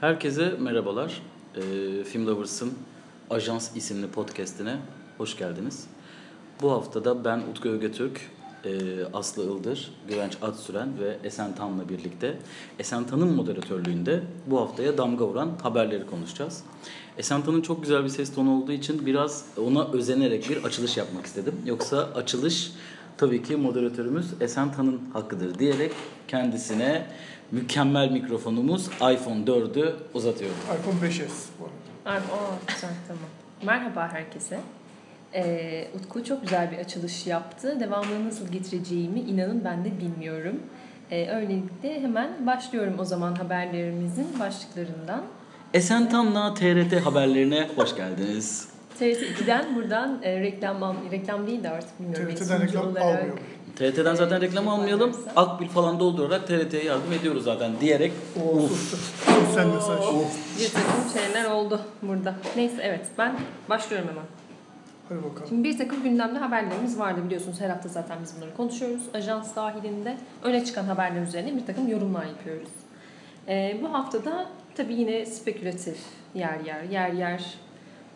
Herkese 0.00 0.54
merhabalar. 0.58 1.22
Ee, 1.56 1.60
Film 2.04 2.26
Lovers'ın 2.26 2.72
Ajans 3.30 3.76
isimli 3.76 4.06
podcastine 4.06 4.76
hoş 5.18 5.36
geldiniz. 5.36 5.86
Bu 6.62 6.72
haftada 6.72 7.24
ben 7.24 7.38
Utku 7.50 7.68
Ögetürk, 7.68 8.20
e, 8.64 8.70
Aslı 9.12 9.42
Ildır, 9.42 9.90
Güvenç 10.08 10.32
Atsüren 10.42 10.88
ve 11.00 11.16
Esen 11.24 11.54
Tan'la 11.54 11.88
birlikte 11.88 12.38
Esen 12.78 13.06
Tan'ın 13.06 13.34
moderatörlüğünde 13.34 14.22
bu 14.46 14.60
haftaya 14.60 14.98
damga 14.98 15.26
vuran 15.26 15.50
haberleri 15.62 16.06
konuşacağız. 16.06 16.64
Esen 17.18 17.42
Tan'ın 17.42 17.62
çok 17.62 17.82
güzel 17.82 18.04
bir 18.04 18.08
ses 18.08 18.34
tonu 18.34 18.62
olduğu 18.62 18.72
için 18.72 19.06
biraz 19.06 19.46
ona 19.66 19.92
özenerek 19.92 20.50
bir 20.50 20.64
açılış 20.64 20.96
yapmak 20.96 21.26
istedim. 21.26 21.54
Yoksa 21.66 22.08
açılış 22.14 22.72
tabii 23.16 23.42
ki 23.42 23.56
moderatörümüz 23.56 24.26
Esen 24.40 24.72
Tan'ın 24.72 25.00
hakkıdır 25.12 25.58
diyerek 25.58 25.92
kendisine 26.28 27.06
mükemmel 27.52 28.10
mikrofonumuz 28.10 28.86
iPhone 28.86 29.44
4'ü 29.46 29.94
uzatıyorum. 30.14 30.56
iPhone 30.80 31.08
5s 31.10 31.22
bu 31.60 31.64
arada. 32.10 32.22
O 32.32 32.38
güzel 32.74 32.90
tamam. 33.08 33.22
Merhaba 33.62 34.08
herkese. 34.12 34.60
Ee, 35.34 35.88
Utku 35.96 36.24
çok 36.24 36.42
güzel 36.42 36.70
bir 36.72 36.78
açılış 36.78 37.26
yaptı. 37.26 37.80
Devamını 37.80 38.28
nasıl 38.28 38.48
getireceğimi 38.48 39.20
inanın 39.20 39.64
ben 39.64 39.84
de 39.84 39.90
bilmiyorum. 40.00 40.60
Ee, 41.10 41.30
öylelikle 41.30 42.00
hemen 42.02 42.46
başlıyorum 42.46 42.94
o 42.98 43.04
zaman 43.04 43.34
haberlerimizin 43.34 44.40
başlıklarından. 44.40 45.22
Esen 45.74 46.08
Tan'la 46.08 46.54
TRT 46.54 47.00
haberlerine 47.06 47.68
hoş 47.76 47.96
geldiniz. 47.96 48.68
TRT 48.98 49.02
2'den 49.22 49.76
buradan 49.76 50.20
e, 50.22 50.40
reklam 50.40 50.96
reklam 51.12 51.46
değil 51.46 51.62
de 51.62 51.70
artık 51.70 52.00
bilmiyorum. 52.00 52.34
TRT'den 52.34 52.62
reklam 52.62 52.88
olarak- 52.88 53.02
almıyorum. 53.02 53.38
TRT'den 53.78 54.14
zaten 54.14 54.40
reklam 54.40 54.68
almayalım. 54.68 55.16
Akbil 55.36 55.68
falan 55.68 56.00
doldurarak 56.00 56.46
TRT'ye 56.46 56.84
yardım 56.84 57.12
ediyoruz 57.12 57.44
zaten 57.44 57.72
diyerek 57.80 58.12
Uf. 58.36 58.94
Sosyal 59.26 59.66
mesaj. 59.66 59.98
Bir 60.58 60.72
takım 60.72 61.10
şeyler 61.12 61.50
oldu 61.50 61.80
burada. 62.02 62.34
Neyse 62.56 62.76
evet 62.82 63.06
ben 63.18 63.36
başlıyorum 63.68 64.08
hemen. 64.08 64.24
Hadi 65.08 65.18
bakalım. 65.18 65.48
Şimdi 65.48 65.68
bir 65.68 65.78
takım 65.78 66.02
gündemde 66.02 66.38
haberlerimiz 66.38 66.98
vardı 66.98 67.20
biliyorsunuz. 67.24 67.60
Her 67.60 67.70
hafta 67.70 67.88
zaten 67.88 68.18
biz 68.22 68.36
bunları 68.36 68.56
konuşuyoruz. 68.56 69.02
Ajans 69.14 69.56
dahilinde 69.56 70.16
öne 70.42 70.64
çıkan 70.64 70.84
haberler 70.84 71.22
üzerine 71.22 71.56
bir 71.56 71.66
takım 71.66 71.88
yorumlar 71.88 72.24
yapıyoruz. 72.24 72.68
Ee, 73.48 73.78
bu 73.82 73.92
haftada 73.92 74.46
tabii 74.76 74.94
yine 74.94 75.26
spekülatif 75.26 75.98
yer 76.34 76.60
yer, 76.60 76.82
yer 76.82 77.12
yer. 77.12 77.54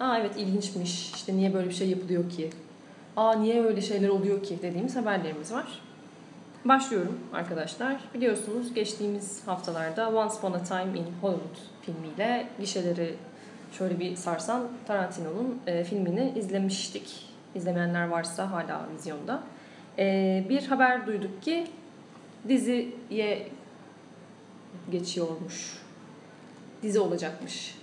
Aa 0.00 0.18
evet 0.18 0.36
ilginçmiş, 0.36 1.12
işte 1.14 1.36
niye 1.36 1.54
böyle 1.54 1.68
bir 1.68 1.74
şey 1.74 1.88
yapılıyor 1.88 2.30
ki? 2.30 2.50
Aa 3.16 3.34
niye 3.34 3.64
öyle 3.64 3.80
şeyler 3.80 4.08
oluyor 4.08 4.42
ki 4.42 4.58
dediğimiz 4.62 4.96
haberlerimiz 4.96 5.52
var. 5.52 5.80
Başlıyorum 6.64 7.18
arkadaşlar. 7.32 8.00
Biliyorsunuz 8.14 8.74
geçtiğimiz 8.74 9.46
haftalarda 9.46 10.08
Once 10.10 10.34
Upon 10.34 10.52
a 10.52 10.62
Time 10.62 10.98
in 10.98 11.06
Hollywood 11.20 11.56
filmiyle 11.82 12.48
gişeleri 12.60 13.14
şöyle 13.72 14.00
bir 14.00 14.16
sarsan 14.16 14.68
Tarantino'nun 14.86 15.60
e, 15.66 15.84
filmini 15.84 16.32
izlemiştik. 16.36 17.28
İzlemeyenler 17.54 18.08
varsa 18.08 18.50
hala 18.50 18.86
vizyonda. 18.94 19.42
E, 19.98 20.44
bir 20.48 20.66
haber 20.66 21.06
duyduk 21.06 21.42
ki 21.42 21.66
diziye 22.48 23.48
geçiyormuş. 24.90 25.78
Dizi 26.82 27.00
olacakmış. 27.00 27.78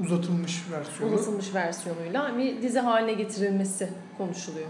Uzatılmış 0.00 0.62
versiyonu. 0.72 1.14
Uzatılmış 1.14 1.54
versiyonuyla 1.54 2.38
bir 2.38 2.62
dizi 2.62 2.78
haline 2.78 3.12
getirilmesi 3.12 3.88
konuşuluyor. 4.18 4.66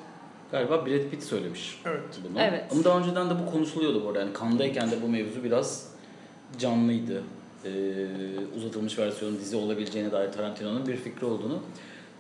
galiba 0.53 0.87
Brad 0.87 1.11
Pitt 1.11 1.23
söylemiş 1.23 1.81
Evet. 1.87 2.01
bunu. 2.31 2.41
Evet. 2.43 2.65
Ama 2.73 2.85
daha 2.85 2.99
önceden 2.99 3.31
de 3.31 3.35
bu 3.47 3.51
konuşuluyordu 3.53 4.05
bu 4.05 4.09
arada. 4.09 4.19
Yani 4.21 4.33
kandayken 4.33 4.91
de 4.91 5.03
bu 5.03 5.09
mevzu 5.09 5.45
biraz 5.45 5.89
canlıydı. 6.59 7.23
Ee, 7.65 7.71
uzatılmış 8.57 8.99
versiyonun 8.99 9.39
dizi 9.39 9.57
olabileceğine 9.57 10.13
dair 10.13 10.33
Tarantino'nun 10.33 10.87
bir 10.87 10.97
fikri 10.97 11.27
olduğunu. 11.27 11.59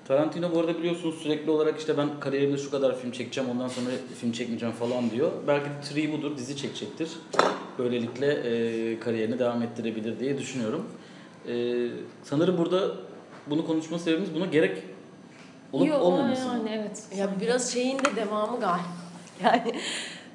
Tarantino 0.08 0.54
bu 0.54 0.60
arada 0.60 0.78
biliyorsunuz 0.78 1.14
sürekli 1.14 1.50
olarak 1.50 1.78
işte 1.78 1.98
ben 1.98 2.20
kariyerimde 2.20 2.58
şu 2.58 2.70
kadar 2.70 2.98
film 2.98 3.10
çekeceğim 3.10 3.50
ondan 3.50 3.68
sonra 3.68 3.86
film 4.20 4.32
çekmeyeceğim 4.32 4.74
falan 4.74 5.10
diyor. 5.10 5.32
Belki 5.46 5.66
de 5.66 5.80
tri 5.88 6.12
budur 6.12 6.36
dizi 6.36 6.56
çekecektir. 6.56 7.08
Böylelikle 7.78 8.26
e, 8.32 9.00
kariyerini 9.00 9.38
devam 9.38 9.62
ettirebilir 9.62 10.20
diye 10.20 10.38
düşünüyorum. 10.38 10.84
E, 11.48 11.86
sanırım 12.22 12.58
burada 12.58 12.90
bunu 13.46 13.66
konuşma 13.66 13.98
sebebimiz 13.98 14.34
buna 14.34 14.46
gerek 14.46 14.82
olup 15.74 15.88
Yok, 15.88 16.02
olmaması. 16.02 16.46
mı? 16.46 16.52
yani 16.54 16.70
evet. 16.80 17.02
Ya 17.16 17.28
biraz 17.40 17.72
şeyin 17.72 17.98
de 17.98 18.16
devamı 18.16 18.60
galiba. 18.60 18.84
Yani 19.44 19.72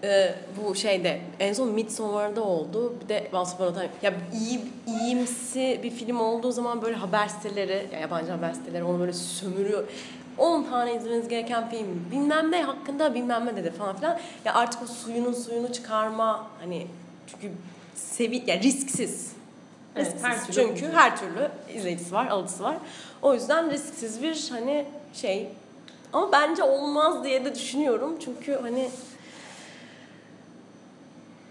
e, 0.04 0.36
bu 0.58 0.76
şeyde 0.76 1.22
en 1.40 1.54
son 1.54 1.70
Midsommar'da 1.70 2.44
oldu. 2.44 2.94
Bir 3.04 3.10
de 3.10 3.28
Once 3.34 3.52
Upon 3.56 3.68
a 3.68 3.74
Time. 3.74 3.90
Ya 4.02 4.14
iyi, 4.34 4.62
iyimsi 4.88 5.80
bir 5.84 5.92
film 5.92 6.20
olduğu 6.20 6.52
zaman 6.52 6.82
böyle 6.82 6.96
haber 6.96 7.28
siteleri, 7.28 7.88
ya 7.94 8.00
yabancı 8.00 8.32
haber 8.32 8.54
siteleri 8.54 8.84
onu 8.84 9.00
böyle 9.00 9.14
sömürüyor. 9.14 9.84
10 10.38 10.64
tane 10.64 10.96
izlemeniz 10.96 11.28
gereken 11.28 11.70
film 11.70 12.06
bilmem 12.12 12.52
ne 12.52 12.64
hakkında 12.64 13.14
bilmem 13.16 13.46
ne 13.46 13.56
dedi 13.56 13.72
falan 13.72 13.96
filan. 13.96 14.20
Ya 14.46 14.54
artık 14.54 14.82
o 14.84 14.86
suyunun 14.86 15.34
suyunu 15.34 15.72
çıkarma 15.74 16.48
hani 16.62 16.88
çünkü 17.28 17.52
sevi 17.96 18.44
ya 18.48 18.60
risksiz. 18.60 19.32
Evet, 19.96 20.06
Risksiz. 20.08 20.24
her 20.24 20.42
türlü 20.46 20.54
Çünkü 20.56 20.86
olacak. 20.86 20.92
her 20.96 21.18
türlü 21.18 21.50
izleyicisi 21.76 22.12
var, 22.14 22.28
alıcısı 22.28 22.64
var. 22.64 22.78
O 23.22 23.34
yüzden 23.34 23.72
risksiz 23.72 24.24
bir 24.24 24.48
hani 24.52 24.86
şey 25.14 25.48
ama 26.14 26.32
bence 26.32 26.64
olmaz 26.64 27.24
diye 27.24 27.46
de 27.46 27.56
düşünüyorum. 27.56 28.16
Çünkü 28.26 28.54
hani 28.62 28.90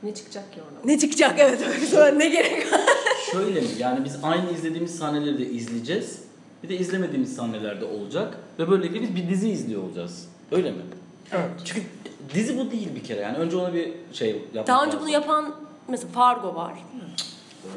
Ne 0.03 0.15
çıkacak 0.15 0.53
ki 0.53 0.61
oradan? 0.63 0.89
ne 0.89 0.99
çıkacak 0.99 1.35
evet 1.39 1.63
öyle 1.69 1.87
söyle 1.87 2.19
ne 2.19 2.29
gerek 2.29 2.73
var. 2.73 2.81
Şöyle 3.33 3.61
mi? 3.61 3.67
Yani 3.79 4.05
biz 4.05 4.17
aynı 4.23 4.51
izlediğimiz 4.53 4.99
sahneleri 4.99 5.39
de 5.39 5.47
izleyeceğiz. 5.47 6.23
Bir 6.63 6.69
de 6.69 6.77
izlemediğimiz 6.79 7.37
sahnelerde 7.37 7.85
olacak. 7.85 8.37
Ve 8.59 8.71
böylelikle 8.71 9.03
biz 9.03 9.17
bir 9.17 9.29
dizi 9.29 9.49
izliyor 9.51 9.83
olacağız. 9.83 10.29
Öyle 10.53 10.71
mi? 10.71 10.83
Evet. 11.33 11.51
Çünkü 11.65 11.83
dizi 12.35 12.59
bu 12.59 12.71
değil 12.71 12.89
bir 12.95 13.05
kere. 13.05 13.21
Yani 13.21 13.37
önce 13.39 13.57
ona 13.57 13.75
bir 13.75 13.93
şey 14.13 14.31
yapmak 14.31 14.67
Daha 14.67 14.81
önce 14.83 14.87
lazım. 14.93 15.01
bunu 15.01 15.11
yapan 15.11 15.55
mesela 15.89 16.13
Fargo 16.13 16.55
var. 16.55 16.75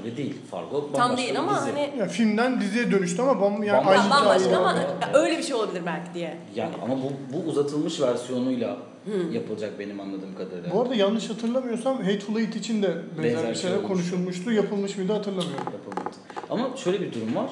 Öyle 0.04 0.18
değil. 0.18 0.36
Fargo 0.52 0.74
bambaşka 0.84 0.98
Tam 1.08 1.18
değil 1.18 1.30
bir 1.32 1.36
ama 1.36 1.56
dizi. 1.56 1.72
hani 1.72 2.00
Ya 2.00 2.08
filmden 2.08 2.62
diziye 2.62 2.92
dönüştü 2.92 3.22
ama 3.22 3.42
bam, 3.42 3.64
yani 3.64 3.78
Bambaşka. 3.78 4.02
aynı 4.02 4.12
bambaşka 4.12 4.40
hikaye 4.46 4.56
ama 4.58 4.66
var. 4.68 4.76
ya 4.76 5.14
öyle 5.14 5.38
bir 5.38 5.44
şey 5.44 5.56
olabilir 5.56 5.82
belki 5.86 6.14
diye. 6.14 6.38
Yani 6.56 6.74
ama 6.84 6.98
bu, 6.98 7.12
bu 7.34 7.50
uzatılmış 7.50 8.02
versiyonuyla 8.02 8.78
yapılacak 9.32 9.80
benim 9.80 10.00
anladığım 10.00 10.36
kadarıyla. 10.38 10.72
Bu 10.74 10.82
arada 10.82 10.96
yanlış 10.96 11.30
hatırlamıyorsam 11.30 11.98
Hateful 11.98 12.38
Eight 12.40 12.56
için 12.56 12.84
de 12.84 12.88
benzer, 13.18 13.24
Benzer 13.24 13.50
bir 13.50 13.54
şey 13.54 13.62
şeyler 13.62 13.76
olmuş. 13.78 13.88
konuşulmuştu. 13.92 14.52
Yapılmış 14.52 14.98
mıydı 14.98 15.14
hatırlamıyorum. 15.14 15.66
yapılmadı. 15.74 16.16
Ama 16.50 16.78
şöyle 16.78 17.02
bir 17.02 17.14
durum 17.14 17.36
var. 17.36 17.50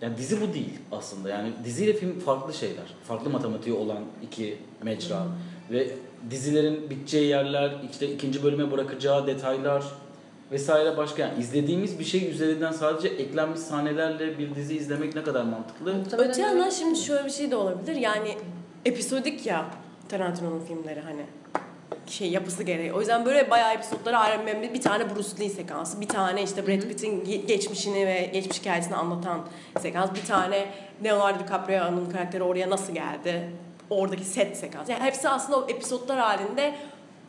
Yani 0.00 0.16
dizi 0.16 0.40
bu 0.40 0.54
değil 0.54 0.74
aslında. 0.92 1.28
Yani 1.28 1.48
diziyle 1.64 1.92
film 1.92 2.18
farklı 2.20 2.54
şeyler. 2.54 2.84
Farklı 3.04 3.30
matematiği 3.30 3.76
olan 3.76 3.98
iki 4.22 4.58
mecra. 4.82 5.22
Ve 5.70 5.88
dizilerin 6.30 6.90
biteceği 6.90 7.26
yerler, 7.28 7.72
işte 7.90 8.12
ikinci 8.12 8.42
bölüme 8.42 8.70
bırakacağı 8.72 9.26
detaylar 9.26 9.84
vesaire 10.52 10.96
başka. 10.96 11.22
Yani 11.22 11.40
izlediğimiz 11.40 11.98
bir 11.98 12.04
şey 12.04 12.30
üzerinden 12.30 12.72
sadece 12.72 13.08
eklenmiş 13.08 13.60
sahnelerle 13.60 14.38
bir 14.38 14.54
dizi 14.54 14.76
izlemek 14.76 15.14
ne 15.14 15.22
kadar 15.22 15.44
mantıklı? 15.44 15.94
Muhtemelen 15.94 16.30
Öte 16.30 16.42
yandan 16.42 16.70
şimdi 16.70 16.98
şöyle 16.98 17.24
bir 17.24 17.30
şey 17.30 17.50
de 17.50 17.56
olabilir. 17.56 17.96
Yani 17.96 18.34
episodik 18.84 19.46
ya 19.46 19.64
Tarantino'nun 20.08 20.60
filmleri 20.60 21.00
hani 21.00 21.22
şey 22.06 22.30
yapısı 22.30 22.62
gereği. 22.62 22.92
O 22.92 23.00
yüzden 23.00 23.24
böyle 23.24 23.50
bayağı 23.50 23.74
episodları 23.74 24.18
ayrı 24.18 24.46
bir, 24.46 24.74
bir 24.74 24.80
tane 24.80 25.04
Bruce 25.16 25.40
Lee 25.40 25.48
sekansı, 25.48 26.00
bir 26.00 26.08
tane 26.08 26.42
işte 26.42 26.66
Brad 26.66 26.80
Pitt'in 26.80 27.20
ge- 27.24 27.46
geçmişini 27.46 28.06
ve 28.06 28.30
geçmiş 28.32 28.60
hikayesini 28.60 28.96
anlatan 28.96 29.40
sekans, 29.80 30.14
bir 30.14 30.24
tane 30.24 30.66
Leonardo 31.04 31.44
DiCaprio'nun 31.44 32.10
karakteri 32.10 32.42
oraya 32.42 32.70
nasıl 32.70 32.94
geldi, 32.94 33.50
oradaki 33.90 34.24
set 34.24 34.56
sekansı. 34.56 34.92
Yani 34.92 35.02
hepsi 35.02 35.28
aslında 35.28 35.58
o 35.58 35.68
episodlar 35.68 36.18
halinde 36.18 36.74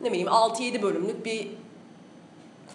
ne 0.00 0.10
bileyim 0.10 0.28
6-7 0.28 0.82
bölümlük 0.82 1.24
bir 1.24 1.48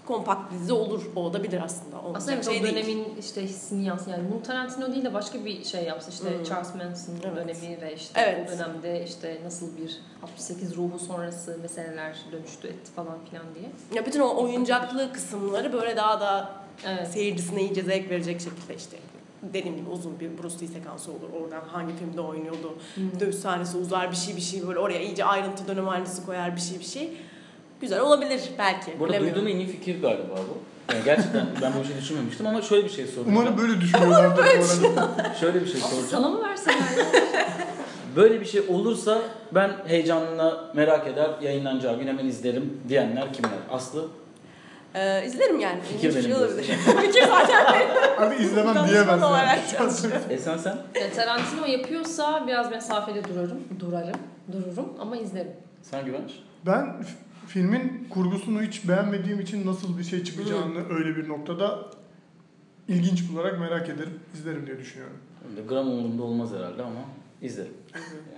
kompakt 0.08 0.53
dizi 0.53 0.74
olur. 0.74 1.02
O 1.16 1.19
olabilir 1.19 1.62
aslında. 1.66 1.97
Olmayacak 1.97 2.18
Aslında 2.18 2.34
evet, 2.36 2.46
şey 2.46 2.59
o 2.59 2.64
değil. 2.64 2.75
dönemin 2.75 3.16
işte 3.19 3.44
hissini 3.44 3.86
yansıyan 3.86 4.18
yani 4.18 4.32
bunu 4.32 4.44
Tarantino 4.44 4.91
değil 4.91 5.05
de 5.05 5.14
başka 5.14 5.46
bir 5.46 5.64
şey 5.64 5.84
yapsa 5.84 6.11
işte 6.11 6.38
Hmm. 6.38 6.44
Charles 6.44 6.76
Manson 6.76 7.14
Evet. 7.23 7.35
dönemi 7.35 7.82
ve 7.82 7.96
işte 7.96 8.22
Evet. 8.22 8.50
o 8.50 8.58
dönemde 8.58 9.05
işte 9.05 9.38
nasıl 9.46 9.78
bir 9.78 9.97
68 10.23 10.78
ruhu 10.78 11.00
sonrası 11.00 11.58
meseleler 11.61 12.17
dönüştü 12.32 12.67
etti 12.67 12.91
falan 12.96 13.17
filan 13.29 13.46
diye. 13.55 13.70
Ya 13.94 14.05
bütün 14.05 14.20
o 14.20 14.44
oyuncaklı 14.44 15.14
kısımları 15.14 15.73
böyle 15.73 15.96
daha 15.96 16.20
da 16.20 16.52
Evet. 16.88 17.08
seyircisine 17.08 17.61
iyice 17.61 17.82
zevk 17.82 18.09
verecek 18.09 18.41
şekilde 18.41 18.76
işte 18.76 18.97
dediğim 19.53 19.78
gibi 19.78 19.90
uzun 19.90 20.20
bir 20.20 20.38
Bruce 20.38 20.59
Lee 20.61 20.67
sekansı 20.67 21.11
olur. 21.11 21.29
Oradan 21.44 21.61
hangi 21.67 21.96
filmde 21.96 22.22
oynuyordu. 22.22 22.78
Dövüş 23.20 23.35
sahnesi 23.35 23.78
uzar 23.78 24.11
bir 24.11 24.16
şey 24.16 24.35
bir 24.35 24.41
şey 24.41 24.67
böyle 24.67 24.79
oraya 24.79 24.99
iyice 25.02 25.26
ayrıntı 25.26 25.67
dönem 25.67 25.90
aynısı 25.90 26.26
koyar 26.26 26.56
bir 26.56 26.61
şey 26.61 26.79
bir 26.79 26.84
şey. 26.84 27.17
Güzel 27.84 28.00
olabilir 28.00 28.41
belki. 28.58 29.00
Bu 29.00 29.06
arada 29.06 29.14
bilemiyorum. 29.14 29.41
duyduğum 29.46 29.47
en 29.47 29.66
iyi 29.66 29.68
fikir 29.68 30.02
galiba 30.02 30.35
bu. 30.35 30.58
Yani 30.94 31.03
gerçekten 31.06 31.46
ben 31.62 31.74
bir 31.82 31.88
şey 31.88 31.97
düşünmemiştim 31.97 32.47
ama 32.47 32.62
şöyle 32.62 32.84
bir 32.85 32.90
şey 32.90 33.06
soracağım. 33.06 33.38
Umarım 33.38 33.58
böyle 33.58 33.82
düşünüyorlardır 33.82 34.38
bu 34.38 35.02
arada. 35.02 35.34
Şöyle 35.40 35.62
bir 35.62 35.68
şey 35.68 35.82
soracağım. 35.82 36.08
Sana 36.09 36.30
mı 36.30 36.50
verseler 36.50 36.76
ya? 36.76 37.06
Böyle 38.16 38.41
bir 38.41 38.46
şey 38.46 38.62
olursa 38.62 39.22
ben 39.52 39.72
heyecanla 39.88 40.72
merak 40.74 41.08
eder, 41.08 41.30
yayınlanacağı 41.41 42.00
gün 42.00 42.08
hemen 42.08 42.26
izlerim 42.26 42.82
diyenler 42.90 43.34
kimler? 43.34 43.52
Aslı? 43.72 44.08
Ee, 44.96 45.26
izlerim 45.26 45.59
yani. 45.59 45.82
Fikir 45.82 46.09
benim 46.09 46.22
şey 46.24 46.35
olabilir. 46.35 46.64
Fikir 47.02 47.24
zaten 47.28 47.66
benim. 47.74 48.28
Abi 48.28 48.44
izlemem 48.44 48.88
diyemez. 48.88 49.22
yani. 49.22 49.59
Esen 50.30 50.58
sen? 50.58 50.78
Ya 51.02 51.12
Tarantino 51.16 51.66
yapıyorsa 51.66 52.44
biraz 52.47 52.72
mesafeli 52.72 53.24
durarım. 53.24 53.59
Durarım. 53.80 54.20
Dururum 54.52 54.94
ama 55.00 55.18
izlerim. 55.18 55.52
Sen 55.82 56.06
Güvenç? 56.06 56.32
Ben 56.66 56.96
filmin 57.47 58.07
kurgusunu 58.09 58.61
hiç 58.61 58.87
beğenmediğim 58.87 59.40
için 59.40 59.67
nasıl 59.67 59.97
bir 59.97 60.03
şey 60.03 60.23
çıkacağını 60.23 60.90
öyle 60.90 61.16
bir 61.16 61.29
noktada 61.29 61.85
ilginç 62.87 63.31
bularak 63.31 63.59
merak 63.59 63.90
ederim, 63.90 64.19
izlerim 64.34 64.67
diye 64.67 64.79
düşünüyorum. 64.79 65.17
Benim 65.43 65.57
de 65.57 65.61
gram 65.61 65.87
umurumda 65.87 66.23
olmaz 66.23 66.53
herhalde 66.53 66.84
ama 66.84 66.99
izlerim. 67.41 67.73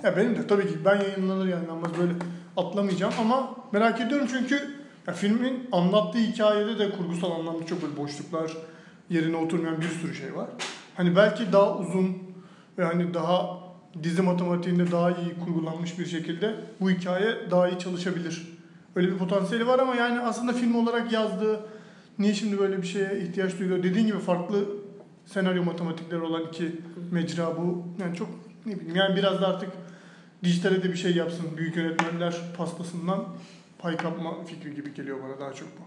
Ya 0.04 0.18
benim 0.18 0.36
de 0.36 0.48
tabii 0.48 0.68
ki 0.68 0.76
ben 0.86 0.96
yayınlanır 0.96 1.48
yayınlanmaz 1.48 1.92
böyle 2.00 2.14
atlamayacağım 2.58 3.14
ama 3.20 3.56
merak 3.72 4.02
ediyorum 4.02 4.28
çünkü 4.32 4.56
ya 5.08 5.14
filmin 5.14 5.70
anlattığı 5.72 6.20
hikayede 6.20 6.80
de 6.80 6.92
kurgusal 6.92 7.32
anlamda 7.32 7.66
çok 7.66 7.82
böyle 7.82 7.98
boşluklar, 7.98 8.58
yerine 9.10 9.38
oturmayan 9.38 9.82
bir 9.82 9.88
sürü 9.88 10.16
şey 10.16 10.36
var. 10.36 10.50
Hani 10.96 11.16
belki 11.16 11.54
daha 11.54 11.78
uzun 11.78 12.18
ve 12.78 12.84
hani 12.84 13.14
daha 13.14 13.60
dizi 14.04 14.22
matematiğinde 14.22 14.92
daha 14.92 15.12
iyi 15.12 15.40
kurgulanmış 15.46 16.00
bir 16.00 16.06
şekilde 16.06 16.56
bu 16.82 16.90
hikaye 16.90 17.52
daha 17.52 17.70
iyi 17.70 17.80
çalışabilir. 17.80 18.55
Öyle 18.96 19.12
bir 19.12 19.18
potansiyeli 19.18 19.68
var 19.68 19.80
ama 19.80 19.96
yani 19.96 20.20
aslında 20.20 20.54
film 20.54 20.76
olarak 20.76 21.12
yazdığı 21.12 21.66
niye 22.20 22.34
şimdi 22.34 22.60
böyle 22.60 22.82
bir 22.82 22.88
şeye 22.88 23.20
ihtiyaç 23.20 23.60
duyuyor? 23.60 23.84
Dediğin 23.84 24.08
gibi 24.08 24.20
farklı 24.20 24.66
senaryo 25.26 25.64
matematikleri 25.64 26.22
olan 26.22 26.44
iki 26.48 26.82
mecra 27.12 27.58
bu. 27.58 27.84
Yani 28.00 28.16
çok 28.16 28.28
ne 28.66 28.76
bileyim 28.80 28.96
yani 28.96 29.16
biraz 29.16 29.42
da 29.42 29.48
artık 29.48 29.70
dijitale 30.44 30.84
de 30.84 30.90
bir 30.90 30.98
şey 30.98 31.16
yapsın. 31.16 31.46
Büyük 31.58 31.76
yönetmenler 31.76 32.36
pastasından 32.58 33.26
pay 33.80 33.98
kapma 33.98 34.44
fikri 34.44 34.76
gibi 34.76 34.94
geliyor 34.94 35.18
bana 35.24 35.40
daha 35.40 35.54
çok 35.54 35.68
bu. 35.68 35.84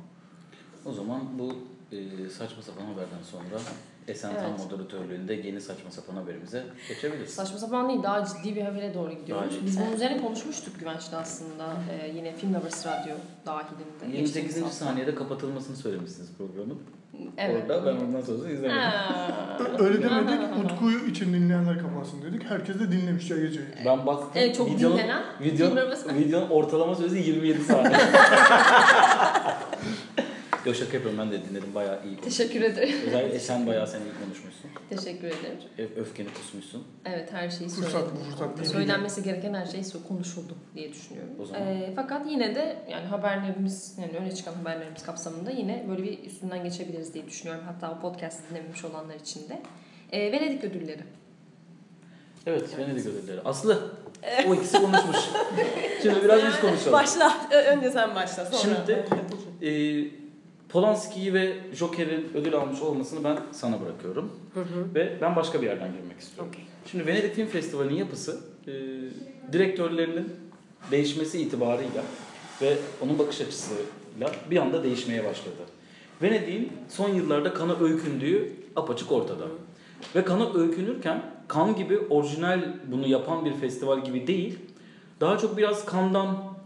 O 0.91 0.93
zaman 0.93 1.21
bu 1.39 1.57
e, 1.93 2.29
saçma 2.29 2.63
sapan 2.63 2.85
haberden 2.85 3.23
sonra 3.31 3.61
Esen 4.09 4.31
Evet. 4.31 4.41
Tan 4.41 4.67
moderatörlüğünde 4.67 5.35
yeni 5.35 5.61
saçma 5.61 5.91
sapan 5.91 6.17
haberimize 6.17 6.65
geçebiliriz. 6.89 7.31
Saçma 7.35 7.59
sapan 7.59 7.89
değil, 7.89 8.03
daha 8.03 8.25
ciddi 8.25 8.57
bir 8.57 8.63
habere 8.63 8.95
doğru 8.95 9.11
gidiyoruz. 9.11 9.45
Daha 9.45 9.51
ciddi. 9.51 9.67
Biz 9.67 9.81
bunun 9.81 9.93
üzerine 9.93 10.21
konuşmuştuk 10.23 10.79
Güvenç'te 10.81 11.17
aslında. 11.17 11.73
Ee, 11.93 12.09
yine 12.17 12.35
Film 12.35 12.55
Lovers 12.55 12.87
Radyo 12.87 13.15
dahilinde. 13.47 14.17
28. 14.17 14.35
Geçtiğimiz 14.35 14.63
hafta. 14.63 14.85
saniyede 14.85 15.15
kapatılmasını 15.15 15.77
söylemişsiniz 15.77 16.29
programın. 16.39 16.79
Evet. 17.39 17.63
Orada 17.71 17.87
ben 17.87 17.97
ondan 18.07 18.21
sonrasını 18.21 18.53
izlemedim. 18.53 18.81
Öyle 19.79 20.03
demedik. 20.03 20.65
Utku'yu 20.65 21.07
için 21.07 21.35
dinleyenler 21.35 21.79
kapansın 21.79 22.23
dedik. 22.23 22.45
Herkes 22.51 22.81
de 22.81 22.93
dinlemiş 22.93 23.31
ya 23.31 23.37
geceyi. 23.37 23.67
Ben 23.85 24.07
baktım. 24.07 24.29
Evet, 24.35 24.57
çok 24.57 24.71
videonun, 24.71 24.99
dinlenen 24.99 25.23
video, 25.41 25.69
Film 25.69 25.79
Lovers- 25.79 26.15
videonun 26.19 26.49
ortalama 26.51 26.95
süresi 26.95 27.17
27 27.19 27.65
saniye. 27.65 27.99
Yok 30.69 30.77
şaka 30.77 30.93
yapıyorum 30.95 31.19
ben 31.19 31.31
de 31.31 31.49
dinledim 31.51 31.75
bayağı 31.75 31.99
iyi. 32.05 32.17
Teşekkür 32.21 32.63
ederim. 32.63 32.95
Özellikle 33.07 33.35
Esen 33.37 33.67
bayağı 33.67 33.87
sen 33.87 33.99
iyi 34.01 34.25
konuşmuşsun. 34.25 34.71
Teşekkür 34.91 35.27
ederim. 35.27 35.59
Ö- 35.79 36.01
Öfkeni 36.01 36.29
kusmuşsun. 36.35 36.85
Evet 37.05 37.33
her 37.33 37.51
şeyi 37.51 37.71
Fırsat 37.71 37.91
söyledim. 37.93 38.13
bu 38.21 38.31
fırsat 38.31 38.59
değil. 38.59 38.69
Söylenmesi 38.69 39.23
gereken 39.23 39.55
her 39.55 39.67
şey 39.67 39.83
konuşuldu 40.09 40.55
diye 40.75 40.93
düşünüyorum. 40.93 41.33
O 41.43 41.45
zaman. 41.47 41.63
Ee, 41.69 41.93
fakat 41.97 42.31
yine 42.31 42.55
de 42.55 42.77
yani 42.91 43.07
haberlerimiz 43.07 43.99
yani 44.01 44.13
öne 44.19 44.35
çıkan 44.35 44.55
haberlerimiz 44.55 45.03
kapsamında 45.03 45.51
yine 45.51 45.85
böyle 45.89 46.03
bir 46.03 46.25
üstünden 46.25 46.65
geçebiliriz 46.65 47.15
diye 47.15 47.27
düşünüyorum. 47.27 47.65
Hatta 47.67 47.93
o 47.93 48.01
podcast 48.01 48.51
dinlememiş 48.51 48.85
olanlar 48.85 49.15
için 49.15 49.49
de. 49.49 49.63
Ee, 50.13 50.33
Venedik 50.33 50.65
ödülleri. 50.65 51.03
Evet, 52.47 52.79
Venedik 52.79 53.07
ödülleri. 53.07 53.41
Aslı, 53.41 53.93
o 54.49 54.55
ikisi 54.55 54.83
konuşmuş. 54.83 55.17
Şimdi 56.03 56.25
biraz 56.25 56.43
biz 56.47 56.61
konuşalım. 56.61 56.93
Başla. 56.93 57.49
Önce 57.51 57.91
sen 57.91 58.15
başla. 58.15 58.45
Sonra. 58.47 58.77
Şimdi 58.87 59.05
e, 59.63 60.28
Polanski'yi 60.69 61.35
ve 61.35 61.57
Joker'in 61.73 62.31
ödül 62.35 62.55
almış 62.55 62.83
olmasını 62.83 63.25
ben 63.25 63.39
sana 63.53 63.81
bırakıyorum. 63.81 64.33
Hı 64.55 64.61
hı. 64.61 64.95
Ve 64.95 65.19
ben 65.21 65.37
başka 65.37 65.63
bir 65.63 65.67
yerden 65.67 65.93
girmek 65.93 66.21
istiyorum. 66.21 66.53
Okey. 66.53 66.65
Şimdi 66.91 67.07
Venedik 67.07 67.35
Film 67.35 67.47
Festivali'nin 67.47 67.99
yapısı 67.99 68.41
e, 68.67 68.73
direktörlerinin 69.53 70.33
değişmesi 70.91 71.41
itibarıyla 71.41 72.03
ve 72.63 72.77
onun 73.01 73.19
bakış 73.19 73.41
açısıyla 73.41 74.33
bir 74.51 74.57
anda 74.57 74.85
değişmeye 74.85 75.25
başladı. 75.25 75.57
Venedik'in 76.23 76.73
son 76.89 77.09
yıllarda 77.09 77.55
kana 77.55 77.77
öykündüğü 77.81 78.53
apaçık 78.77 79.13
ortada. 79.13 79.45
Ve 80.15 80.25
kana 80.25 80.55
öykünürken 80.55 81.23
kan 81.49 81.77
gibi 81.77 81.99
orijinal 81.99 82.61
bunu 82.87 83.07
yapan 83.07 83.45
bir 83.45 83.55
festival 83.55 84.05
gibi 84.05 84.27
değil, 84.27 84.59
daha 85.21 85.39
çok 85.39 85.57
biraz 85.57 85.85
kandan 85.85 86.58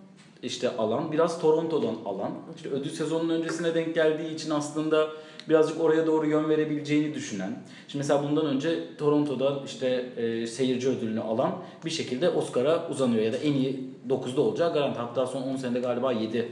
işte 0.42 0.76
alan, 0.76 1.12
biraz 1.12 1.40
Toronto'dan 1.40 1.94
alan, 2.04 2.30
işte 2.56 2.68
ödül 2.68 2.90
sezonunun 2.90 3.34
öncesine 3.34 3.74
denk 3.74 3.94
geldiği 3.94 4.34
için 4.34 4.50
aslında 4.50 5.08
birazcık 5.48 5.80
oraya 5.80 6.06
doğru 6.06 6.26
yön 6.26 6.48
verebileceğini 6.48 7.14
düşünen. 7.14 7.58
Şimdi 7.88 8.02
mesela 8.02 8.22
bundan 8.22 8.46
önce 8.46 8.96
Toronto'da 8.98 9.62
işte 9.66 9.86
e, 10.16 10.46
seyirci 10.46 10.88
ödülünü 10.88 11.20
alan 11.20 11.52
bir 11.84 11.90
şekilde 11.90 12.30
Oscar'a 12.30 12.88
uzanıyor 12.88 13.22
ya 13.22 13.32
da 13.32 13.36
en 13.36 13.52
iyi 13.52 13.90
9'da 14.08 14.40
olacağı 14.40 14.74
garanti. 14.74 14.98
Hatta 14.98 15.26
son 15.26 15.42
10 15.42 15.56
senede 15.56 15.80
galiba 15.80 16.12
7 16.12 16.48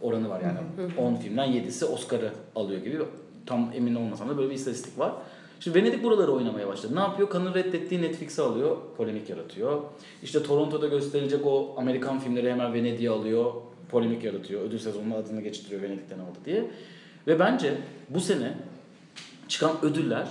oranı 0.00 0.28
var 0.28 0.40
yani. 0.40 0.58
10 0.98 1.14
filmden 1.14 1.48
7'si 1.48 1.84
Oscar'ı 1.84 2.32
alıyor 2.56 2.82
gibi. 2.82 2.98
Tam 3.46 3.70
emin 3.74 3.94
olmasam 3.94 4.28
da 4.28 4.38
böyle 4.38 4.50
bir 4.50 4.54
istatistik 4.54 4.98
var. 4.98 5.12
Şimdi 5.62 5.78
Venedik 5.78 6.02
buraları 6.02 6.32
oynamaya 6.32 6.68
başladı. 6.68 6.96
Ne 6.96 7.00
yapıyor? 7.00 7.30
Kan'ın 7.30 7.54
reddettiği 7.54 8.02
Netflix'i 8.02 8.42
alıyor. 8.42 8.76
Polemik 8.96 9.30
yaratıyor. 9.30 9.82
İşte 10.22 10.42
Toronto'da 10.42 10.86
gösterilecek 10.86 11.46
o 11.46 11.74
Amerikan 11.76 12.18
filmleri 12.18 12.50
hemen 12.50 12.74
Venedik'e 12.74 13.10
alıyor. 13.10 13.52
Polemik 13.90 14.24
yaratıyor. 14.24 14.60
Ödül 14.62 14.78
sezonunun 14.78 15.14
adını 15.14 15.40
geçiriyor 15.40 15.82
Venedik'ten 15.82 16.18
aldı 16.18 16.38
diye. 16.44 16.70
Ve 17.26 17.38
bence 17.38 17.74
bu 18.08 18.20
sene 18.20 18.54
çıkan 19.48 19.72
ödüller 19.82 20.28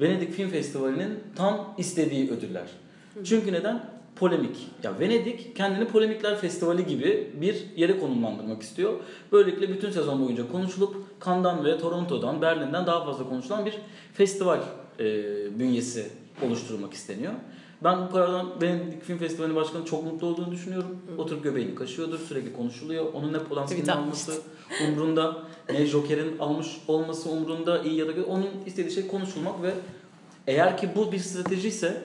Venedik 0.00 0.32
Film 0.32 0.48
Festivali'nin 0.48 1.18
tam 1.36 1.74
istediği 1.78 2.30
ödüller. 2.30 2.68
Çünkü 3.24 3.52
neden? 3.52 3.97
Polemik. 4.18 4.56
Ya 4.82 5.00
Venedik 5.00 5.56
kendini 5.56 5.84
polemikler 5.84 6.36
festivali 6.36 6.86
gibi 6.86 7.30
bir 7.40 7.64
yere 7.76 7.98
konumlandırmak 7.98 8.62
istiyor. 8.62 8.92
Böylelikle 9.32 9.68
bütün 9.68 9.90
sezon 9.90 10.24
boyunca 10.24 10.52
konuşulup 10.52 10.96
Cannes'dan 11.24 11.64
ve 11.64 11.78
Toronto'dan, 11.78 12.42
Berlin'den 12.42 12.86
daha 12.86 13.04
fazla 13.04 13.28
konuşulan 13.28 13.66
bir 13.66 13.78
festival 14.14 14.60
e, 15.00 15.04
bünyesi 15.58 16.06
oluşturulmak 16.46 16.94
isteniyor. 16.94 17.32
Ben 17.84 18.06
bu 18.06 18.12
karardan 18.12 18.62
Venedik 18.62 19.02
Film 19.02 19.18
Festivali 19.18 19.54
Başkanı 19.54 19.84
çok 19.84 20.04
mutlu 20.04 20.26
olduğunu 20.26 20.52
düşünüyorum. 20.52 20.98
Oturup 21.18 21.44
göbeğini 21.44 21.74
kaşıyordur, 21.74 22.18
sürekli 22.18 22.52
konuşuluyor. 22.52 23.12
Onun 23.12 23.32
ne 23.32 23.38
Polanski'nin 23.38 23.88
alması 23.88 24.32
umrunda, 24.88 25.36
ne 25.72 25.86
Joker'in 25.86 26.38
almış 26.38 26.66
olması 26.88 27.30
umrunda, 27.30 27.82
iyi 27.82 27.94
ya 27.94 28.06
da 28.06 28.14
kötü. 28.14 28.26
Onun 28.26 28.48
istediği 28.66 28.90
şey 28.90 29.06
konuşulmak 29.06 29.62
ve 29.62 29.74
eğer 30.46 30.76
ki 30.76 30.88
bu 30.96 31.12
bir 31.12 31.18
strateji 31.18 31.68
ise 31.68 32.02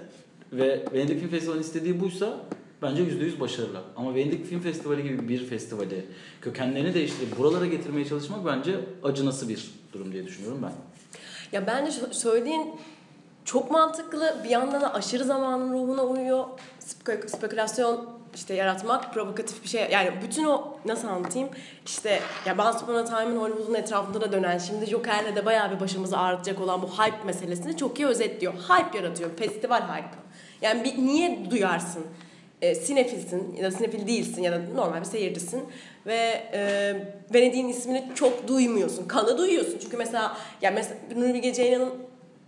ve 0.57 0.85
Venedik 0.93 1.19
Film 1.19 1.29
Festivali'nin 1.29 1.63
istediği 1.63 2.01
buysa 2.01 2.37
bence 2.81 3.03
%100 3.03 3.39
başarılı. 3.39 3.81
Ama 3.95 4.15
Venedik 4.15 4.45
Film 4.45 4.59
Festivali 4.61 5.03
gibi 5.03 5.29
bir 5.29 5.45
festivali 5.45 6.05
kökenlerini 6.41 6.93
değiştirip 6.93 7.37
buralara 7.37 7.65
getirmeye 7.65 8.05
çalışmak 8.05 8.45
bence 8.45 8.79
acınası 9.03 9.49
bir 9.49 9.71
durum 9.93 10.11
diye 10.11 10.25
düşünüyorum 10.25 10.59
ben. 10.63 10.71
Ya 11.51 11.67
bence 11.67 11.91
sö- 11.91 12.13
söylediğin 12.13 12.75
çok 13.45 13.71
mantıklı. 13.71 14.35
Bir 14.43 14.49
yandan 14.49 14.81
da 14.81 14.93
aşırı 14.93 15.23
zamanın 15.23 15.73
ruhuna 15.73 16.03
uyuyor. 16.03 16.45
Spek- 16.79 17.29
spekülasyon 17.29 18.09
işte 18.35 18.53
yaratmak, 18.53 19.13
provokatif 19.13 19.63
bir 19.63 19.69
şey. 19.69 19.87
Yani 19.91 20.11
bütün 20.23 20.43
o 20.43 20.77
nasıl 20.85 21.07
anlatayım? 21.07 21.49
İşte 21.85 22.19
ya 22.45 22.53
Once 22.53 22.77
Upon 22.83 22.95
a 22.95 23.05
Time'ın 23.05 23.37
Hollywood'un 23.39 23.73
etrafında 23.73 24.21
da 24.21 24.31
dönen, 24.31 24.57
şimdi 24.57 24.85
Joker'le 24.85 25.35
de 25.35 25.45
bayağı 25.45 25.75
bir 25.75 25.79
başımızı 25.79 26.17
ağrıtacak 26.17 26.61
olan 26.61 26.81
bu 26.81 26.87
hype 26.87 27.23
meselesini 27.25 27.77
çok 27.77 27.99
iyi 27.99 28.05
özetliyor. 28.07 28.53
Hype 28.53 28.97
yaratıyor, 28.97 29.29
festival 29.37 29.81
hype. 29.81 30.22
Yani 30.63 30.83
bir, 30.83 30.97
niye 30.97 31.51
duyarsın? 31.51 32.05
E, 32.61 32.75
sinefilsin 32.75 33.55
ya 33.55 33.63
da 33.63 33.71
sinefil 33.71 34.07
değilsin 34.07 34.43
ya 34.43 34.51
da 34.51 34.61
normal 34.75 34.99
bir 34.99 35.05
seyircisin 35.05 35.63
ve 36.05 36.43
e, 36.53 36.93
Venedik'in 37.33 37.67
ismini 37.67 38.05
çok 38.15 38.47
duymuyorsun. 38.47 39.07
Kanı 39.07 39.37
duyuyorsun. 39.37 39.77
Çünkü 39.81 39.97
mesela 39.97 40.37
ya 40.61 40.71
mesela 40.71 40.99
Nuri 41.15 41.33
Bilge 41.33 41.53
Ceylan'ın 41.53 41.93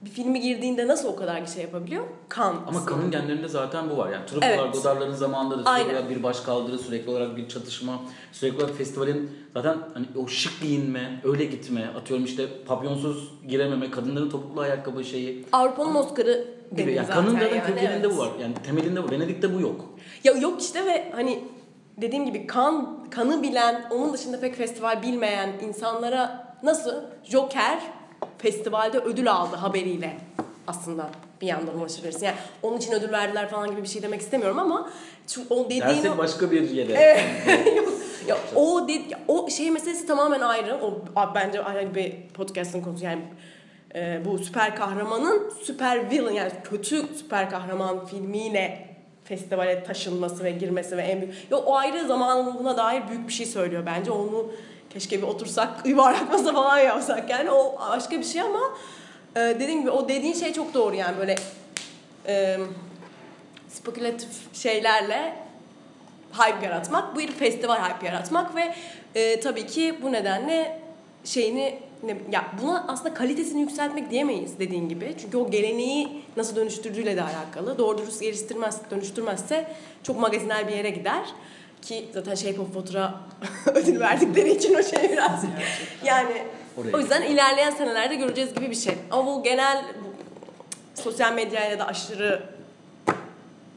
bir 0.06 0.10
filmi 0.10 0.42
girdiğinde 0.42 0.88
nasıl 0.88 1.08
o 1.10 1.16
kadar 1.16 1.46
şey 1.46 1.64
yapabiliyor? 1.64 2.04
Kan. 2.30 2.56
Ama 2.68 2.80
ismi. 2.80 2.86
kanın 2.86 3.12
genlerinde 3.12 3.48
zaten 3.48 3.90
bu 3.90 3.98
var. 3.98 4.10
Yani 4.10 4.26
Truffaut'lar, 4.26 4.64
Evet. 4.64 4.74
Godard'ların 4.74 5.14
zamanında 5.14 5.54
da 5.54 5.58
sürekli 5.58 5.70
Aynen. 5.70 5.90
olarak 5.90 6.10
bir 6.10 6.24
baş 6.24 6.40
kaldırı, 6.40 6.78
sürekli 6.78 7.12
olarak 7.12 7.38
bir 7.38 7.48
çatışma, 7.48 8.02
sürekli 8.32 8.58
olarak 8.58 8.76
festivalin 8.76 9.32
zaten 9.54 9.78
hani 9.94 10.06
o 10.24 10.28
şık 10.28 10.62
giyinme, 10.62 11.22
öyle 11.24 11.46
gitme, 11.46 11.90
atıyorum 11.98 12.26
işte 12.26 12.64
papyonsuz 12.68 13.32
girememe, 13.48 13.92
kadınların 13.92 14.30
topuklu 14.30 14.62
ayakkabı 14.62 15.04
şeyi 15.04 15.46
Avrupa'nın 15.52 15.96
Oscar'ı 15.96 16.48
gibi. 16.78 16.94
Yani 16.94 17.08
zaten 17.08 17.26
kanın 17.26 17.40
zaten 17.40 17.56
yani, 17.56 17.68
kökeninde 17.68 18.08
evet. 18.08 18.12
bu 18.12 18.18
var. 18.18 18.30
Yani 18.42 18.54
temelinde 18.66 19.04
bu. 19.04 19.12
Venedik'te 19.12 19.56
bu 19.56 19.62
yok. 19.62 19.86
Ya 20.24 20.34
yok 20.34 20.62
işte 20.62 20.86
ve 20.86 21.12
hani 21.16 21.44
dediğim 21.98 22.26
gibi 22.26 22.48
kan 22.48 23.04
kanı 23.10 23.44
bilen, 23.44 23.86
onun 23.92 24.14
dışında 24.14 24.40
pek 24.40 24.56
festival 24.56 25.02
bilmeyen 25.02 25.50
insanlara 25.68 26.56
nasıl 26.64 26.94
Joker 27.24 27.80
festivalde 28.38 28.98
ödül 29.00 29.32
aldı 29.32 29.56
haberiyle 29.56 30.18
aslında 30.68 31.10
bir 31.42 31.48
yandan 31.48 31.80
ulaşabilirsin. 31.80 32.26
Yani 32.26 32.36
onun 32.64 32.78
için 32.78 32.92
ödül 32.92 33.12
verdiler 33.12 33.50
falan 33.50 33.72
gibi 33.72 33.84
bir 33.84 33.88
şey 33.88 34.02
demek 34.02 34.22
istemiyorum 34.22 34.60
ama 34.60 34.90
şu, 35.28 35.42
o 35.50 35.66
dediğin 35.66 35.82
Dersek 35.82 36.12
o- 36.16 36.18
başka 36.18 36.52
bir 36.52 36.70
yere. 36.70 37.20
Ya 38.28 38.38
o 38.56 38.88
de, 38.88 38.92
ya 38.92 39.20
o 39.28 39.50
şey 39.50 39.72
meselesi 39.72 40.08
tamamen 40.08 40.42
ayrı. 40.42 40.76
O 40.84 41.02
bence 41.36 41.64
ayrı 41.64 41.96
bir 41.96 42.14
podcast'ın 42.34 42.82
konusu. 42.82 43.06
Yani 43.06 43.22
e, 43.96 44.22
bu 44.26 44.38
süper 44.40 44.76
kahramanın 44.76 45.54
süper 45.64 46.12
villain 46.12 46.36
yani 46.36 46.52
kötü 46.64 47.02
süper 47.18 47.50
kahraman 47.50 48.06
filmiyle 48.06 48.88
festivale 49.24 49.84
taşınması 49.84 50.44
ve 50.44 50.52
girmesi 50.52 50.98
ve 50.98 51.02
en 51.02 51.22
büyük... 51.22 51.34
Ya 51.52 51.58
o 51.58 51.76
ayrı 51.76 52.08
zamanına 52.08 52.78
dair 52.78 53.02
büyük 53.10 53.28
bir 53.28 53.34
şey 53.34 53.46
söylüyor 53.46 53.84
bence. 53.86 54.12
Onu 54.12 54.52
keşke 54.96 55.22
bir 55.22 55.28
otursak 55.28 55.70
yuvarlak 55.86 56.32
masa 56.32 56.54
falan 56.54 56.78
yapsak 56.78 57.30
yani 57.30 57.52
o 57.52 57.80
başka 57.80 58.20
bir 58.20 58.24
şey 58.24 58.42
ama 58.42 58.62
e, 59.36 59.40
dediğim 59.40 59.80
gibi 59.80 59.92
o 59.92 60.10
dediğin 60.10 60.34
şey 60.34 60.54
çok 60.54 60.74
doğru 60.74 60.96
yani 60.96 61.18
böyle 61.18 61.36
e, 62.28 62.58
spekülatif 63.70 64.30
şeylerle 64.54 65.36
hype 66.34 66.66
yaratmak, 66.66 67.16
bu 67.16 67.20
bir 67.20 67.32
festival 67.32 67.80
hype 67.80 68.06
yaratmak 68.06 68.56
ve 68.56 68.76
e, 69.16 69.40
tabii 69.40 69.68
ki 69.68 69.96
bu 70.02 70.12
nedenle 70.12 70.82
şeyini 71.24 71.80
ne, 72.04 72.18
ya 72.32 72.46
buna 72.62 72.86
aslında 72.88 73.14
kalitesini 73.14 73.62
yükseltmek 73.62 74.12
diyemeyiz 74.12 74.60
dediğin 74.60 74.90
gibi. 74.90 75.16
Çünkü 75.22 75.38
o 75.38 75.52
geleneği 75.52 76.22
nasıl 76.38 76.56
dönüştürdüğüyle 76.56 77.16
de 77.16 77.24
alakalı. 77.24 77.78
Doğru 77.78 77.98
dürüst 77.98 78.22
geliştirmez, 78.22 78.82
dönüştürmezse 78.92 79.68
çok 80.04 80.20
magazinel 80.20 80.68
bir 80.68 80.74
yere 80.74 80.90
gider. 80.90 81.26
Ki 81.86 82.06
zaten 82.14 82.60
of 82.60 82.74
Water'a 82.74 83.14
ödül 83.76 84.00
verdikleri 84.00 84.52
için 84.52 84.76
o 84.76 84.84
şey 84.84 85.12
biraz. 85.12 85.44
yani 86.04 86.44
Oraya 86.78 86.96
o 86.98 87.00
yüzden 87.00 87.22
ilerleyen 87.22 87.72
senelerde 87.72 88.16
göreceğiz 88.16 88.54
gibi 88.54 88.70
bir 88.70 88.76
şey. 88.76 88.96
Ama 89.12 89.26
bu 89.36 89.44
genel 89.44 89.86
bu, 90.04 91.02
sosyal 91.02 91.34
medyayla 91.34 91.80
da 91.80 91.88
aşırı 91.88 92.44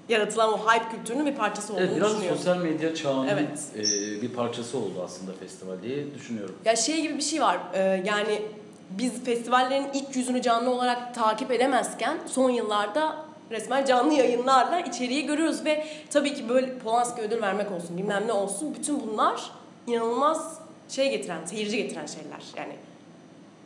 yaratılan 0.09 0.53
o 0.53 0.59
hype 0.59 0.97
kültürünün 0.97 1.27
bir 1.27 1.35
parçası 1.35 1.73
olduğunu 1.73 1.85
Evet 1.85 1.97
biraz 1.97 2.11
düşünüyorum. 2.11 2.37
sosyal 2.39 2.57
medya 2.57 2.95
çağının 2.95 3.29
Evet. 3.29 3.59
e, 3.77 3.83
bir 4.23 4.33
parçası 4.33 4.79
oldu 4.79 5.03
aslında 5.05 5.33
festival 5.41 5.83
diye 5.83 6.15
düşünüyorum. 6.15 6.55
Ya 6.65 6.77
şey 6.77 7.03
gibi 7.03 7.17
bir 7.17 7.23
şey 7.23 7.41
var. 7.41 7.59
e, 7.75 8.03
yani 8.07 8.43
biz 8.91 9.25
festivallerin 9.25 9.87
ilk 9.95 10.17
yüzünü 10.17 10.43
canlı 10.43 10.71
olarak 10.71 11.15
takip 11.15 11.51
edemezken 11.51 12.19
son 12.27 12.51
yıllarda 12.51 13.28
resmen 13.51 13.85
canlı 13.85 14.15
yayınlarla 14.15 14.81
içeriği 14.81 15.27
görüyoruz 15.27 15.65
ve 15.65 15.85
tabii 16.11 16.35
ki 16.35 16.49
böyle 16.49 16.79
Polanski 16.79 17.23
ödül 17.23 17.43
vermek 17.43 17.73
olsun 17.73 17.99
bilmem 17.99 18.27
ne 18.27 18.33
olsun 18.33 18.75
bütün 18.75 19.01
bunlar 19.01 19.51
inanılmaz 19.87 20.59
şey 20.89 21.11
getiren, 21.11 21.45
seyirci 21.45 21.77
getiren 21.77 22.07
şeyler. 22.07 22.43
Yani 22.57 22.73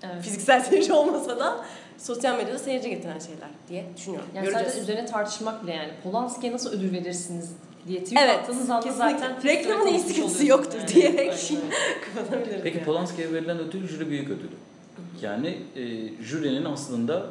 Evet. 0.02 0.22
fiziksel 0.22 0.60
seyirci 0.64 0.92
olmasa 0.92 1.38
da 1.38 1.64
sosyal 1.98 2.36
medyada 2.36 2.58
seyirci 2.58 2.90
getiren 2.90 3.18
şeyler 3.18 3.48
diye 3.68 3.84
düşünüyorum. 3.96 4.28
Yani 4.34 4.44
Göreceğiz. 4.44 4.68
sadece 4.72 4.82
üzerine 4.82 5.06
tartışmak 5.06 5.62
bile 5.62 5.72
yani 5.74 5.90
Polanski'ye 6.02 6.52
nasıl 6.52 6.70
ödül 6.72 6.92
verirsiniz 6.92 7.50
diye 7.88 8.04
tweet 8.04 8.22
Evet, 8.22 8.38
attığınız 8.38 8.70
anda 8.70 8.92
zaten 8.92 9.42
Reklamın 9.44 9.86
iyisi 9.86 10.46
yoktur 10.46 10.78
yani. 10.78 10.88
diyerek 10.88 11.32
Aynen 11.50 11.62
kapatabiliriz. 12.14 12.62
Peki 12.62 12.76
yani. 12.76 12.84
Polanski'ye 12.84 13.32
verilen 13.32 13.58
ödül 13.58 13.88
jüri 13.88 14.10
büyük 14.10 14.26
ödülü. 14.30 14.48
Yani 15.22 15.58
e, 15.76 15.82
jürinin 16.24 16.64
aslında 16.64 17.26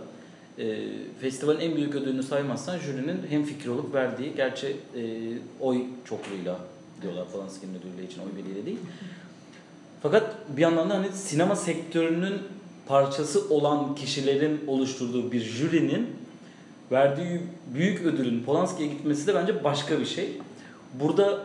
e, 0.62 0.88
festivalin 1.22 1.60
en 1.60 1.76
büyük 1.76 1.96
ödülünü 1.96 2.24
saymazsan 2.24 2.78
jürinin 2.78 3.18
hem 3.30 3.44
fikri 3.44 3.70
olup 3.70 3.94
verdiği 3.94 4.36
gerçi 4.36 4.68
e, 4.68 5.04
oy 5.60 5.82
çokluğuyla 6.06 6.60
diyorlar 7.02 7.32
Polanski'nin 7.32 7.74
ödülü 7.74 8.06
için 8.06 8.22
oy 8.22 8.38
birliğiyle 8.38 8.66
değil. 8.66 8.80
Fakat 10.02 10.36
bir 10.58 10.62
yandan 10.62 10.90
da 10.90 10.94
hani 10.94 11.12
sinema 11.12 11.56
sektörünün 11.56 12.42
parçası 12.88 13.50
olan 13.50 13.96
kişilerin 13.96 14.62
oluşturduğu 14.68 15.32
bir 15.32 15.42
jürinin 15.42 16.08
verdiği 16.92 17.42
büyük 17.74 18.02
ödülün 18.02 18.44
Polanski'ye 18.44 18.90
gitmesi 18.90 19.28
de 19.28 19.36
bence 19.36 19.64
başka 19.64 20.00
bir 20.00 20.06
şey. 20.06 20.30
Burada 20.94 21.40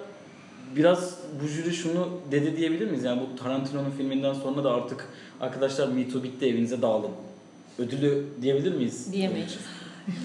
biraz 0.77 1.19
bu 1.43 1.47
jüri 1.47 1.75
şunu 1.75 2.09
dedi 2.31 2.57
diyebilir 2.57 2.87
miyiz? 2.87 3.05
Yani 3.05 3.21
bu 3.21 3.43
Tarantino'nun 3.43 3.91
filminden 3.91 4.35
sonra 4.35 4.65
da 4.65 4.71
artık 4.71 5.09
arkadaşlar 5.41 5.89
Me 5.89 6.09
Too 6.09 6.23
bitti 6.23 6.47
evinize 6.47 6.83
dağılın. 6.83 7.11
Ödülü 7.79 8.25
diyebilir 8.43 8.75
miyiz? 8.75 9.13
Diyemeyiz. 9.13 9.59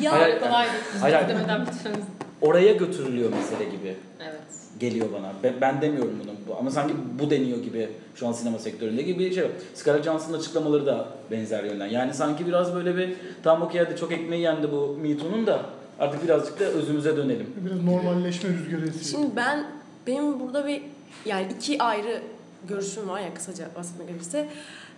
Ya 0.01 0.11
Hayır, 0.11 0.39
Kolay 0.39 0.67
Hayır, 1.01 1.15
hayır. 1.15 1.29
demeden 1.29 1.65
bitirmemiz. 1.67 2.05
Oraya 2.41 2.73
götürülüyor 2.73 3.29
mesele 3.33 3.69
gibi 3.69 3.95
Evet. 4.23 4.41
geliyor 4.79 5.07
bana. 5.13 5.33
Ben, 5.43 5.53
ben 5.61 5.81
demiyorum 5.81 6.13
bunu 6.23 6.31
Bu- 6.47 6.59
ama 6.59 6.71
sanki 6.71 6.93
bu 7.19 7.29
deniyor 7.29 7.57
gibi 7.63 7.89
şu 8.15 8.27
an 8.27 8.31
sinema 8.31 8.59
sektöründe 8.59 9.01
gibi 9.01 9.19
bir 9.19 9.33
şey. 9.35 9.47
Scarlett 9.75 10.05
Johansson'ın 10.05 10.37
açıklamaları 10.39 10.85
da 10.85 11.07
benzer 11.31 11.63
yönden. 11.63 11.87
Yani 11.87 12.13
sanki 12.13 12.47
biraz 12.47 12.75
böyle 12.75 12.97
bir 12.97 13.13
tam 13.43 13.61
okey 13.61 13.81
hadi 13.85 13.99
çok 13.99 14.11
ekmeği 14.11 14.41
yendi 14.41 14.71
bu 14.71 14.97
Me 15.01 15.17
Too'nun 15.17 15.47
da 15.47 15.65
artık 15.99 16.23
birazcık 16.23 16.59
da 16.59 16.63
özümüze 16.65 17.17
dönelim. 17.17 17.47
Biraz 17.65 17.83
normalleşme 17.83 18.49
rüzgarı 18.49 18.87
esiyor. 18.87 19.21
Şimdi 19.23 19.35
ben 19.35 19.65
benim 20.07 20.39
burada 20.39 20.67
bir 20.67 20.81
yani 21.25 21.47
iki 21.57 21.81
ayrı 21.83 22.21
görüşüm 22.67 23.09
var 23.09 23.19
ya 23.19 23.33
kısaca 23.33 23.65
bahsetmek 23.75 24.07
gerekirse. 24.07 24.47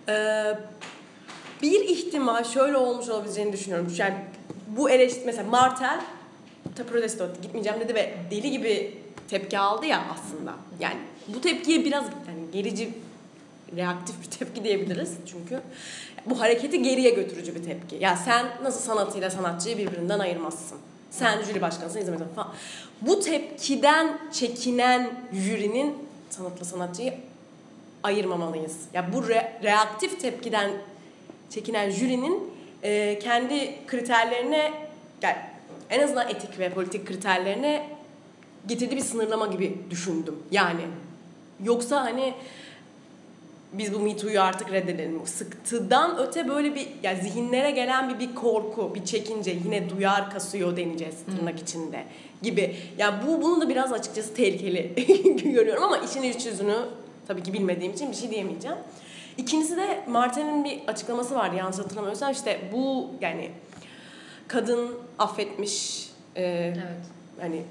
Ee, 0.08 0.12
bir 1.62 1.80
ihtimal 1.80 2.44
şöyle 2.44 2.76
olmuş 2.76 3.08
olabileceğini 3.08 3.52
düşünüyorum. 3.52 3.94
Yani 3.98 4.14
bu 4.68 4.90
eleştiri 4.90 5.26
mesela 5.26 5.50
Martel 5.50 6.00
protesto 6.82 7.24
etti, 7.24 7.40
gitmeyeceğim 7.42 7.80
dedi 7.80 7.94
ve 7.94 8.14
deli 8.30 8.50
gibi 8.50 8.98
tepki 9.28 9.58
aldı 9.58 9.86
ya 9.86 10.04
aslında. 10.14 10.54
Yani 10.80 10.98
bu 11.28 11.40
tepkiye 11.40 11.84
biraz 11.84 12.04
yani 12.04 12.50
gerici 12.52 12.90
reaktif 13.76 14.22
bir 14.22 14.38
tepki 14.38 14.64
diyebiliriz 14.64 15.12
çünkü 15.26 15.60
bu 16.26 16.40
hareketi 16.40 16.82
geriye 16.82 17.10
götürücü 17.10 17.54
bir 17.54 17.64
tepki. 17.64 17.96
Ya 17.96 18.16
sen 18.16 18.46
nasıl 18.62 18.80
sanatıyla 18.80 19.30
sanatçıyı 19.30 19.78
birbirinden 19.78 20.18
ayırmazsın? 20.18 20.78
Sen 21.10 21.42
jüri 21.42 21.60
başkanısın, 21.60 22.00
izlemezsin 22.00 22.34
falan. 22.34 22.52
Bu 23.02 23.20
tepkiden 23.20 24.18
çekinen 24.32 25.20
jürinin 25.32 25.94
sanatla 26.30 26.64
sanatçıyı 26.64 27.14
ayırmamalıyız. 28.02 28.76
Ya 28.94 29.12
bu 29.12 29.18
re- 29.18 29.62
reaktif 29.62 30.20
tepkiden 30.20 30.70
çekinen 31.54 31.90
jürinin 31.90 32.50
e, 32.82 33.18
kendi 33.18 33.86
kriterlerine 33.86 34.72
yani 35.22 35.36
en 35.90 36.02
azından 36.02 36.28
etik 36.28 36.58
ve 36.58 36.70
politik 36.70 37.06
kriterlerine 37.06 37.88
getirdiği 38.66 38.96
bir 38.96 39.00
sınırlama 39.00 39.46
gibi 39.46 39.78
düşündüm. 39.90 40.34
Yani 40.50 40.82
yoksa 41.64 42.02
hani 42.02 42.34
biz 43.72 43.94
bu 43.94 43.98
Me 43.98 44.16
Too'yu 44.16 44.40
artık 44.40 44.72
reddedelim. 44.72 45.26
Sıktıdan 45.26 46.18
öte 46.18 46.48
böyle 46.48 46.74
bir 46.74 46.88
yani 47.02 47.22
zihinlere 47.22 47.70
gelen 47.70 48.08
bir, 48.08 48.18
bir 48.18 48.34
korku, 48.34 48.94
bir 48.94 49.04
çekince 49.04 49.56
yine 49.64 49.90
duyar 49.90 50.30
kasıyor 50.30 50.76
deneyeceğiz 50.76 51.14
tırnak 51.36 51.60
içinde 51.60 52.04
gibi. 52.42 52.76
Yani 52.98 53.14
bu 53.26 53.42
bunu 53.42 53.60
da 53.60 53.68
biraz 53.68 53.92
açıkçası 53.92 54.34
tehlikeli 54.34 54.92
görüyorum 55.54 55.82
ama 55.82 55.98
işin 55.98 56.22
iç 56.22 56.46
yüzünü 56.46 56.76
tabii 57.28 57.42
ki 57.42 57.52
bilmediğim 57.52 57.92
için 57.92 58.10
bir 58.10 58.16
şey 58.16 58.30
diyemeyeceğim. 58.30 58.76
İkincisi 59.38 59.76
de 59.76 60.04
Martin'in 60.08 60.64
bir 60.64 60.80
açıklaması 60.86 61.34
vardı 61.34 61.56
yanlış 61.56 61.78
hatırlamıyorsam 61.78 62.32
işte 62.32 62.60
bu 62.72 63.10
yani 63.20 63.50
kadın 64.48 64.90
affetmiş 65.18 66.08
e, 66.36 66.42
Evet. 66.42 67.06
hani 67.40 67.62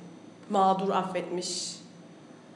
mağdur 0.49 0.89
affetmiş 0.89 1.75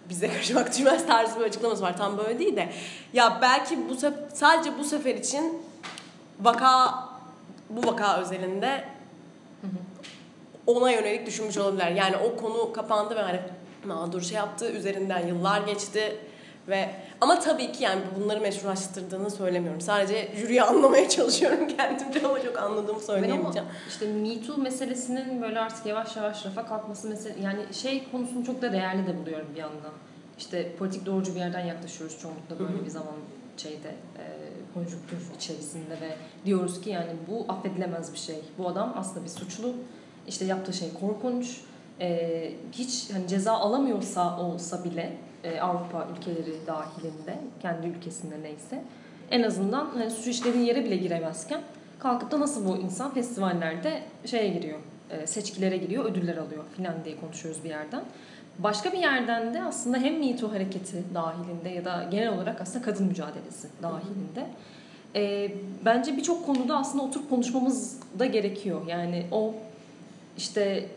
bize 0.09 0.27
karışmak 0.27 0.71
düşmez 0.71 1.07
tarzı 1.07 1.39
bir 1.39 1.45
açıklaması 1.45 1.81
var. 1.83 1.97
Tam 1.97 2.17
böyle 2.17 2.39
değil 2.39 2.55
de. 2.55 2.69
Ya 3.13 3.39
belki 3.41 3.89
bu 3.89 3.93
sef- 3.93 4.29
sadece 4.33 4.77
bu 4.79 4.83
sefer 4.83 5.15
için 5.15 5.61
vaka 6.41 6.93
bu 7.69 7.87
vaka 7.87 8.17
özelinde 8.21 8.83
ona 10.67 10.91
yönelik 10.91 11.25
düşünmüş 11.25 11.57
olabilirler. 11.57 11.91
Yani 11.91 12.15
o 12.17 12.35
konu 12.35 12.73
kapandı 12.73 13.15
ve 13.15 13.21
hani 13.21 13.39
mağdur 13.85 14.21
şey 14.21 14.37
yaptı. 14.37 14.71
Üzerinden 14.71 15.27
yıllar 15.27 15.61
geçti 15.61 16.17
ve 16.67 16.89
ama 17.21 17.39
tabii 17.39 17.71
ki 17.71 17.83
yani 17.83 18.01
bunları 18.19 18.41
meşrulaştırdığını 18.41 19.31
söylemiyorum. 19.31 19.81
Sadece 19.81 20.31
jüriyi 20.35 20.63
anlamaya 20.63 21.09
çalışıyorum 21.17 21.67
kendimce 21.67 22.27
ama 22.27 22.41
çok 22.43 22.57
anladığımı 22.57 22.99
Ben 22.99 23.05
söyleyemeyeceğim. 23.05 23.67
işte 23.89 24.13
Me 24.13 24.41
Too 24.47 24.57
meselesinin 24.57 25.41
böyle 25.41 25.59
artık 25.59 25.85
yavaş 25.85 26.15
yavaş 26.15 26.45
rafa 26.45 26.65
kalkması 26.65 27.07
mesele 27.09 27.33
yani 27.43 27.59
şey 27.73 28.11
konusunu 28.11 28.45
çok 28.45 28.61
da 28.61 28.71
değerli 28.71 29.07
de 29.07 29.17
buluyorum 29.17 29.47
bir 29.55 29.59
yandan. 29.59 29.91
İşte 30.37 30.75
politik 30.75 31.05
doğrucu 31.05 31.35
bir 31.35 31.39
yerden 31.39 31.65
yaklaşıyoruz 31.65 32.19
çoğunlukla 32.21 32.59
böyle 32.59 32.73
Hı 32.73 32.81
hı. 32.81 32.85
bir 32.85 32.89
zaman 32.89 33.13
şeyde 33.57 33.87
e, 34.17 34.23
konjüktür 34.73 35.17
içerisinde 35.37 35.93
ve 36.01 36.15
diyoruz 36.45 36.81
ki 36.81 36.89
yani 36.89 37.11
bu 37.27 37.45
affedilemez 37.53 38.13
bir 38.13 38.17
şey. 38.17 38.35
Bu 38.57 38.67
adam 38.67 38.93
aslında 38.97 39.25
bir 39.25 39.29
suçlu. 39.29 39.73
İşte 40.27 40.45
yaptığı 40.45 40.73
şey 40.73 40.89
korkunç. 40.99 41.61
E, 42.01 42.51
hiç 42.71 43.09
hani 43.13 43.27
ceza 43.27 43.53
alamıyorsa 43.53 44.39
olsa 44.39 44.83
bile 44.83 45.17
e, 45.47 45.61
Avrupa 45.61 46.07
ülkeleri 46.17 46.67
dahilinde 46.67 47.37
kendi 47.61 47.87
ülkesinde 47.87 48.43
neyse 48.43 48.83
en 49.31 49.43
azından 49.43 49.89
hani 49.93 50.11
suç 50.11 50.27
işlediğin 50.27 50.65
yere 50.65 50.85
bile 50.85 50.97
giremezken 50.97 51.61
kalkıp 51.99 52.31
da 52.31 52.39
nasıl 52.39 52.65
bu 52.65 52.77
insan 52.77 53.13
festivallerde 53.13 54.01
şeye 54.25 54.47
giriyor, 54.47 54.79
e, 55.09 55.27
seçkilere 55.27 55.77
giriyor, 55.77 56.05
ödüller 56.05 56.37
alıyor 56.37 56.63
filan 56.75 57.05
diye 57.05 57.19
konuşuyoruz 57.19 57.63
bir 57.63 57.69
yerden. 57.69 58.03
Başka 58.59 58.93
bir 58.93 58.97
yerden 58.97 59.53
de 59.53 59.63
aslında 59.63 59.97
hem 59.97 60.19
Me 60.19 60.37
hareketi 60.37 61.03
dahilinde 61.13 61.69
ya 61.69 61.85
da 61.85 62.07
genel 62.11 62.33
olarak 62.33 62.61
aslında 62.61 62.85
kadın 62.85 63.05
mücadelesi 63.07 63.67
dahilinde 63.81 64.47
e, 65.15 65.51
bence 65.85 66.17
birçok 66.17 66.45
konuda 66.45 66.77
aslında 66.77 67.03
oturup 67.03 67.29
konuşmamız 67.29 67.99
da 68.19 68.25
gerekiyor. 68.25 68.81
Yani 68.87 69.25
o 69.31 69.53
işte 70.37 70.89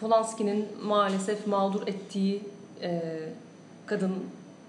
Polanski'nin 0.00 0.68
maalesef 0.84 1.46
mağdur 1.46 1.86
ettiği 1.86 2.42
e, 2.84 3.02
kadın 3.86 4.12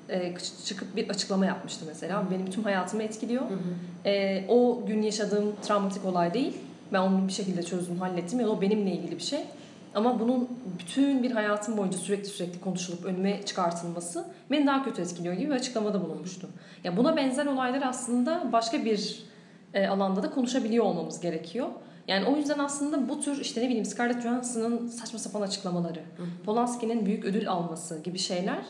e, 0.09 0.33
çıkıp 0.65 0.95
bir 0.95 1.09
açıklama 1.09 1.45
yapmıştı 1.45 1.85
mesela. 1.87 2.23
Benim 2.31 2.49
tüm 2.49 2.63
hayatımı 2.63 3.03
etkiliyor. 3.03 3.43
E, 4.05 4.45
o 4.49 4.83
gün 4.87 5.01
yaşadığım 5.01 5.55
travmatik 5.61 6.05
olay 6.05 6.33
değil. 6.33 6.53
Ben 6.93 6.99
onu 6.99 7.27
bir 7.27 7.33
şekilde 7.33 7.63
çözdüm, 7.63 7.97
hallettim. 7.97 8.39
Ya 8.39 8.47
da 8.47 8.51
o 8.51 8.61
benimle 8.61 8.91
ilgili 8.91 9.17
bir 9.17 9.23
şey. 9.23 9.39
Ama 9.95 10.19
bunun 10.19 10.49
bütün 10.79 11.23
bir 11.23 11.31
hayatım 11.31 11.77
boyunca 11.77 11.97
sürekli 11.97 12.25
sürekli 12.25 12.61
konuşulup 12.61 13.05
önüme 13.05 13.45
çıkartılması 13.45 14.25
beni 14.51 14.67
daha 14.67 14.83
kötü 14.83 15.01
etkiliyor 15.01 15.33
gibi 15.33 15.49
bir 15.49 15.55
açıklamada 15.55 16.03
bulunmuştu. 16.03 16.49
Ya 16.83 16.97
buna 16.97 17.17
benzer 17.17 17.45
olaylar 17.45 17.81
aslında 17.85 18.49
başka 18.51 18.85
bir 18.85 19.23
e, 19.73 19.87
alanda 19.87 20.23
da 20.23 20.29
konuşabiliyor 20.29 20.85
olmamız 20.85 21.19
gerekiyor. 21.19 21.67
Yani 22.07 22.25
o 22.25 22.37
yüzden 22.37 22.59
aslında 22.59 23.09
bu 23.09 23.21
tür 23.21 23.41
işte 23.41 23.61
ne 23.61 23.65
bileyim 23.67 23.85
Scarlett 23.85 24.21
Johansson'ın 24.21 24.87
saçma 24.87 25.19
sapan 25.19 25.41
açıklamaları, 25.41 25.99
Polanski'nin 26.45 27.05
büyük 27.05 27.25
ödül 27.25 27.49
alması 27.49 28.03
gibi 28.03 28.17
şeyler 28.19 28.65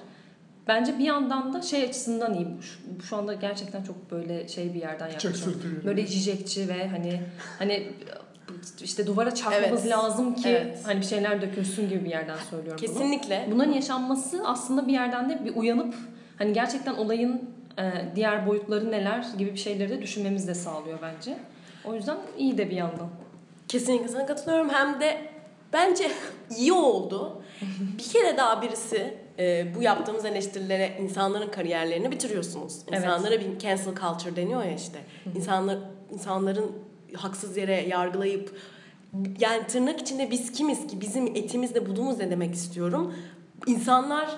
bence 0.68 1.00
bir 1.00 1.04
yandan 1.04 1.54
da 1.54 1.62
şey 1.62 1.84
açısından 1.84 2.34
iyi. 2.34 2.48
Şu, 2.62 3.08
şu 3.08 3.18
anda 3.18 3.34
gerçekten 3.34 3.84
çok 3.84 4.12
böyle 4.12 4.48
şey 4.48 4.74
bir 4.74 4.82
yerden 4.82 5.10
sırtı 5.20 5.86
Böyle 5.86 6.08
cicekçi 6.08 6.68
ve 6.68 6.88
hani 6.88 7.22
hani 7.60 7.88
işte 8.82 9.08
duvara 9.08 9.36
çarpmamız 9.36 9.82
Evet. 9.82 9.92
lazım 9.98 10.36
ki 10.36 10.50
Evet. 10.50 10.80
hani 10.84 11.01
bir 11.01 11.06
şeyler 11.06 11.42
dökülsün 11.42 11.89
gibi 11.89 12.06
bir 12.06 12.10
yerden 12.10 12.38
söylüyorum 12.50 12.82
bunu. 12.84 12.94
Kesinlikle. 12.94 13.48
Bunların 13.51 13.74
yaşanması 13.74 14.42
aslında 14.46 14.88
bir 14.88 14.94
yerden 14.94 15.30
de 15.30 15.46
bir 15.46 15.56
uyanıp 15.56 15.96
hani 16.38 16.54
gerçekten 16.54 16.94
olayın 16.94 17.50
e, 17.80 17.92
diğer 18.15 18.48
boyutları 18.48 18.92
neler 18.92 19.25
gibi 19.38 19.51
bir 19.51 19.58
şeyleri 19.58 19.89
de 19.89 20.01
düşünmemizi 20.01 20.48
de 20.48 20.54
sağlıyor 20.54 21.00
bence. 21.01 21.38
O 21.86 21.96
yüzden 21.96 22.18
iyi 22.38 22.58
de 22.58 22.70
bir 22.70 22.75
yandan. 22.75 23.10
Kesinlikle 23.67 24.07
sana 24.07 24.25
katılıyorum. 24.25 24.69
Hem 24.69 25.00
de 25.00 25.22
bence 25.74 26.12
iyi 26.57 26.74
oldu. 26.74 27.43
Bir 27.98 28.03
kere 28.03 28.38
daha 28.38 28.62
birisi 28.62 29.17
e, 29.39 29.75
bu 29.75 29.81
yaptığımız 29.81 30.25
eleştirilere 30.25 30.98
insanların 31.01 31.51
kariyerlerini 31.51 32.12
bitiriyorsunuz. 32.12 32.77
Evet. 32.88 33.00
İnsanlara 33.00 33.39
bir 33.39 33.60
cancel 33.60 33.95
culture 33.95 34.36
deniyor 34.36 34.63
ya 34.63 34.75
işte. 34.75 35.00
İnsanlar 35.36 35.77
insanların 36.13 36.72
haksız 37.15 37.57
yere 37.57 37.88
yargılayıp 37.88 38.60
yani 39.39 39.67
tırnak 39.67 40.01
içinde 40.01 40.31
biz 40.31 40.51
kimiz 40.51 40.88
ki 40.88 41.01
bizim 41.01 41.27
etimizle 41.27 41.86
budumuz 41.86 42.17
ne 42.17 42.31
demek 42.31 42.55
istiyorum. 42.55 43.13
İnsanlar 43.67 44.29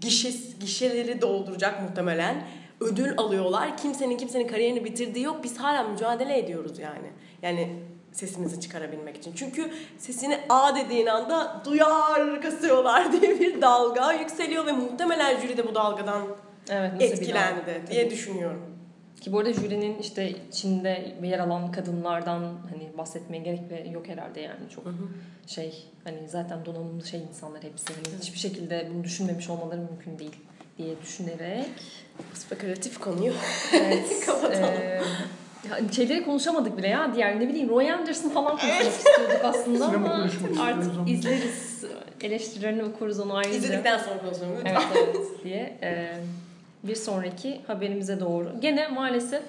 gişe, 0.00 0.30
gişeleri 0.60 1.20
dolduracak 1.22 1.82
muhtemelen. 1.82 2.46
Ödül 2.80 3.14
alıyorlar. 3.16 3.76
Kimsenin 3.76 4.16
kimsenin 4.16 4.48
kariyerini 4.48 4.84
bitirdiği 4.84 5.24
yok. 5.24 5.44
Biz 5.44 5.58
hala 5.58 5.82
mücadele 5.82 6.38
ediyoruz 6.38 6.78
yani. 6.78 7.10
Yani 7.42 7.70
sesimizi 8.14 8.60
çıkarabilmek 8.60 9.16
için. 9.16 9.32
Çünkü 9.36 9.70
sesini 9.98 10.38
A 10.48 10.76
dediğin 10.76 11.06
anda 11.06 11.62
duyar 11.64 12.42
kasıyorlar 12.42 13.12
diye 13.20 13.40
bir 13.40 13.62
dalga 13.62 14.12
yükseliyor 14.12 14.66
ve 14.66 14.72
muhtemelen 14.72 15.40
jüri 15.40 15.56
de 15.56 15.68
bu 15.68 15.74
dalgadan 15.74 16.22
Evet, 16.70 17.02
etkilendi 17.02 17.60
dalga? 17.66 17.86
diye 17.90 18.10
düşünüyorum. 18.10 18.62
Ki 19.20 19.32
bu 19.32 19.38
arada 19.38 19.52
jürinin 19.52 19.98
işte 19.98 20.30
içinde 20.48 21.14
yer 21.22 21.38
alan 21.38 21.72
kadınlardan 21.72 22.40
hani 22.70 22.98
bahsetmeye 22.98 23.42
gerek 23.42 23.70
de 23.70 23.88
yok 23.92 24.08
herhalde 24.08 24.40
yani 24.40 24.70
çok 24.74 24.84
şey 25.46 25.84
hani 26.04 26.28
zaten 26.28 26.64
donanımlı 26.64 27.06
şey 27.06 27.20
insanlar 27.30 27.62
hepsi. 27.62 27.84
Hani 27.94 28.18
hiçbir 28.20 28.38
şekilde 28.38 28.88
bunu 28.94 29.04
düşünmemiş 29.04 29.50
olmaları 29.50 29.80
mümkün 29.80 30.18
değil 30.18 30.36
diye 30.78 31.00
düşünerek 31.02 31.66
Spekülatif 32.34 32.98
konuyu. 33.00 33.32
Evet. 33.74 34.22
Kapatalım. 34.26 34.64
eee, 34.64 35.02
ya 35.70 35.92
şeyleri 35.92 36.24
konuşamadık 36.24 36.78
bile 36.78 36.88
ya. 36.88 37.14
Diğer 37.14 37.40
ne 37.40 37.48
bileyim 37.48 37.68
Roy 37.68 37.92
Anderson 37.92 38.28
falan 38.28 38.56
konuşmak 38.58 38.82
istiyorduk 38.82 39.40
aslında 39.44 39.84
ama 39.86 40.28
artık 40.60 40.92
izleriz. 41.08 41.84
Eleştirilerini 42.22 42.84
okuruz 42.84 43.20
onu 43.20 43.36
ayrıca. 43.36 43.56
İzledikten 43.56 43.98
sonra 43.98 44.18
konuşalım. 44.20 44.52
Evet 44.64 44.82
evet 44.96 45.16
diye. 45.44 45.78
Eee, 45.82 46.14
bir 46.82 46.94
sonraki 46.94 47.60
haberimize 47.66 48.20
doğru. 48.20 48.52
Gene 48.60 48.88
maalesef 48.88 49.42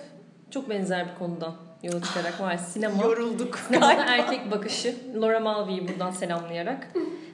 çok 0.51 0.69
benzer 0.69 1.07
bir 1.11 1.15
konudan 1.19 1.53
yola 1.83 2.01
çıkarak 2.01 2.39
maalesef 2.39 2.67
sinema. 2.67 3.03
Yorulduk. 3.03 3.57
Sinemada 3.57 4.05
erkek 4.07 4.51
bakışı. 4.51 4.95
Laura 5.21 5.39
Mulvey'i 5.39 5.87
buradan 5.87 6.11
selamlayarak. 6.11 6.87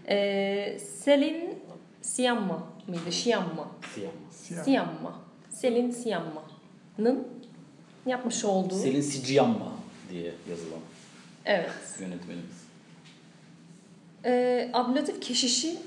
Eee 0.10 0.80
Selin 0.80 1.60
Siyamma 2.02 2.64
mıydı? 2.88 3.12
Şiyamma. 3.12 3.68
Siyah. 3.96 4.64
Siyamma. 4.64 5.16
Selin 5.50 5.92
Siyamma'nın 5.92 7.28
yapmış 8.06 8.46
olduğu 8.46 8.80
Selin 8.80 9.02
Siciyamma 9.02 9.72
diye 10.12 10.34
yazılan 10.50 10.80
evet. 11.46 11.72
yönetmenimiz. 12.00 12.62
Ee, 14.26 14.70
Abdülatif 14.74 15.22
Keşişi 15.22 15.78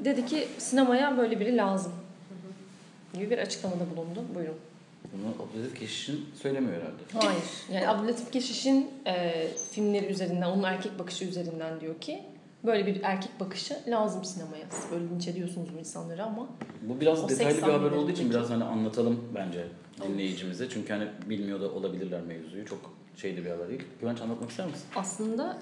dedi 0.00 0.26
ki 0.26 0.48
sinemaya 0.58 1.18
böyle 1.18 1.40
biri 1.40 1.56
lazım 1.56 1.92
gibi 3.14 3.30
bir 3.30 3.38
açıklamada 3.38 3.96
bulundu. 3.96 4.24
Buyurun. 4.34 4.56
Bunu 5.12 5.46
Abdülhatif 5.46 5.80
Keşiş'in 5.80 6.28
söylemiyor 6.42 6.74
herhalde. 6.74 7.26
Hayır. 7.26 7.42
Yani 7.72 7.88
Abdülatif 7.88 8.32
Keşiş'in 8.32 8.90
e, 9.06 9.46
filmleri 9.70 10.06
üzerinden, 10.06 10.50
onun 10.50 10.62
erkek 10.62 10.98
bakışı 10.98 11.24
üzerinden 11.24 11.80
diyor 11.80 12.00
ki 12.00 12.22
böyle 12.64 12.86
bir 12.86 13.00
erkek 13.02 13.40
bakışı 13.40 13.76
lazım 13.88 14.24
sinemaya. 14.24 14.64
Siz 14.70 14.90
böyle 14.92 15.04
linç 15.04 15.28
ediyorsunuz 15.28 15.68
bu 15.74 15.78
insanları 15.78 16.24
ama 16.24 16.48
Bu 16.82 17.00
biraz 17.00 17.28
detaylı 17.28 17.50
bir 17.50 17.54
80 17.54 17.70
haber 17.72 17.90
olduğu 17.90 18.10
için 18.10 18.30
biraz 18.30 18.50
hani 18.50 18.64
anlatalım 18.64 19.20
bence 19.34 19.66
dinleyicimize. 20.08 20.68
Çünkü 20.68 20.92
hani 20.92 21.08
bilmiyor 21.28 21.60
da 21.60 21.70
olabilirler 21.70 22.20
mevzuyu. 22.22 22.66
Çok 22.66 22.78
şeydi 23.16 23.44
bir 23.44 23.50
haber 23.50 23.68
değil. 23.68 23.82
Güvenç 24.00 24.20
anlatmak 24.20 24.50
ister 24.50 24.66
misin? 24.66 24.82
aslında 24.96 25.58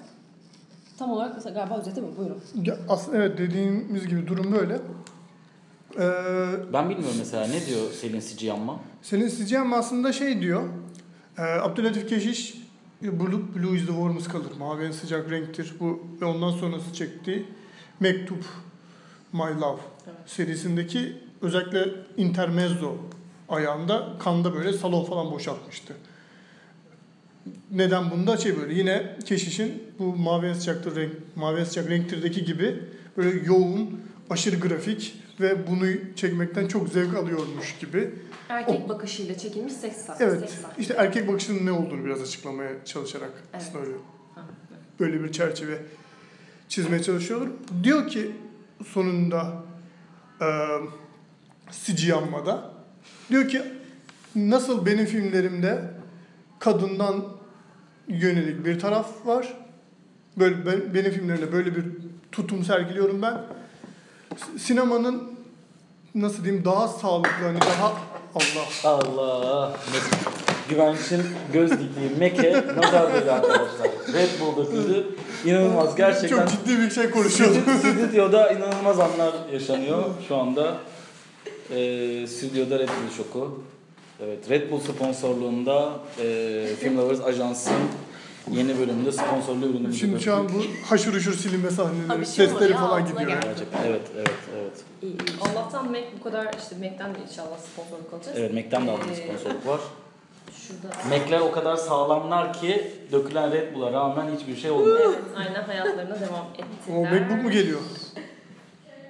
tam 0.99 1.11
olarak 1.11 1.35
mesela 1.35 1.53
galiba 1.55 1.79
özeti 1.79 2.03
bu. 2.03 2.17
Buyurun. 2.17 2.41
Ya 2.63 2.77
aslında 2.89 3.17
evet 3.17 3.37
dediğimiz 3.37 4.07
gibi 4.07 4.27
durum 4.27 4.51
böyle. 4.51 4.73
Ee, 5.99 6.73
Ben 6.73 6.89
bilmiyorum 6.89 7.15
mesela 7.19 7.47
ne 7.47 7.65
diyor 7.65 7.91
Selin 8.01 8.19
Siciyamma? 8.19 8.79
senin 9.01 9.27
Sicem 9.27 9.73
aslında 9.73 10.13
şey 10.13 10.41
diyor. 10.41 10.63
E, 11.37 11.41
Abdülatif 11.41 12.09
Keşiş 12.09 12.58
Blue, 13.01 13.39
Blue 13.55 13.75
is 13.75 13.85
the 13.85 13.93
warmest 13.93 14.31
color. 14.31 14.51
Mavi 14.59 14.85
en 14.85 14.91
sıcak 14.91 15.31
renktir. 15.31 15.73
Bu 15.79 16.07
ve 16.21 16.25
ondan 16.25 16.51
sonrası 16.51 16.93
çektiği 16.93 17.45
Mektup 17.99 18.45
My 19.33 19.61
Love 19.61 19.79
Evet. 20.07 20.17
serisindeki 20.25 21.17
özellikle 21.41 21.85
intermezzo 22.17 22.95
ayağında 23.49 24.13
kanda 24.19 24.55
böyle 24.55 24.73
salon 24.73 25.03
falan 25.05 25.31
boşaltmıştı. 25.31 25.93
Neden 27.71 28.11
bunda 28.11 28.37
şey 28.37 28.57
böyle 28.57 28.73
yine 28.73 29.17
keşişin 29.25 29.83
bu 29.99 30.15
mavi 30.15 30.47
en 30.47 30.53
sıcaktır 30.53 30.95
renk 30.95 31.11
mavi 31.35 31.59
en 31.59 31.63
sıcak 31.63 31.89
renktirdeki 31.89 32.45
gibi 32.45 32.83
böyle 33.17 33.45
yoğun 33.45 33.99
aşırı 34.29 34.55
grafik 34.55 35.15
ve 35.39 35.67
bunu 35.67 35.85
çekmekten 36.15 36.67
çok 36.67 36.89
zevk 36.89 37.15
alıyormuş 37.15 37.75
gibi. 37.79 38.11
Erkek 38.49 38.89
bakışıyla 38.89 39.37
çekilmiş 39.37 39.73
seks 39.73 39.97
sahnesi. 39.97 40.23
Evet 40.23 40.39
seks 40.39 40.61
sahnesi. 40.61 40.81
işte 40.81 40.93
erkek 40.97 41.27
bakışının 41.27 41.65
ne 41.65 41.71
olduğunu 41.71 42.05
biraz 42.05 42.21
açıklamaya 42.21 42.85
çalışarak 42.85 43.31
Evet. 43.35 43.45
aslında 43.53 43.85
öyle 43.85 43.97
Ha, 44.35 44.41
böyle 44.99 45.23
bir 45.23 45.31
çerçeve 45.31 45.77
çizmeye 46.67 47.03
çalışıyorlar. 47.03 47.49
Diyor 47.83 48.07
ki 48.07 48.31
sonunda 48.87 49.63
e, 50.41 50.47
Siciyama'da 51.71 52.71
diyor 53.29 53.47
ki 53.49 53.61
nasıl 54.35 54.85
benim 54.85 55.05
filmlerimde 55.05 55.81
kadından 56.59 57.25
yönelik 58.07 58.65
bir 58.65 58.79
taraf 58.79 59.25
var. 59.25 59.57
Böyle 60.37 60.65
ben, 60.65 60.93
benim 60.93 61.11
filmlerimde 61.11 61.51
böyle 61.51 61.75
bir 61.75 61.85
tutum 62.31 62.63
sergiliyorum 62.63 63.21
ben. 63.21 63.41
Sinemanın 64.59 65.23
nasıl 66.15 66.43
diyeyim 66.43 66.65
daha 66.65 66.87
sağlıklı 66.87 67.45
hani 67.45 67.61
daha 67.61 67.93
Allah 68.85 68.93
Allah! 68.93 69.73
Güvenç'in 70.69 71.21
göz 71.53 71.71
diktiği 71.71 72.19
Meke 72.19 72.63
nazar 72.77 73.13
değdi 73.13 73.31
arkadaşlar. 73.31 73.87
Red 74.13 74.29
Bull 74.41 74.65
döküldü. 74.65 75.07
İnanılmaz 75.45 75.95
gerçekten. 75.95 76.37
çok 76.37 76.49
ciddi 76.49 76.79
bir 76.79 76.89
şey 76.89 77.09
konuşuyordum. 77.09 77.57
Stüdyo- 77.67 78.07
Stüdyoda 78.07 78.51
inanılmaz 78.51 78.99
anlar 78.99 79.33
yaşanıyor 79.53 80.03
şu 80.27 80.35
anda. 80.37 80.77
Ee, 81.71 82.27
stüdyoda 82.27 82.79
Red 82.79 82.87
Bull 82.89 83.15
şoku. 83.17 83.63
Evet, 84.25 84.49
Red 84.49 84.71
Bull 84.71 84.79
sponsorluğunda 84.79 85.89
e, 86.19 86.65
Film 86.79 86.97
Lovers 86.97 87.21
Ajans'ın 87.21 87.73
yeni 88.53 88.79
bölümünde 88.79 89.11
sponsorlu 89.11 89.65
ürünümüzü 89.65 89.99
Şimdi 89.99 90.21
şu 90.21 90.35
an 90.35 90.49
bu 90.49 90.87
haşır 90.89 91.13
uşur 91.13 91.33
silinme 91.33 91.71
sahneleri, 91.71 92.25
şey 92.25 92.47
sesleri 92.47 92.71
ya, 92.71 92.77
falan 92.77 93.05
gidiyor. 93.07 93.29
geldi. 93.29 93.45
Gerçekten 93.45 93.83
evet, 93.85 94.01
evet, 94.17 94.31
evet. 94.61 94.73
İyi, 95.01 95.07
iyi. 95.07 95.17
Allah'tan 95.41 95.91
Mac 95.91 96.03
bu 96.19 96.23
kadar 96.23 96.47
işte 96.59 96.75
Mac'ten 96.75 97.15
de 97.15 97.17
inşallah 97.31 97.57
sponsorluk 97.73 98.13
alacağız. 98.13 98.37
Evet, 98.39 98.53
Mac'ten 98.53 98.87
de 98.87 98.91
aldığımız 98.91 99.19
Ee, 99.19 99.23
sponsorluk 99.23 99.67
var. 99.67 99.79
Şurada. 100.67 100.95
Mac'ler 101.09 101.39
o 101.39 101.51
kadar 101.51 101.75
sağlamlar 101.75 102.53
ki 102.53 102.91
dökülen 103.11 103.51
Red 103.51 103.75
Bull'a 103.75 103.91
rağmen 103.93 104.25
hiçbir 104.39 104.55
şey 104.57 104.71
olmuyor. 104.71 104.99
Evet, 105.05 105.19
aynen 105.35 105.63
hayatlarına 105.63 106.15
devam 106.19 106.45
ettiler. 106.53 106.97
O 106.97 107.01
MacBook 107.03 107.43
mu 107.43 107.51
geliyor? 107.51 107.79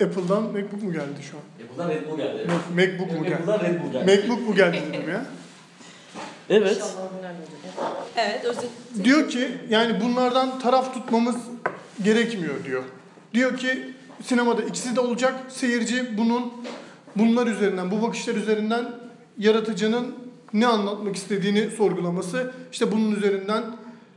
Apple'dan 0.04 0.44
MacBook 0.44 0.84
mu 0.84 0.92
geldi 0.94 1.24
şu 1.32 1.38
an? 1.38 1.44
Apple'dan 1.66 1.90
Red 1.90 2.10
Bull 2.12 2.18
geldi. 2.18 2.48
Mac- 2.48 2.76
MacBook 2.88 3.12
mu 3.20 3.24
geldi? 3.24 3.36
Apple'dan 3.36 3.60
Red 3.60 3.84
Bull 3.84 3.92
geldi. 3.92 4.06
MacBook 4.18 4.48
mu 4.50 4.56
geldi 4.56 4.78
dedim 4.94 5.10
ya. 5.10 5.26
Evet. 6.50 6.96
Evet 8.18 8.46
özet. 8.46 8.70
Diyor 9.04 9.30
ki 9.30 9.48
yani 9.70 10.02
bunlardan 10.02 10.60
taraf 10.60 10.94
tutmamız 10.94 11.36
gerekmiyor 12.04 12.66
diyor. 12.66 12.84
Diyor 13.34 13.58
ki 13.58 13.94
sinemada 14.24 14.62
ikisi 14.62 14.96
de 14.96 15.00
olacak. 15.00 15.34
Seyirci 15.50 16.18
bunun 16.18 16.54
bunlar 17.16 17.48
üzerinden, 17.48 17.92
bu 17.92 18.02
bakışlar 18.02 18.36
üzerinden 18.36 18.86
yaratıcının 19.38 20.16
ne 20.54 20.68
anlatmak 20.68 21.16
istediğini 21.16 21.70
sorgulaması, 21.70 22.52
işte 22.72 22.92
bunun 22.92 23.16
üzerinden 23.16 23.64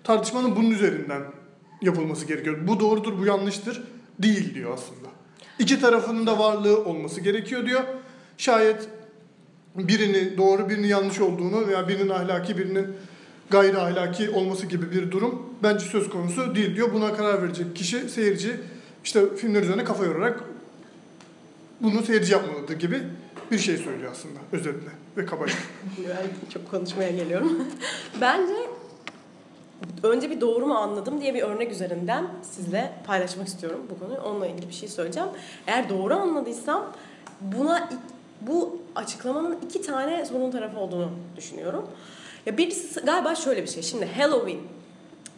tartışmanın 0.05 0.57
bunun 0.57 0.71
üzerinden 0.71 1.23
yapılması 1.83 2.27
gerekiyor. 2.27 2.59
Bu 2.68 2.81
doğrudur, 2.81 3.18
bu 3.18 3.27
yanlıştır 3.27 3.83
değil 4.18 4.55
diyor 4.55 4.75
aslında. 4.75 5.09
İki 5.59 5.81
tarafının 5.81 6.27
da 6.27 6.38
varlığı 6.38 6.85
olması 6.85 7.21
gerekiyor 7.21 7.66
diyor. 7.66 7.83
Şayet 8.38 8.88
birini 9.76 10.37
doğru 10.37 10.68
birini 10.68 10.88
yanlış 10.88 11.20
olduğunu 11.20 11.66
veya 11.66 11.88
birinin 11.88 12.08
ahlaki 12.08 12.58
birinin 12.58 12.87
gayri 13.50 13.78
ahlaki 13.78 14.30
olması 14.30 14.66
gibi 14.66 14.90
bir 14.90 15.11
durum 15.11 15.42
bence 15.62 15.85
söz 15.85 16.11
konusu 16.11 16.54
değil 16.54 16.76
diyor. 16.76 16.94
Buna 16.94 17.14
karar 17.14 17.42
verecek 17.42 17.76
kişi 17.76 18.08
seyirci 18.08 18.61
işte 19.04 19.37
filmler 19.37 19.62
üzerine 19.62 19.85
kafa 19.85 20.04
yorarak 20.04 20.44
bunu 21.80 22.02
seyirci 22.02 22.32
yapmalıdır 22.32 22.78
gibi 22.78 23.02
bir 23.50 23.58
şey 23.58 23.76
söylüyor 23.76 24.12
aslında 24.12 24.38
özetle 24.52 24.90
ve 25.16 25.26
kabaca. 25.26 25.54
Ben 26.08 26.50
çok 26.52 26.70
konuşmaya 26.70 27.11
geliyorum. 27.11 27.68
Bence 28.20 28.54
önce 30.02 30.30
bir 30.30 30.40
doğru 30.40 30.66
mu 30.66 30.74
anladım 30.74 31.20
diye 31.20 31.35
bir 31.35 31.42
örnek 31.42 31.72
üzerinden 31.72 32.26
sizle 32.42 32.92
paylaşmak 33.06 33.48
istiyorum 33.48 33.80
bu 33.90 33.98
konuyu. 33.98 34.20
Onunla 34.20 34.46
ilgili 34.46 34.68
bir 34.68 34.74
şey 34.74 34.88
söyleyeceğim. 34.88 35.28
Eğer 35.66 35.88
doğru 35.88 36.14
anladıysam 36.14 36.92
buna 37.40 37.90
bu 38.46 38.83
açıklamanın 38.94 39.59
iki 39.64 39.83
tane 39.83 40.24
sorun 40.24 40.50
tarafı 40.50 40.81
olduğunu 40.81 41.11
düşünüyorum. 41.37 41.90
Ya 42.46 42.59
birisi 42.59 43.00
galiba 43.00 43.35
şöyle 43.35 43.62
bir 43.62 43.68
şey. 43.68 43.83
Şimdi 43.83 44.07
Halloween, 44.07 44.61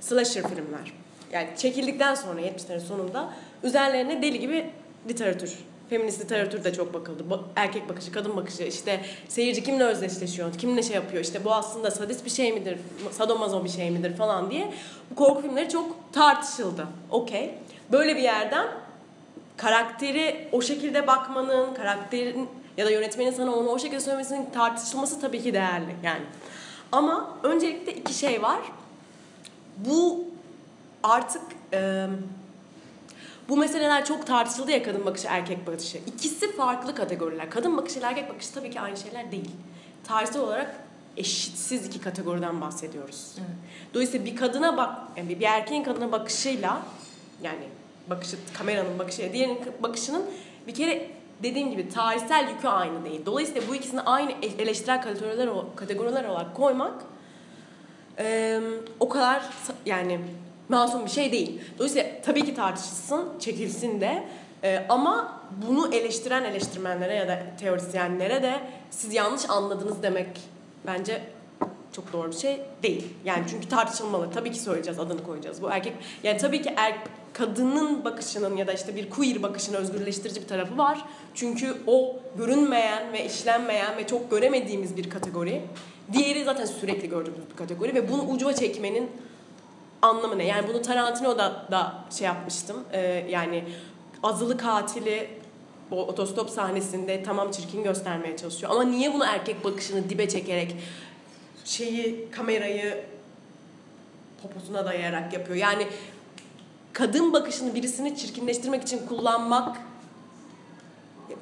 slasher 0.00 0.42
filmler. 0.42 0.92
Yani 1.32 1.48
çekildikten 1.56 2.14
sonra 2.14 2.40
70'lerin 2.40 2.80
sonunda 2.80 3.30
üzerlerine 3.62 4.22
deli 4.22 4.40
gibi 4.40 4.70
literatür 5.08 5.58
Feminist 5.90 6.20
literatür 6.20 6.64
de 6.64 6.72
çok 6.72 6.94
bakıldı. 6.94 7.22
Ba- 7.30 7.40
erkek 7.56 7.88
bakışı, 7.88 8.12
kadın 8.12 8.36
bakışı, 8.36 8.62
işte 8.62 9.00
seyirci 9.28 9.64
kimle 9.64 9.84
özdeşleşiyor, 9.84 10.52
kimle 10.52 10.82
şey 10.82 10.96
yapıyor, 10.96 11.24
işte 11.24 11.44
bu 11.44 11.52
aslında 11.52 11.90
sadist 11.90 12.24
bir 12.24 12.30
şey 12.30 12.52
midir, 12.52 12.78
sadomazo 13.10 13.64
bir 13.64 13.68
şey 13.68 13.90
midir 13.90 14.16
falan 14.16 14.50
diye 14.50 14.72
bu 15.10 15.14
korku 15.14 15.42
filmleri 15.42 15.68
çok 15.68 16.12
tartışıldı. 16.12 16.86
Okey. 17.10 17.54
Böyle 17.92 18.16
bir 18.16 18.22
yerden 18.22 18.66
karakteri 19.56 20.48
o 20.52 20.62
şekilde 20.62 21.06
bakmanın, 21.06 21.74
karakterin 21.74 22.48
ya 22.76 22.86
da 22.86 22.90
yönetmenin 22.90 23.30
sana 23.30 23.54
onu 23.54 23.68
o 23.68 23.78
şekilde 23.78 24.00
söylemesinin 24.00 24.50
tartışılması 24.50 25.20
tabii 25.20 25.42
ki 25.42 25.54
değerli 25.54 25.96
yani. 26.02 26.22
Ama 26.92 27.38
öncelikle 27.42 27.94
iki 27.94 28.14
şey 28.14 28.42
var. 28.42 28.60
Bu 29.76 30.24
artık 31.02 31.42
e, 31.72 32.06
bu 33.48 33.56
meseleler 33.56 34.04
çok 34.04 34.26
tartışıldı 34.26 34.70
ya 34.70 34.82
kadın 34.82 35.06
bakışı, 35.06 35.26
erkek 35.30 35.66
bakışı. 35.66 35.98
İkisi 36.06 36.56
farklı 36.56 36.94
kategoriler. 36.94 37.50
Kadın 37.50 37.76
bakışı 37.76 37.98
ile 37.98 38.06
erkek 38.06 38.30
bakışı 38.30 38.54
tabii 38.54 38.70
ki 38.70 38.80
aynı 38.80 38.96
şeyler 38.96 39.32
değil. 39.32 39.50
Tarihsel 40.04 40.42
olarak 40.42 40.76
eşitsiz 41.16 41.86
iki 41.86 42.00
kategoriden 42.00 42.60
bahsediyoruz. 42.60 43.34
Dolayısıyla 43.94 44.26
bir 44.26 44.36
kadına 44.36 44.76
bak, 44.76 44.98
yani 45.16 45.40
bir 45.40 45.44
erkeğin 45.44 45.84
kadına 45.84 46.12
bakışıyla 46.12 46.82
yani 47.42 47.68
bakışı, 48.10 48.36
kameranın 48.58 48.98
bakışıyla 48.98 49.32
diğerinin 49.32 49.60
bakışının 49.82 50.24
bir 50.66 50.74
kere 50.74 51.10
dediğim 51.44 51.70
gibi 51.70 51.88
tarihsel 51.88 52.48
yükü 52.48 52.68
aynı 52.68 53.04
değil. 53.04 53.26
Dolayısıyla 53.26 53.62
bu 53.68 53.74
ikisini 53.74 54.00
aynı 54.00 54.32
eleştirel 54.58 55.02
kategoriler, 55.02 55.48
kategoriler 55.76 56.24
olarak 56.24 56.54
koymak 56.54 56.94
e, 58.18 58.60
o 59.00 59.08
kadar 59.08 59.42
yani 59.86 60.20
masum 60.68 61.04
bir 61.04 61.10
şey 61.10 61.32
değil. 61.32 61.60
Dolayısıyla 61.78 62.08
tabii 62.24 62.44
ki 62.44 62.54
tartışılsın, 62.54 63.28
çekilsin 63.40 64.00
de 64.00 64.24
e, 64.62 64.86
ama 64.88 65.40
bunu 65.66 65.94
eleştiren 65.94 66.44
eleştirmenlere 66.44 67.14
ya 67.14 67.28
da 67.28 67.38
teorisyenlere 67.60 68.42
de 68.42 68.60
siz 68.90 69.14
yanlış 69.14 69.50
anladınız 69.50 70.02
demek 70.02 70.28
bence 70.86 71.22
çok 71.96 72.12
doğru 72.12 72.30
bir 72.30 72.36
şey 72.36 72.60
değil. 72.82 73.06
Yani 73.24 73.44
çünkü 73.50 73.68
tartışılmalı. 73.68 74.30
Tabii 74.34 74.52
ki 74.52 74.58
söyleyeceğiz, 74.58 74.98
adını 74.98 75.24
koyacağız. 75.24 75.62
Bu 75.62 75.70
erkek 75.70 75.92
yani 76.22 76.38
tabii 76.38 76.62
ki 76.62 76.74
er, 76.76 76.94
kadının 77.32 78.04
bakışının 78.04 78.56
ya 78.56 78.66
da 78.66 78.72
işte 78.72 78.96
bir 78.96 79.10
queer 79.10 79.42
bakışının 79.42 79.76
özgürleştirici 79.76 80.42
bir 80.42 80.46
tarafı 80.46 80.78
var. 80.78 81.04
Çünkü 81.34 81.76
o 81.86 82.16
görünmeyen 82.38 83.12
ve 83.12 83.26
işlenmeyen 83.26 83.96
ve 83.96 84.06
çok 84.06 84.30
göremediğimiz 84.30 84.96
bir 84.96 85.10
kategori. 85.10 85.62
Diğeri 86.12 86.44
zaten 86.44 86.64
sürekli 86.64 87.08
gördüğümüz 87.08 87.50
bir 87.50 87.56
kategori 87.56 87.94
ve 87.94 88.08
bunu 88.12 88.22
ucuva 88.22 88.52
çekmenin 88.52 89.10
anlamı 90.02 90.38
ne? 90.38 90.46
Yani 90.46 90.68
bunu 90.68 90.82
Tarantino'da 90.82 91.66
da 91.70 92.04
şey 92.18 92.26
yapmıştım. 92.26 92.76
Ee, 92.92 93.26
yani 93.30 93.64
azılı 94.22 94.56
katili 94.56 95.28
o 95.90 96.06
otostop 96.06 96.50
sahnesinde 96.50 97.22
tamam 97.22 97.50
çirkin 97.50 97.82
göstermeye 97.82 98.36
çalışıyor. 98.36 98.72
Ama 98.72 98.84
niye 98.84 99.14
bunu 99.14 99.24
erkek 99.24 99.64
bakışını 99.64 100.10
dibe 100.10 100.28
çekerek 100.28 100.76
şeyi 101.64 102.30
kamerayı 102.30 103.04
poposuna 104.42 104.84
dayayarak 104.84 105.32
yapıyor? 105.32 105.56
Yani 105.56 105.86
kadın 106.92 107.32
bakışını 107.32 107.74
birisini 107.74 108.16
çirkinleştirmek 108.16 108.82
için 108.82 109.06
kullanmak 109.06 109.76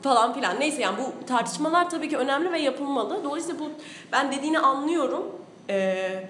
falan 0.02 0.34
filan. 0.34 0.60
Neyse 0.60 0.82
yani 0.82 0.98
bu 0.98 1.26
tartışmalar 1.26 1.90
tabii 1.90 2.08
ki 2.08 2.16
önemli 2.16 2.52
ve 2.52 2.60
yapılmalı. 2.60 3.24
Dolayısıyla 3.24 3.60
bu 3.60 3.70
ben 4.12 4.32
dediğini 4.32 4.58
anlıyorum. 4.58 5.26
Ee, 5.70 6.24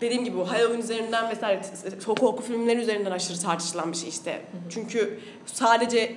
dediğim 0.00 0.24
gibi 0.24 0.36
bu 0.36 0.50
Halloween 0.50 0.80
üzerinden 0.80 1.30
vesaire 1.30 1.60
korku 2.06 2.42
filmleri 2.42 2.80
üzerinden 2.80 3.10
aşırı 3.10 3.40
tartışılan 3.40 3.92
bir 3.92 3.96
şey 3.96 4.08
işte. 4.08 4.42
Çünkü 4.70 5.20
sadece 5.46 6.16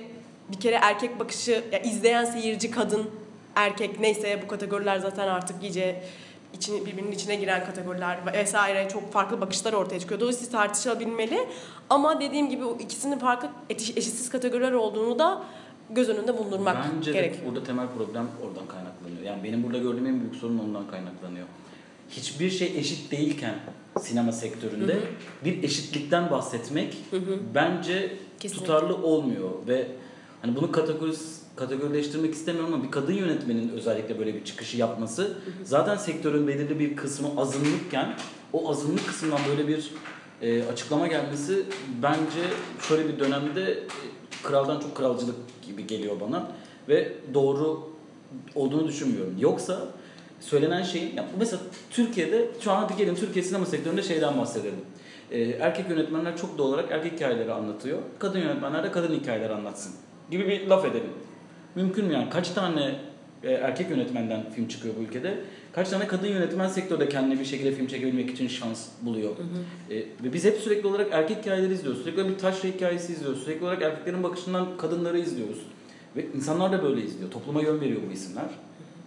bir 0.52 0.60
kere 0.60 0.78
erkek 0.82 1.20
bakışı 1.20 1.64
ya 1.72 1.78
izleyen 1.78 2.24
seyirci 2.24 2.70
kadın 2.70 3.10
erkek 3.56 4.00
neyse 4.00 4.42
bu 4.44 4.48
kategoriler 4.48 4.98
zaten 4.98 5.28
artık 5.28 5.62
iyice 5.62 6.02
içine, 6.60 6.86
birbirinin 6.86 7.12
içine 7.12 7.36
giren 7.36 7.66
kategoriler 7.66 8.32
vesaire 8.32 8.88
çok 8.92 9.12
farklı 9.12 9.40
bakışlar 9.40 9.72
ortaya 9.72 10.00
çıkıyor. 10.00 10.20
Dolayısıyla 10.20 10.50
tartışılabilmeli. 10.52 11.48
Ama 11.90 12.20
dediğim 12.20 12.48
gibi 12.50 12.64
o 12.64 12.76
ikisinin 12.78 13.18
farklı 13.18 13.48
eşi- 13.70 13.92
eşitsiz 13.98 14.30
kategoriler 14.30 14.72
olduğunu 14.72 15.18
da 15.18 15.42
göz 15.90 16.08
önünde 16.08 16.38
bulundurmak 16.38 16.76
Bence 16.96 17.10
de 17.14 17.18
gerekiyor. 17.18 17.46
burada 17.46 17.64
temel 17.64 17.86
problem 17.98 18.28
oradan 18.42 18.66
kaynaklanıyor. 18.68 19.22
Yani 19.24 19.44
benim 19.44 19.62
burada 19.62 19.78
gördüğüm 19.78 20.06
en 20.06 20.20
büyük 20.20 20.34
sorun 20.34 20.58
ondan 20.58 20.86
kaynaklanıyor. 20.90 21.46
Hiçbir 22.10 22.50
şey 22.50 22.72
eşit 22.78 23.12
değilken 23.12 23.54
sinema 24.00 24.32
sektöründe 24.32 24.96
bir 25.44 25.62
eşitlikten 25.62 26.30
bahsetmek 26.30 26.96
bence 27.54 28.16
Kesinlikle. 28.40 28.66
tutarlı 28.66 28.96
olmuyor 28.96 29.50
ve 29.68 29.86
hani 30.42 30.56
bunu 30.56 30.72
kategoris 30.72 31.39
kategorileştirmek 31.60 32.34
istemiyorum 32.34 32.74
ama 32.74 32.84
bir 32.84 32.90
kadın 32.90 33.12
yönetmenin 33.12 33.68
özellikle 33.68 34.18
böyle 34.18 34.34
bir 34.34 34.44
çıkışı 34.44 34.76
yapması 34.76 35.36
zaten 35.64 35.96
sektörün 35.96 36.48
belirli 36.48 36.78
bir 36.78 36.96
kısmı 36.96 37.28
azınlıkken 37.36 38.14
o 38.52 38.70
azınlık 38.70 39.06
kısmından 39.06 39.40
böyle 39.48 39.68
bir 39.68 39.90
e, 40.42 40.62
açıklama 40.62 41.06
gelmesi 41.06 41.62
bence 42.02 42.42
şöyle 42.88 43.08
bir 43.08 43.18
dönemde 43.18 43.70
e, 43.72 43.86
kraldan 44.42 44.80
çok 44.80 44.96
kralcılık 44.96 45.36
gibi 45.62 45.86
geliyor 45.86 46.20
bana 46.20 46.52
ve 46.88 47.12
doğru 47.34 47.90
olduğunu 48.54 48.88
düşünmüyorum. 48.88 49.34
Yoksa 49.38 49.88
söylenen 50.40 50.82
şeyin 50.82 51.16
ya 51.16 51.26
mesela 51.38 51.62
Türkiye'de 51.90 52.48
şu 52.60 52.72
an 52.72 52.82
hadi 52.82 52.96
gelin 52.96 53.14
Türkiye 53.14 53.44
sinema 53.44 53.66
sektöründe 53.66 54.02
şeyden 54.02 54.38
bahsedelim. 54.38 54.80
Ee, 55.30 55.40
erkek 55.40 55.90
yönetmenler 55.90 56.36
çok 56.36 56.58
doğal 56.58 56.68
olarak 56.68 56.90
erkek 56.90 57.12
hikayeleri 57.12 57.52
anlatıyor. 57.52 57.98
Kadın 58.18 58.38
yönetmenler 58.38 58.84
de 58.84 58.92
kadın 58.92 59.14
hikayeleri 59.14 59.52
anlatsın 59.52 59.92
gibi 60.30 60.48
bir 60.48 60.66
laf 60.66 60.84
edelim. 60.84 61.10
Mümkün 61.74 62.04
mü 62.04 62.12
yani? 62.12 62.30
Kaç 62.30 62.50
tane 62.50 62.94
e, 63.42 63.50
erkek 63.50 63.90
yönetmenden 63.90 64.50
film 64.50 64.68
çıkıyor 64.68 64.94
bu 64.98 65.02
ülkede? 65.02 65.38
Kaç 65.72 65.88
tane 65.88 66.06
kadın 66.06 66.26
yönetmen 66.26 66.68
sektörde 66.68 67.08
kendine 67.08 67.40
bir 67.40 67.44
şekilde 67.44 67.72
film 67.72 67.86
çekebilmek 67.86 68.30
için 68.30 68.48
şans 68.48 68.88
buluyor? 69.02 69.30
E, 69.90 69.96
ve 69.96 70.32
biz 70.32 70.44
hep 70.44 70.58
sürekli 70.58 70.88
olarak 70.88 71.08
erkek 71.12 71.38
hikayeleri 71.38 71.72
izliyoruz. 71.72 72.02
Sürekli 72.02 72.28
bir 72.28 72.38
taşra 72.38 72.68
hikayesi 72.68 73.12
izliyoruz. 73.12 73.42
Sürekli 73.42 73.64
olarak 73.64 73.82
erkeklerin 73.82 74.22
bakışından 74.22 74.76
kadınları 74.76 75.18
izliyoruz. 75.18 75.58
Ve 76.16 76.26
insanlar 76.36 76.72
da 76.72 76.82
böyle 76.82 77.02
izliyor. 77.02 77.30
Topluma 77.30 77.62
yön 77.62 77.80
veriyor 77.80 78.00
bu 78.08 78.12
isimler. 78.12 78.48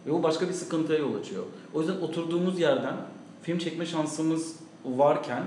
Ve 0.07 0.11
bu 0.11 0.23
başka 0.23 0.47
bir 0.47 0.53
sıkıntıya 0.53 0.99
yol 0.99 1.15
açıyor. 1.15 1.43
O 1.73 1.79
yüzden 1.79 1.95
oturduğumuz 1.95 2.59
yerden 2.59 2.95
film 3.41 3.57
çekme 3.57 3.85
şansımız 3.85 4.55
varken 4.85 5.43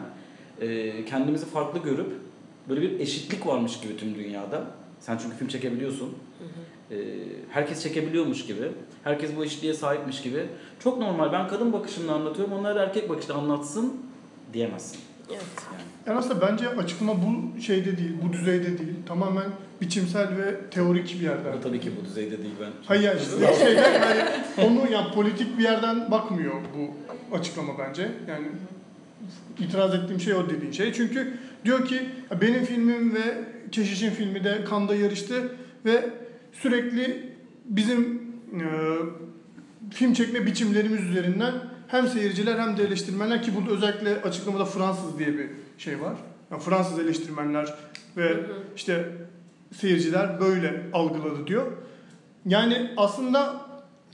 e, 0.60 1.04
kendimizi 1.04 1.46
farklı 1.46 1.78
görüp 1.78 2.12
böyle 2.68 2.82
bir 2.82 3.00
eşitlik 3.00 3.46
varmış 3.46 3.80
gibi 3.80 3.96
tüm 3.96 4.14
dünyada. 4.14 4.64
Sen 5.00 5.18
çünkü 5.18 5.36
film 5.36 5.48
çekebiliyorsun. 5.48 6.14
E, 6.90 6.96
herkes 7.50 7.82
çekebiliyormuş 7.82 8.46
gibi. 8.46 8.72
Herkes 9.04 9.36
bu 9.36 9.44
eşitliğe 9.44 9.74
sahipmiş 9.74 10.22
gibi. 10.22 10.46
Çok 10.80 10.98
normal. 10.98 11.32
Ben 11.32 11.48
kadın 11.48 11.72
bakışımla 11.72 12.14
anlatıyorum. 12.14 12.54
Onlar 12.54 12.74
da 12.74 12.82
erkek 12.82 13.08
bakışla 13.08 13.34
anlatsın 13.34 13.96
diyemezsin. 14.52 15.00
Evet. 15.30 15.42
Yani. 15.72 15.82
Yani 16.06 16.18
aslında 16.18 16.40
bence 16.40 16.68
açıklama 16.68 17.14
bu 17.22 17.60
şeyde 17.60 17.98
değil, 17.98 18.12
bu 18.24 18.32
düzeyde 18.32 18.78
değil. 18.78 18.94
Tamamen 19.06 19.50
biçimsel 19.80 20.28
ve 20.36 20.70
teorik 20.70 21.14
bir 21.20 21.24
yerden. 21.24 21.52
Bu 21.58 21.60
tabii 21.60 21.80
ki 21.80 21.90
bu 22.00 22.04
düzeyde 22.04 22.38
değil 22.38 22.54
ben. 22.60 22.70
Hayır 22.86 23.02
yani 23.02 23.20
işte 23.22 23.64
şeyden 23.66 23.92
yani 23.92 24.22
onu 24.58 24.92
yani 24.92 25.12
politik 25.14 25.58
bir 25.58 25.62
yerden 25.64 26.10
bakmıyor 26.10 26.54
bu 26.54 26.90
açıklama 27.36 27.72
bence. 27.78 28.08
Yani 28.28 28.46
itiraz 29.58 29.94
ettiğim 29.94 30.20
şey 30.20 30.34
o 30.34 30.50
dediğin 30.50 30.72
şey. 30.72 30.92
Çünkü 30.92 31.38
diyor 31.64 31.86
ki 31.86 32.02
benim 32.40 32.64
filmim 32.64 33.14
ve 33.14 33.44
Keşiş'in 33.72 34.10
filmi 34.10 34.44
de 34.44 34.64
Kanda 34.64 34.94
yarıştı 34.94 35.56
ve 35.84 36.10
sürekli 36.62 37.32
bizim 37.64 38.22
e, 38.54 38.66
film 39.90 40.12
çekme 40.12 40.46
biçimlerimiz 40.46 41.00
üzerinden 41.00 41.54
hem 41.88 42.08
seyirciler 42.08 42.58
hem 42.58 42.76
de 42.76 42.84
eleştirmenler 42.84 43.42
ki 43.42 43.52
burada 43.56 43.70
özellikle 43.70 44.22
açıklamada 44.22 44.64
Fransız 44.64 45.18
diye 45.18 45.38
bir 45.38 45.48
şey 45.78 46.00
var. 46.00 46.14
Yani 46.50 46.62
Fransız 46.62 46.98
eleştirmenler 46.98 47.74
ve 48.16 48.36
işte 48.76 49.12
seyirciler 49.76 50.40
böyle 50.40 50.82
algıladı 50.92 51.46
diyor. 51.46 51.72
Yani 52.46 52.90
aslında 52.96 53.66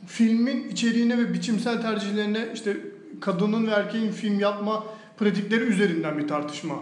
filmin 0.06 0.68
içeriğine 0.68 1.18
ve 1.18 1.34
biçimsel 1.34 1.82
tercihlerine 1.82 2.48
işte 2.54 2.76
kadının 3.20 3.66
ve 3.66 3.70
erkeğin 3.70 4.12
film 4.12 4.40
yapma 4.40 4.84
pratikleri 5.18 5.64
üzerinden 5.64 6.18
bir 6.18 6.28
tartışma 6.28 6.76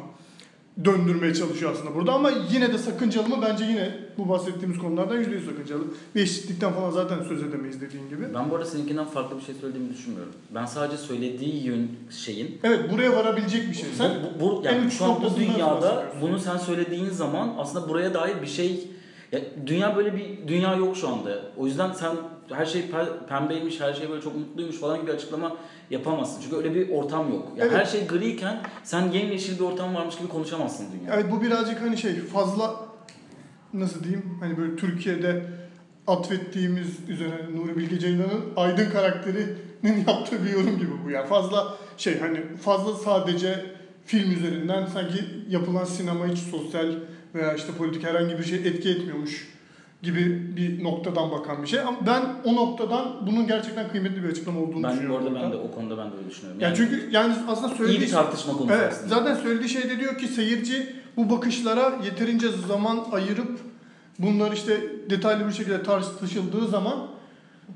döndürmeye 0.85 1.35
çalışıyor 1.35 1.73
aslında 1.73 1.95
burada 1.95 2.13
ama 2.13 2.31
yine 2.53 2.73
de 2.73 2.79
sakıncalı 2.79 3.29
mı? 3.29 3.37
Bence 3.43 3.65
yine 3.65 3.99
bu 4.19 4.29
bahsettiğimiz 4.29 4.79
konulardan 4.79 5.19
yüzde 5.19 5.35
yüz 5.35 5.45
sakıncalı. 5.45 5.83
Ve 6.17 6.21
eşitlikten 6.21 6.73
falan 6.73 6.91
zaten 6.91 7.23
söz 7.23 7.43
edemeyiz 7.43 7.81
dediğin 7.81 8.09
gibi. 8.09 8.35
Ben 8.35 8.51
bu 8.51 8.55
arada 8.57 8.67
seninkinden 8.67 9.05
farklı 9.05 9.37
bir 9.37 9.43
şey 9.43 9.55
söylediğimi 9.55 9.95
düşünmüyorum. 9.95 10.33
Ben 10.55 10.67
sadece 10.67 10.97
söylediği 10.97 11.65
yön 11.65 11.89
şeyin 12.11 12.59
Evet 12.65 12.93
buraya 12.93 13.17
varabilecek 13.17 13.69
bir 13.69 13.75
şey. 13.75 13.89
Sen 13.99 14.11
bu, 14.25 14.41
bu, 14.41 14.63
yani 14.65 14.79
en 14.79 14.87
uç 14.87 14.93
şu 14.93 15.05
an 15.05 15.23
bu 15.23 15.37
dünyada 15.37 16.07
bunu 16.21 16.39
sen 16.39 16.57
söylediğin 16.57 17.11
zaman 17.11 17.55
aslında 17.59 17.89
buraya 17.89 18.15
dair 18.15 18.43
bir 18.43 18.47
şey 18.47 18.89
ya 19.33 19.41
dünya 19.67 19.97
böyle 19.97 20.15
bir 20.17 20.49
dünya 20.49 20.75
yok 20.75 20.97
şu 20.97 21.09
anda. 21.09 21.43
O 21.57 21.67
yüzden 21.67 21.93
sen 21.93 22.17
her 22.55 22.67
şey 22.67 22.83
pe- 22.83 23.27
pembeymiş, 23.29 23.81
her 23.81 23.95
şey 23.95 24.11
böyle 24.11 24.23
çok 24.23 24.37
mutluymuş 24.37 24.77
falan 24.77 25.01
gibi 25.03 25.13
açıklama 25.13 25.57
yapamazsın. 25.91 26.43
Çünkü 26.43 26.57
öyle 26.57 26.75
bir 26.75 26.89
ortam 26.91 27.33
yok. 27.33 27.49
Ya 27.57 27.65
Evet. 27.65 27.77
Her 27.77 27.85
şey 27.85 28.07
griyken 28.07 28.61
sen 28.85 29.11
yemyeşil 29.13 29.59
bir 29.59 29.65
ortam 29.65 29.95
varmış 29.95 30.17
gibi 30.19 30.29
konuşamazsın 30.29 30.87
dünya. 31.01 31.15
Evet 31.15 31.27
bu 31.33 31.43
birazcık 31.43 31.81
hani 31.81 31.97
şey 31.99 32.15
fazla 32.15 32.75
nasıl 33.73 34.05
diyeyim 34.05 34.37
hani 34.41 34.57
böyle 34.59 34.77
Türkiye'de 34.77 35.43
atfettiğimiz 36.07 36.89
üzerine 37.09 37.57
Nuri 37.57 37.77
Bilge 37.77 37.99
Ceylan'ın 37.99 38.45
Aydın 38.57 38.91
karakterinin 38.91 40.05
yaptığı 40.09 40.45
bir 40.45 40.51
yorum 40.51 40.79
gibi 40.79 40.93
bu 41.05 41.11
ya. 41.11 41.27
Fazla 41.27 41.75
şey 41.97 42.21
hani 42.21 42.57
fazla 42.57 42.95
sadece 42.95 43.67
film 44.07 44.33
üzerinden 44.33 44.87
sanki 44.87 45.25
yapılan 45.49 45.85
sinema 45.85 46.27
hiç 46.27 46.39
sosyal 46.39 46.93
veya 47.35 47.55
işte 47.55 47.73
politik 47.79 48.05
herhangi 48.05 48.39
bir 48.39 48.45
şey 48.45 48.59
etki 48.59 48.91
etmiyormuş 48.91 49.49
gibi 50.03 50.57
bir 50.57 50.85
noktadan 50.85 51.31
bakan 51.31 51.63
bir 51.63 51.69
şey. 51.69 51.81
Ama 51.81 51.97
ben 52.07 52.23
o 52.45 52.57
noktadan 52.57 53.27
bunun 53.27 53.47
gerçekten 53.47 53.89
kıymetli 53.89 54.23
bir 54.25 54.29
açıklama 54.29 54.61
olduğunu 54.61 54.83
Ben 54.83 54.93
düşünüyorum. 54.93 55.27
ben 55.27 55.35
burada. 55.35 55.53
de 55.53 55.57
o 55.57 55.71
konuda 55.71 55.99
ben 55.99 56.13
de 56.13 56.17
öyle 56.17 56.31
düşünüyorum. 56.31 56.61
yani 56.61 56.77
çünkü 56.77 57.09
yani 57.11 57.35
aslında 57.49 57.75
iyi 57.75 57.77
söylediği 57.77 58.01
bir 58.01 58.11
tartışma 58.11 58.53
konusu 58.53 58.75
Evet, 58.75 58.93
aslında. 58.93 59.15
zaten 59.15 59.35
söylediği 59.35 59.69
şey 59.69 59.83
de 59.91 59.99
diyor 60.01 60.19
ki 60.19 60.27
seyirci 60.29 60.97
bu 61.17 61.31
bakışlara 61.31 61.93
yeterince 62.05 62.49
zaman 62.49 63.01
ayırıp 63.13 63.59
bunlar 64.19 64.53
işte 64.53 64.81
detaylı 65.11 65.47
bir 65.49 65.53
şekilde 65.53 65.83
tartışıldığı 65.83 66.69
zaman 66.69 67.07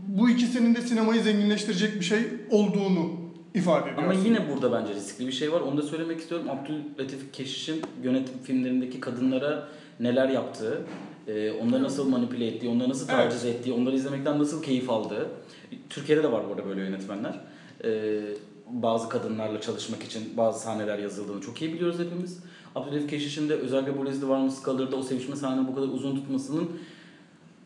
bu 0.08 0.30
ikisinin 0.30 0.74
de 0.74 0.80
sinemayı 0.80 1.22
zenginleştirecek 1.22 1.94
bir 2.00 2.04
şey 2.04 2.18
olduğunu 2.50 3.10
ifade 3.54 3.82
ediyor. 3.90 3.98
Ama 3.98 4.08
aslında. 4.12 4.28
yine 4.28 4.38
burada 4.52 4.72
bence 4.80 4.94
riskli 4.94 5.26
bir 5.26 5.32
şey 5.32 5.52
var. 5.52 5.60
Onu 5.60 5.76
da 5.78 5.82
söylemek 5.82 6.20
istiyorum. 6.20 6.46
Abdüllatif 6.50 7.32
Keşiş'in 7.32 7.82
yönetim 8.02 8.34
filmlerindeki 8.44 9.00
kadınlara 9.00 9.68
neler 10.00 10.28
yaptığı, 10.28 10.80
e, 11.28 11.50
onları 11.50 11.82
nasıl 11.82 12.08
manipüle 12.08 12.46
ettiği, 12.46 12.68
onları 12.68 12.88
nasıl 12.88 13.08
Evet. 13.08 13.24
taciz 13.24 13.44
ettiği, 13.44 13.72
onları 13.72 13.96
izlemekten 13.96 14.38
nasıl 14.38 14.62
keyif 14.62 14.90
aldığı. 14.90 15.28
Türkiye'de 15.90 16.22
de 16.22 16.32
var 16.32 16.42
bu 16.48 16.52
arada 16.52 16.66
böyle 16.66 16.80
yönetmenler. 16.80 17.40
E, 17.84 18.20
bazı 18.70 19.08
kadınlarla 19.08 19.60
çalışmak 19.60 20.02
için 20.02 20.36
bazı 20.36 20.60
sahneler 20.60 20.98
yazıldığını 20.98 21.40
çok 21.40 21.62
iyi 21.62 21.72
biliyoruz 21.72 21.98
hepimiz. 21.98 22.38
Abdülhatif 22.74 23.10
Keşiş'in 23.10 23.48
de 23.48 23.54
özellikle 23.54 23.98
bu 23.98 24.06
Leslie 24.06 24.28
Varmus 24.28 24.62
kalırda 24.62 24.96
o 24.96 25.02
sevişme 25.02 25.36
sahneleri 25.36 25.68
bu 25.68 25.74
kadar 25.74 25.88
uzun 25.88 26.16
tutmasının 26.16 26.70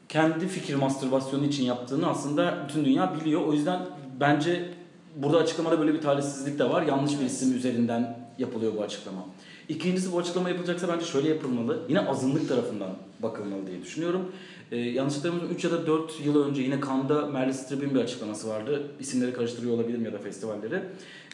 kendi 0.09 0.49
fikir 0.49 0.75
mastürbasyonu 0.75 1.45
için 1.45 1.65
yaptığını 1.65 2.07
aslında 2.09 2.65
bütün 2.69 2.85
dünya 2.85 3.15
biliyor. 3.21 3.41
O 3.47 3.53
yüzden 3.53 3.81
bence 4.21 4.71
burada 5.17 5.39
açıklamada 5.39 5.81
böyle 5.81 5.95
bir 5.95 6.01
talihsizlik 6.01 6.59
de 6.59 6.71
var. 6.71 6.83
Yanlış 6.83 7.21
bir 7.21 7.25
isim 7.25 7.57
üzerinden 7.57 8.19
yapılıyor 8.39 8.73
bu 8.77 8.83
açıklama. 8.83 9.25
İkincisi 9.69 10.13
bu 10.13 10.19
açıklama 10.19 10.49
yapılacaksa 10.49 10.89
bence 10.89 11.05
şöyle 11.05 11.29
yapılmalı. 11.29 11.83
Yine 11.89 12.01
azınlık 12.01 12.49
tarafından 12.49 12.91
bakılmalı 13.21 13.67
diye 13.67 13.83
düşünüyorum. 13.83 14.33
Ee, 14.73 14.77
yanlış 14.77 15.17
hatırlamıyorsam 15.17 15.57
3 15.57 15.65
ya 15.65 15.71
da 15.71 15.87
4 15.87 16.21
yıl 16.25 16.49
önce 16.49 16.63
yine 16.63 16.81
Cannes'da 16.81 17.27
Meryl 17.27 17.53
Streep'in 17.53 17.95
bir 17.95 18.01
açıklaması 18.01 18.49
vardı. 18.49 18.83
İsimleri 19.01 19.33
karıştırıyor 19.33 19.75
olabilirim 19.75 20.05
ya 20.05 20.13
da 20.13 20.19
festivalleri. 20.19 20.83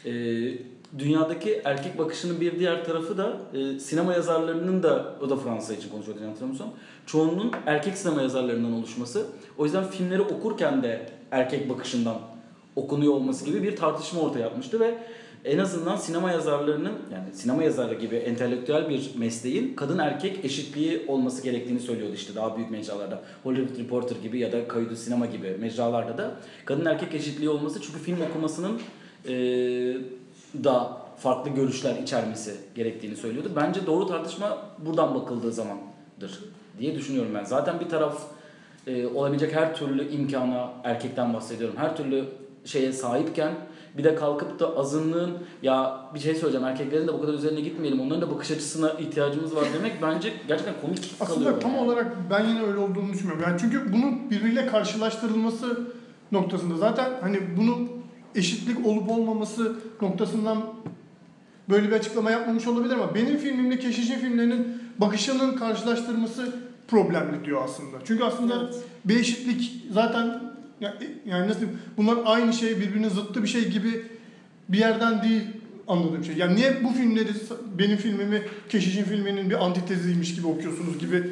Ee, 0.05 0.57
dünyadaki 0.99 1.61
erkek 1.65 1.97
bakışının 1.97 2.41
bir 2.41 2.59
diğer 2.59 2.85
tarafı 2.85 3.17
da 3.17 3.37
e, 3.53 3.79
sinema 3.79 4.13
yazarlarının 4.13 4.83
da 4.83 5.15
o 5.21 5.29
da 5.29 5.37
Fransa 5.37 5.73
için 5.73 5.89
konuşuyordu 5.89 6.21
yanlış 6.21 6.35
hatırlamıyorsam. 6.35 6.73
Çoğunluğun 7.05 7.51
erkek 7.65 7.97
sinema 7.97 8.21
yazarlarından 8.21 8.73
oluşması. 8.73 9.25
O 9.57 9.63
yüzden 9.65 9.87
filmleri 9.87 10.21
okurken 10.21 10.83
de 10.83 11.09
erkek 11.31 11.69
bakışından 11.69 12.17
okunuyor 12.75 13.13
olması 13.13 13.45
gibi 13.45 13.63
bir 13.63 13.75
tartışma 13.75 14.21
ortaya 14.21 14.47
atmıştı 14.47 14.79
ve 14.79 14.97
en 15.45 15.57
azından 15.57 15.95
sinema 15.95 16.31
yazarlarının 16.31 16.93
yani 17.13 17.33
sinema 17.33 17.63
yazarı 17.63 17.93
gibi 17.93 18.15
entelektüel 18.15 18.89
bir 18.89 19.11
mesleğin 19.17 19.75
kadın 19.75 19.97
erkek 19.97 20.45
eşitliği 20.45 21.05
olması 21.07 21.43
gerektiğini 21.43 21.79
söylüyordu 21.79 22.13
işte 22.15 22.35
daha 22.35 22.57
büyük 22.57 22.71
mecralarda. 22.71 23.21
Hollywood 23.43 23.79
Reporter 23.79 24.15
gibi 24.15 24.39
ya 24.39 24.51
da 24.51 24.67
Kaydı 24.67 24.95
Sinema 24.95 25.25
gibi 25.25 25.57
mecralarda 25.59 26.17
da 26.17 26.35
kadın 26.65 26.85
erkek 26.85 27.13
eşitliği 27.13 27.49
olması 27.49 27.81
çünkü 27.81 27.99
film 27.99 28.21
okumasının 28.21 28.79
eee 29.27 29.97
da 30.63 30.97
farklı 31.17 31.51
görüşler 31.51 31.95
içermesi 31.95 32.55
gerektiğini 32.75 33.15
söylüyordu. 33.15 33.49
Bence 33.55 33.85
doğru 33.85 34.07
tartışma 34.07 34.57
buradan 34.85 35.15
bakıldığı 35.15 35.51
zamandır 35.51 36.39
diye 36.79 36.95
düşünüyorum 36.95 37.31
ben. 37.35 37.43
Zaten 37.43 37.79
bir 37.79 37.89
taraf 37.89 38.21
e, 38.87 39.07
olabilecek 39.07 39.55
her 39.55 39.75
türlü 39.75 40.09
imkana 40.09 40.71
erkekten 40.83 41.33
bahsediyorum. 41.33 41.75
Her 41.77 41.97
türlü 41.97 42.25
şeye 42.65 42.93
sahipken 42.93 43.53
bir 43.97 44.03
de 44.03 44.15
kalkıp 44.15 44.59
da 44.59 44.77
azınlığın 44.77 45.31
ya 45.61 46.01
bir 46.13 46.19
şey 46.19 46.35
söyleyeceğim 46.35 46.67
erkeklerin 46.67 47.07
de 47.07 47.13
bu 47.13 47.21
kadar 47.21 47.33
üzerine 47.33 47.61
gitmeyelim 47.61 47.99
onların 48.01 48.21
da 48.21 48.31
bakış 48.35 48.51
açısına 48.51 48.89
ihtiyacımız 48.89 49.55
var 49.55 49.65
demek 49.77 50.01
bence 50.01 50.33
gerçekten 50.47 50.73
komik 50.81 51.19
kalıyor. 51.19 51.31
Aslında 51.31 51.59
tam 51.59 51.73
bana. 51.73 51.81
olarak 51.81 52.15
ben 52.29 52.45
yine 52.45 52.61
öyle 52.63 52.77
olduğunu 52.77 53.13
düşünmüyorum. 53.13 53.43
Yani 53.47 53.57
çünkü 53.61 53.93
bunun 53.93 54.29
birbiriyle 54.31 54.67
karşılaştırılması 54.67 55.81
noktasında 56.31 56.77
zaten 56.77 57.11
hani 57.21 57.39
bunun 57.57 57.89
eşitlik 58.35 58.85
olup 58.85 59.09
olmaması 59.11 59.75
noktasından 60.01 60.63
böyle 61.69 61.87
bir 61.87 61.91
açıklama 61.91 62.31
yapmamış 62.31 62.67
olabilir 62.67 62.93
ama 62.93 63.15
benim 63.15 63.37
filmimle 63.37 63.79
Keşiş'in 63.79 64.19
filmlerinin 64.19 64.81
bakışının 64.97 65.55
karşılaştırması 65.55 66.55
problemli 66.87 67.45
diyor 67.45 67.61
aslında. 67.63 67.97
Çünkü 68.05 68.23
aslında 68.23 68.53
Evet. 68.63 68.75
bir 69.05 69.19
eşitlik 69.19 69.85
zaten 69.91 70.54
yani 71.25 71.47
nasıl 71.47 71.59
diyeyim, 71.59 71.79
bunlar 71.97 72.17
aynı 72.25 72.53
şey 72.53 72.79
birbirinin 72.79 73.09
zıttı 73.09 73.43
bir 73.43 73.47
şey 73.47 73.69
gibi 73.69 74.05
bir 74.69 74.77
yerden 74.77 75.23
değil 75.23 75.43
anladığım 75.87 76.23
şey. 76.23 76.35
Yani 76.35 76.55
niye 76.55 76.83
bu 76.83 76.89
filmleri 76.89 77.29
benim 77.77 77.97
filmimi 77.97 78.41
Keşiş'in 78.69 79.03
filminin 79.03 79.49
bir 79.49 79.65
antiteziymiş 79.65 80.35
gibi 80.35 80.47
okuyorsunuz 80.47 80.99
gibi 80.99 81.31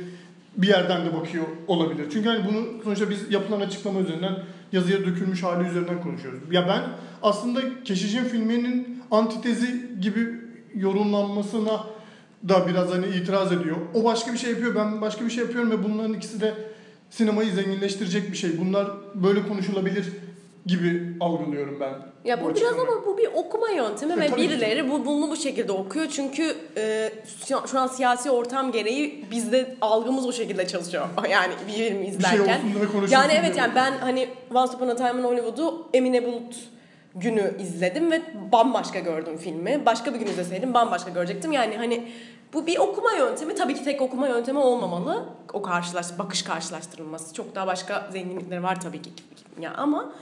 bir 0.58 0.68
yerden 0.68 1.06
de 1.06 1.14
bakıyor 1.14 1.44
olabilir. 1.68 2.06
Çünkü 2.14 2.30
hani 2.30 2.46
bunu 2.48 2.84
sonuçta 2.84 3.10
biz 3.10 3.32
yapılan 3.32 3.62
açıklama 3.62 4.00
üzerinden 4.00 4.36
yazıya 4.72 5.00
dökülmüş 5.00 5.44
hali 5.44 5.68
üzerinden 5.70 6.02
konuşuyoruz. 6.02 6.40
Ya 6.52 6.68
ben 6.68 6.82
aslında 7.22 7.84
Keşiş'in 7.84 8.24
filminin 8.24 9.00
antitezi 9.12 9.86
gibi 10.02 10.28
yorumlanmasına 10.76 11.84
da 12.50 12.68
biraz 12.68 12.92
hani 12.92 13.06
itiraz 13.08 13.52
ediyor. 13.52 13.78
O 13.94 14.04
başka 14.04 14.34
bir 14.34 14.38
şey 14.38 14.50
yapıyor, 14.50 14.76
ben 14.76 15.02
başka 15.02 15.26
bir 15.26 15.30
şey 15.30 15.44
yapıyorum 15.44 15.72
ve 15.72 15.84
bunların 15.84 16.14
ikisi 16.14 16.42
de 16.42 16.54
sinemayı 17.17 17.52
zenginleştirecek 17.52 18.32
bir 18.32 18.38
şey. 18.38 18.60
Bunlar 18.60 18.88
böyle 19.15 19.47
konuşulabilir 19.47 20.06
gibi 20.65 21.17
algılıyorum 21.19 21.80
ben. 21.80 21.93
Ya 22.26 22.41
bu 22.41 22.45
biraz 22.45 22.58
açıklamayı. 22.58 22.91
ama 22.97 23.06
bu 23.06 23.17
bir 23.17 23.28
okuma 23.34 23.69
yöntemi 23.69 24.13
E, 24.13 24.17
ve 24.19 24.28
ki. 24.28 24.38
birileri 24.38 24.89
bu 24.91 25.06
bunu 25.06 25.30
bu 25.30 25.36
şekilde 25.36 25.71
okuyor 25.71 26.08
çünkü 26.10 26.56
e, 26.78 27.12
şu- 27.71 27.80
an 27.80 27.88
siyasi 27.88 28.32
ortam 28.32 28.71
gereği 28.71 29.26
bizde 29.32 29.76
algımız 29.82 30.26
o 30.28 30.34
şekilde 30.34 30.67
çalışıyor. 30.67 31.06
Yani 31.30 31.54
bir 31.67 31.73
film 31.73 31.99
bir 31.99 32.06
şey 32.06 32.10
izlerken. 32.15 32.39
olsun 32.60 32.73
konuşulsun 32.91 33.13
yani 33.13 33.34
evet 33.39 33.58
yani 33.58 33.71
ben 33.76 33.91
hani 33.91 34.28
Once 34.54 34.73
Upon 34.76 34.88
a 34.88 34.95
Time 34.95 35.19
in 35.19 35.23
Hollywood'u 35.23 35.88
Emine 35.93 36.26
Bulut 36.26 36.56
günü 37.15 37.56
izledim 37.60 38.12
ve 38.12 38.21
bambaşka 38.52 38.99
gördüm 38.99 39.38
filmi. 39.38 39.86
Başka 39.86 40.13
bir 40.13 40.19
gün 40.19 40.28
izleseydim 40.28 40.73
bambaşka 40.73 41.10
görecektim. 41.10 41.52
Yani 41.52 41.78
hani 41.78 42.12
bu 42.54 42.67
bir 42.67 42.78
okuma 42.78 43.12
yöntemi. 43.12 43.56
Tabii 43.56 43.73
ki 43.73 43.84
tek 43.84 44.02
okuma 44.02 44.28
yöntemi 44.28 44.60
olmamalı. 44.60 45.26
O 45.54 45.62
karşılaş 45.62 46.19
bakış 46.19 46.41
karşılaştırılması. 46.41 47.34
Çok 47.34 47.56
daha 47.56 47.67
başka 47.67 48.10
zenginlikleri 48.12 48.63
var 48.63 48.82
tabii 48.82 49.02
ki. 49.02 49.10
Ya 49.62 49.73
ama 49.73 50.13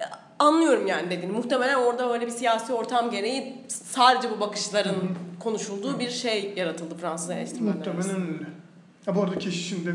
e, 0.00 0.04
anlıyorum 0.38 0.86
yani 0.86 1.10
dediğini. 1.10 1.32
Muhtemelen 1.32 1.74
orada 1.74 2.12
öyle 2.12 2.26
bir 2.26 2.30
siyasi 2.30 2.72
ortam 2.72 3.10
gereği 3.10 3.56
sadece 3.68 4.30
bu 4.30 4.40
bakışların 4.40 4.96
konuşulduğu 5.40 5.98
bir 5.98 6.10
şey 6.10 6.52
yaratıldı 6.56 6.94
Fransız 6.94 7.30
eleştirmenler. 7.30 7.76
Muhtemelen 7.76 8.26
öyle. 8.28 8.46
Ya 9.06 9.16
bu 9.16 9.22
arada 9.22 9.38
Keşiş'in 9.38 9.86
de 9.86 9.90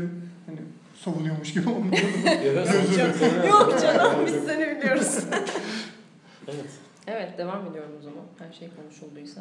hani 0.46 0.58
savunuyormuş 1.04 1.54
gibi 1.54 1.68
olmuyor. 1.68 2.02
Yok 3.48 3.80
canım 3.82 4.26
biz 4.26 4.34
seni 4.46 4.76
biliyoruz. 4.76 5.18
Evet. 6.54 6.70
Evet 7.06 7.38
devam 7.38 7.66
ediyorum 7.66 7.92
o 8.00 8.02
zaman 8.02 8.24
her 8.38 8.52
şey 8.52 8.68
konuşulduysa. 8.76 9.40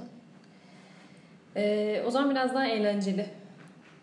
Ee, 1.55 2.03
o 2.07 2.11
zaman 2.11 2.31
biraz 2.31 2.53
daha 2.53 2.67
eğlenceli 2.67 3.25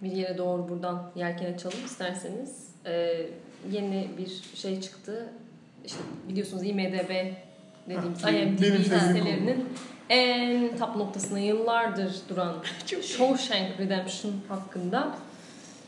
bir 0.03 0.13
yere 0.13 0.39
doğru 0.39 0.69
buradan 0.69 1.11
yelken 1.17 1.53
açalım 1.53 1.79
isterseniz. 1.85 2.69
Ee, 2.87 3.27
yeni 3.71 4.09
bir 4.19 4.43
şey 4.55 4.81
çıktı. 4.81 5.27
İşte 5.85 5.99
biliyorsunuz 6.29 6.63
IMDB 6.63 7.11
dediğimiz 7.89 8.23
IMDb 8.23 8.79
listelerinin 8.79 9.69
en 10.09 10.77
top 10.77 10.97
noktasına 10.97 11.39
yıllardır 11.39 12.15
duran. 12.29 12.55
Shawshank 13.03 13.81
Redemption 13.81 14.33
hakkında. 14.49 15.17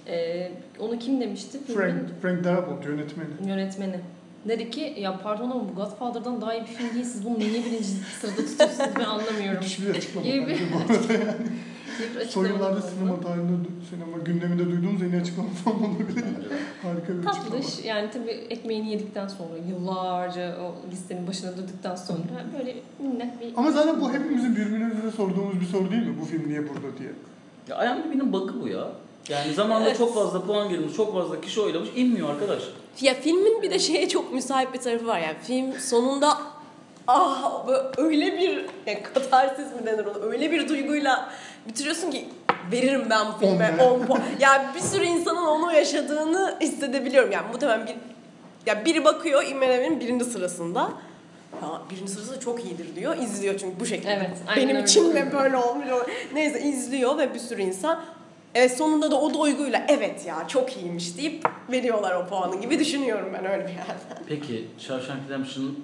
Ee, 0.07 0.53
onu 0.79 0.99
kim 0.99 1.21
demişti? 1.21 1.59
Frank, 1.67 2.23
Frank 2.23 2.45
Darabont 2.45 2.85
yönetmeni. 2.85 3.29
yönetmeni. 3.49 4.01
Dedi 4.49 4.71
ki 4.71 4.95
ya 4.99 5.19
pardon 5.23 5.51
ama 5.51 5.69
bu 5.69 5.75
Godfather'dan 5.75 6.41
daha 6.41 6.55
iyi 6.55 6.61
bir 6.63 6.67
film 6.67 6.95
değil. 6.95 7.05
Siz 7.05 7.25
bunu 7.25 7.39
niye 7.39 7.51
birinci 7.65 7.85
sırada 8.21 8.37
tutuyorsunuz 8.37 8.91
ben 8.99 9.05
anlamıyorum. 9.05 9.59
Müthiş 9.61 9.81
bir 9.83 9.95
açıklama 9.95 10.27
İyi 10.27 10.47
bir- 10.47 10.59
Son 12.29 12.45
yıllarda 12.47 12.83
sinema 12.83 13.21
tarihinde, 13.21 13.69
sinema 13.91 14.19
gündeminde 14.25 14.67
duyduğumuz 14.67 15.03
en 15.03 15.11
iyi 15.11 15.21
açıklama 15.21 15.49
falan 15.65 15.77
olabilir. 15.79 16.25
Harika 16.83 17.09
bir 17.13 17.19
açıklama. 17.29 17.33
Tatlış 17.33 17.85
yani 17.85 18.11
tabii 18.11 18.31
ekmeğini 18.31 18.91
yedikten 18.91 19.29
sonra 19.29 19.49
yıllarca 19.69 20.57
o 20.61 20.91
listenin 20.93 21.27
başına 21.27 21.57
durduktan 21.57 21.97
sonra 21.97 22.19
böyle 22.59 22.77
minnet 22.99 23.41
bir 23.41 23.53
Ama 23.57 23.71
zaten 23.73 24.01
bu 24.01 24.13
hepimizin 24.13 24.57
birbirimize 24.57 25.11
sorduğumuz 25.17 25.61
bir 25.61 25.67
soru 25.67 25.91
değil 25.91 26.03
mi? 26.07 26.15
Bu 26.21 26.25
film 26.25 26.49
niye 26.49 26.61
burada 26.69 26.99
diye. 26.99 27.11
Ya 27.69 27.95
IMDb'nin 27.97 28.33
bug'ı 28.33 28.61
bu 28.63 28.69
ya. 28.69 28.89
Yani 29.29 29.55
zamanında 29.55 29.89
Evet. 29.89 29.99
çok 29.99 30.15
fazla 30.15 30.43
puan 30.47 30.69
girmiş, 30.69 30.97
çok 30.97 31.13
fazla 31.15 31.41
kişi 31.41 31.61
oylamış, 31.61 31.89
inmiyor 31.97 32.31
arkadaş. 32.31 32.63
Ya 33.01 33.15
filmin 33.15 33.63
bir 33.63 33.71
de 33.71 33.79
şeye 33.79 34.09
çok 34.09 34.33
müsait 34.33 34.75
bir 34.75 34.79
tarafı 34.79 35.07
var. 35.07 35.19
Yani 35.19 35.37
film 35.43 35.73
sonunda 35.81 36.39
ah 37.07 37.67
böyle 37.67 37.83
öyle 37.97 38.39
bir 38.39 38.67
yani 38.87 39.03
katarsis 39.15 39.67
mi 39.81 39.87
denir 39.87 40.05
ona 40.07 40.25
öyle 40.25 40.53
bir 40.53 40.69
duyguyla 40.69 41.31
bitiriyorsun 41.69 42.11
ki 42.11 42.29
veririm 42.73 43.07
ben 43.11 43.27
bu 43.27 43.39
filme 43.39 43.75
On 43.81 44.01
10 44.01 44.07
puan. 44.07 44.21
Yani 44.41 44.67
bir 44.75 44.81
sürü 44.81 45.05
insanın 45.05 45.47
onu 45.47 45.73
yaşadığını 45.73 46.57
hissedebiliyorum. 46.61 47.33
Yani 47.33 47.47
muhtemelen 47.53 47.87
bir 47.87 47.95
ya 48.67 48.85
biri 48.85 49.05
bakıyor 49.05 49.45
IMDb'nin 49.47 50.01
birinci 50.01 50.25
sırasında. 50.25 50.91
Ya 51.63 51.69
birinci 51.91 52.13
sırası 52.13 52.41
çok 52.41 52.65
iyidir 52.65 52.97
diyor. 52.97 53.17
izliyor 53.17 53.59
çünkü 53.59 53.81
bu 53.81 53.87
şekilde. 53.87 54.13
Evet, 54.13 54.57
Benim 54.57 54.79
için 54.79 55.15
de 55.15 55.33
böyle 55.33 55.57
olmuş. 55.57 55.87
Neyse 56.35 56.63
izliyor 56.63 57.19
ve 57.19 57.35
bir 57.35 57.39
sürü 57.39 57.63
insan 57.63 58.01
Evet 58.59 58.77
sonunda 58.79 59.11
da 59.11 59.21
o 59.21 59.35
duyguyla 59.35 59.83
evet 59.89 60.27
ya 60.27 60.49
çok 60.49 60.77
iyiymiş 60.77 61.17
deyip 61.17 61.45
veriyorlar 61.71 62.15
o 62.15 62.27
puanı 62.27 62.61
gibi 62.61 62.79
düşünüyorum 62.79 63.29
ben 63.35 63.45
öyle 63.51 63.63
bir 63.65 63.69
yerden. 63.69 63.97
Peki 64.29 64.69
Shawshank 64.79 65.19
Redemption 65.29 65.77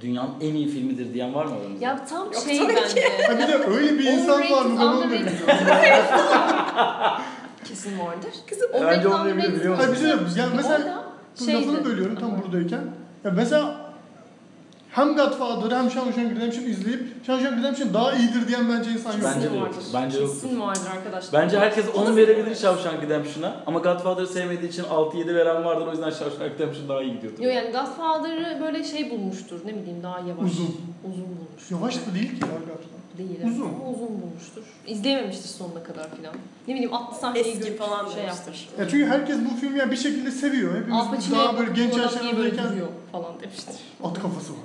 dünyanın 0.00 0.34
en 0.40 0.54
iyi 0.54 0.68
filmidir 0.68 1.14
diyen 1.14 1.34
var 1.34 1.44
mı 1.44 1.54
aramızda? 1.60 1.84
ya 1.84 2.04
tam 2.06 2.24
Yok, 2.24 2.34
şey 2.48 2.58
tabii 2.58 2.74
ki. 2.74 3.02
bence 3.30 3.42
Ha 3.42 3.48
bir 3.48 3.48
de 3.48 3.56
öyle 3.70 3.98
bir 3.98 4.04
insan 4.04 4.40
var 4.50 4.64
mı? 4.64 5.04
Bilmiyorum. 5.04 5.30
kesin 7.64 7.98
vardır. 7.98 8.30
Kızım 8.48 8.70
Bence 8.72 9.08
onu 9.08 9.22
underrated 9.22 9.54
biliyor 9.54 9.74
musun? 9.76 9.94
Hayır 9.94 10.20
bir 10.26 10.30
şey. 10.30 10.42
Yani 10.42 10.52
mesela 10.56 10.78
Orada 10.78 11.02
bu 11.40 11.44
şeydi. 11.44 11.56
lafını 11.66 11.84
bölüyorum 11.84 12.16
tam 12.16 12.42
buradayken. 12.42 12.80
Ya 13.24 13.30
mesela 13.30 13.75
hem 14.96 15.16
Godfather'ı 15.16 15.76
hem 15.76 15.90
Shawshank 15.90 16.36
Redemption 16.36 16.64
izleyip 16.64 17.00
Shawshank 17.26 17.58
Redemption 17.58 17.94
daha 17.94 18.12
iyidir 18.12 18.48
diyen 18.48 18.68
bence 18.70 18.90
insan 18.90 19.12
yok. 19.12 19.20
Bence 19.24 19.50
de 19.50 19.56
yok. 19.56 19.66
vardır. 19.66 19.84
Bence 19.94 20.18
yoktur. 20.18 20.42
Kesin 20.42 20.60
vardır 20.60 20.86
arkadaşlar. 20.96 21.42
Bence 21.42 21.58
herkes 21.58 21.84
O 21.94 22.06
da 22.06 22.10
10 22.10 22.16
verebilir 22.16 22.54
Shawshank 22.54 23.02
Redemption'a 23.02 23.56
ama 23.66 23.78
Godfather'ı 23.78 24.26
sevmediği 24.26 24.70
için 24.70 24.82
6-7 24.84 25.34
veren 25.34 25.64
vardır 25.64 25.86
o 25.86 25.90
yüzden 25.90 26.10
Shawshank 26.10 26.50
Redemption 26.54 26.88
daha 26.88 27.02
iyi 27.02 27.12
gidiyordur. 27.12 27.42
Yo 27.42 27.50
yani 27.50 27.70
Godfather'ı 27.72 28.60
böyle 28.60 28.84
şey 28.84 29.10
bulmuştur. 29.10 29.60
Ne 29.66 29.74
bileyim 29.74 30.02
daha 30.02 30.18
yavaş. 30.18 30.50
Uzun. 30.50 30.76
Uzun 31.10 31.24
bulmuştur. 31.24 31.76
Yavaş 31.76 31.96
da 31.96 32.14
değil 32.14 32.28
ki 32.28 32.40
ya 32.40 32.46
Godfather. 32.46 32.95
Değil 33.18 33.30
Uzun. 33.44 33.62
ama 33.62 33.88
uzun 33.90 34.08
bulmuştur. 34.22 34.62
İzleyememiştir 34.86 35.48
sonuna 35.48 35.82
kadar 35.82 36.16
filan. 36.16 36.34
Ne 36.68 36.74
bileyim 36.74 36.94
atlı 36.94 37.18
sahneyi 37.18 37.44
Eski 37.44 37.58
görüp 37.58 37.78
falan 37.78 38.10
şey 38.10 38.24
yapmıştır. 38.24 38.68
Ya 38.78 38.88
çünkü 38.88 39.06
herkes 39.06 39.36
bu 39.50 39.56
filmi 39.60 39.78
ya 39.78 39.90
bir 39.90 39.96
şekilde 39.96 40.30
seviyor. 40.30 40.76
Hepimiz 40.80 41.04
Pacino'ya 41.10 41.44
daha 41.44 41.58
böyle 41.58 41.72
genç 41.72 41.96
yaşlarındayken 41.96 42.66
falan 43.12 43.40
demiştir. 43.42 43.74
at 44.04 44.22
kafası 44.22 44.52
var. 44.52 44.58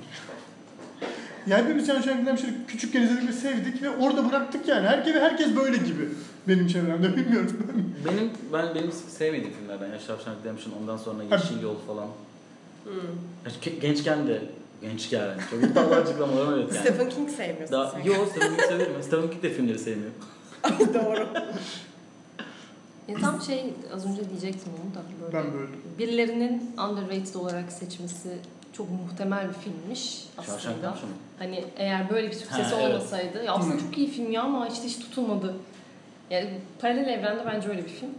Ya 1.46 1.58
hepimiz 1.58 1.86
Shawshank 1.86 2.20
Redemption'ı 2.20 2.52
küçükken 2.68 3.02
izledik 3.02 3.28
ve 3.28 3.32
sevdik 3.32 3.82
ve 3.82 3.90
orada 3.90 4.28
bıraktık 4.30 4.68
yani. 4.68 4.88
Herkes, 4.88 5.14
herkes 5.14 5.56
böyle 5.56 5.76
gibi 5.76 6.08
benim 6.48 6.66
çevremde 6.68 7.16
bilmiyorum. 7.16 7.66
Benim 8.04 8.30
ben 8.52 8.74
benim 8.74 8.92
sevmediğim 8.92 9.54
filmlerden 9.54 9.88
ya 9.88 9.98
Shawshank 9.98 10.36
Redemption 10.40 10.74
ondan 10.82 10.96
sonra. 10.96 11.22
Yeşil 11.22 11.62
Yol 11.62 11.76
falan. 11.86 12.08
Hmm. 12.84 13.80
Gençken 13.80 14.26
de 14.26 14.42
gençken 14.82 15.28
çok 15.50 15.64
iddialı 15.64 15.96
açıklamalar 15.96 16.58
evet 16.58 16.74
yani. 16.74 16.78
Stephen 16.86 17.08
King 17.08 17.30
sevmiyorsun 17.30 17.72
Daha, 17.72 17.90
sen. 17.90 18.02
yo 18.02 18.14
Stephen 18.30 18.48
King 18.56 18.60
severim. 18.68 19.02
Stephen 19.02 19.30
King 19.30 19.42
de 19.42 19.50
filmleri 19.50 19.78
sevmiyor. 19.78 20.10
Doğru. 20.94 21.28
E, 23.08 23.14
tam 23.14 23.40
şey 23.42 23.74
az 23.94 24.06
önce 24.06 24.30
diyecektim 24.30 24.72
onu 24.84 24.94
da 24.94 25.02
böyle. 25.22 25.32
Ben 25.46 25.52
böyle. 25.54 25.72
Birilerinin 25.98 26.70
underrated 26.88 27.34
olarak 27.34 27.72
seçmesi 27.72 28.28
çok 28.72 28.86
muhtemel 28.90 29.48
bir 29.48 29.54
filmmiş 29.54 30.24
aslında. 30.38 30.94
Hani 31.38 31.64
eğer 31.76 32.10
böyle 32.10 32.26
bir 32.26 32.32
Türkçesi 32.32 32.62
Ha, 32.74 32.80
evet. 32.82 32.94
olmasaydı 32.94 33.44
ya 33.44 33.52
aslında 33.52 33.74
Hı. 33.74 33.80
çok 33.80 33.98
iyi 33.98 34.10
film 34.10 34.32
ya 34.32 34.42
ama 34.42 34.68
işte 34.68 34.84
hiç 34.84 34.98
tutulmadı. 34.98 35.54
Yani 36.30 36.50
paralel 36.80 37.08
evrende 37.08 37.42
bence 37.46 37.68
öyle 37.68 37.84
bir 37.84 37.90
film. 37.90 38.10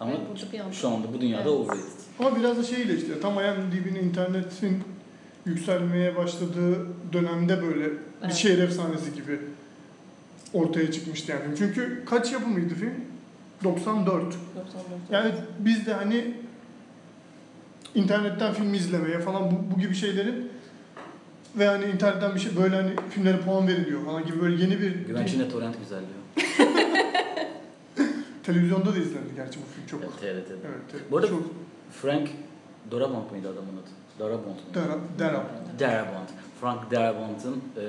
Ama 0.00 0.12
Ve 0.12 0.16
burada 0.30 0.52
bir 0.52 0.60
anda- 0.60 0.72
şu 0.72 0.88
anda 0.88 1.12
bu 1.12 1.20
dünyada 1.20 1.42
Evet. 1.42 1.52
overrated. 1.52 1.82
Ama 2.18 2.36
biraz 2.36 2.58
da 2.58 2.62
şeyle 2.62 2.94
işte 2.96 3.20
tam 3.20 3.32
IMDb'nin 3.34 4.08
internetin 4.08 4.82
yükselmeye 5.46 6.16
başladığı 6.16 6.86
dönemde 7.12 7.62
böyle 7.62 7.84
bir 7.84 7.92
Evet. 8.22 8.34
şehir 8.34 8.58
efsanesi 8.58 9.14
gibi 9.14 9.40
ortaya 10.52 10.92
çıkmıştı 10.92 11.32
yani. 11.32 11.42
Çünkü 11.58 12.02
kaç 12.06 12.32
yapımıydı 12.32 12.74
film? 12.74 12.94
94. 13.64 14.22
94. 14.24 14.36
Yani 15.10 15.32
biz 15.58 15.86
de 15.86 15.94
hani 15.94 16.34
internetten 17.94 18.54
film 18.54 18.74
izlemeye 18.74 19.18
falan 19.20 19.50
bu, 19.50 19.74
bu 19.76 19.80
gibi 19.80 19.94
şeylerin 19.94 20.48
ve 21.58 21.66
hani 21.66 21.84
internetten 21.84 22.34
bir 22.34 22.40
şey 22.40 22.56
böyle 22.56 22.76
hani 22.76 22.90
filmlere 23.10 23.40
puan 23.40 23.68
veriliyor 23.68 24.04
falan 24.04 24.26
gibi 24.26 24.40
böyle 24.40 24.62
yeni 24.62 24.80
bir 24.80 24.90
Güvenç 25.06 25.32
yine 25.32 25.48
torrent 25.48 25.76
güzelliyor. 25.78 26.10
televizyonda 28.42 28.94
da 28.94 28.98
izlendi 28.98 29.34
gerçi 29.36 29.58
bu 29.60 29.64
film 29.74 29.86
çok. 29.86 30.00
Evet, 30.02 30.12
TRT'de. 30.46 30.54
Evet. 30.68 30.80
evet. 30.94 31.02
Bu 31.10 31.16
arada- 31.16 31.28
çok 31.28 31.42
Frank 32.02 32.28
Darabont 32.90 33.30
muydu 33.32 33.48
adamın 33.48 33.76
adı? 33.82 33.90
Darabont 34.18 34.46
mu? 34.46 34.54
Dara- 34.74 34.98
Darabont. 35.18 35.80
Darabont. 35.80 36.28
Frank 36.60 36.90
Darabont'un 36.90 37.62
e, 37.76 37.84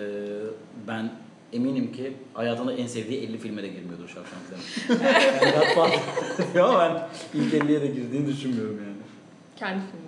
ben 0.87 1.09
eminim 1.53 1.91
ki 1.93 2.13
hayatında 2.33 2.73
en 2.73 2.87
sevdiği 2.87 3.21
50 3.21 3.37
filme 3.37 3.63
de 3.63 3.67
girmiyordur 3.67 4.07
Shawshank 4.07 4.41
Redemption. 4.51 5.13
yani 5.13 5.51
Godfather 5.55 5.99
diyor 6.53 6.69
ama 6.69 7.09
ben 7.33 7.39
ilk 7.39 7.53
50'ye 7.53 7.81
de 7.81 7.87
girdiğini 7.87 8.27
düşünmüyorum 8.27 8.77
yani. 8.83 8.95
Kendi 9.55 9.81
filmi 9.91 10.07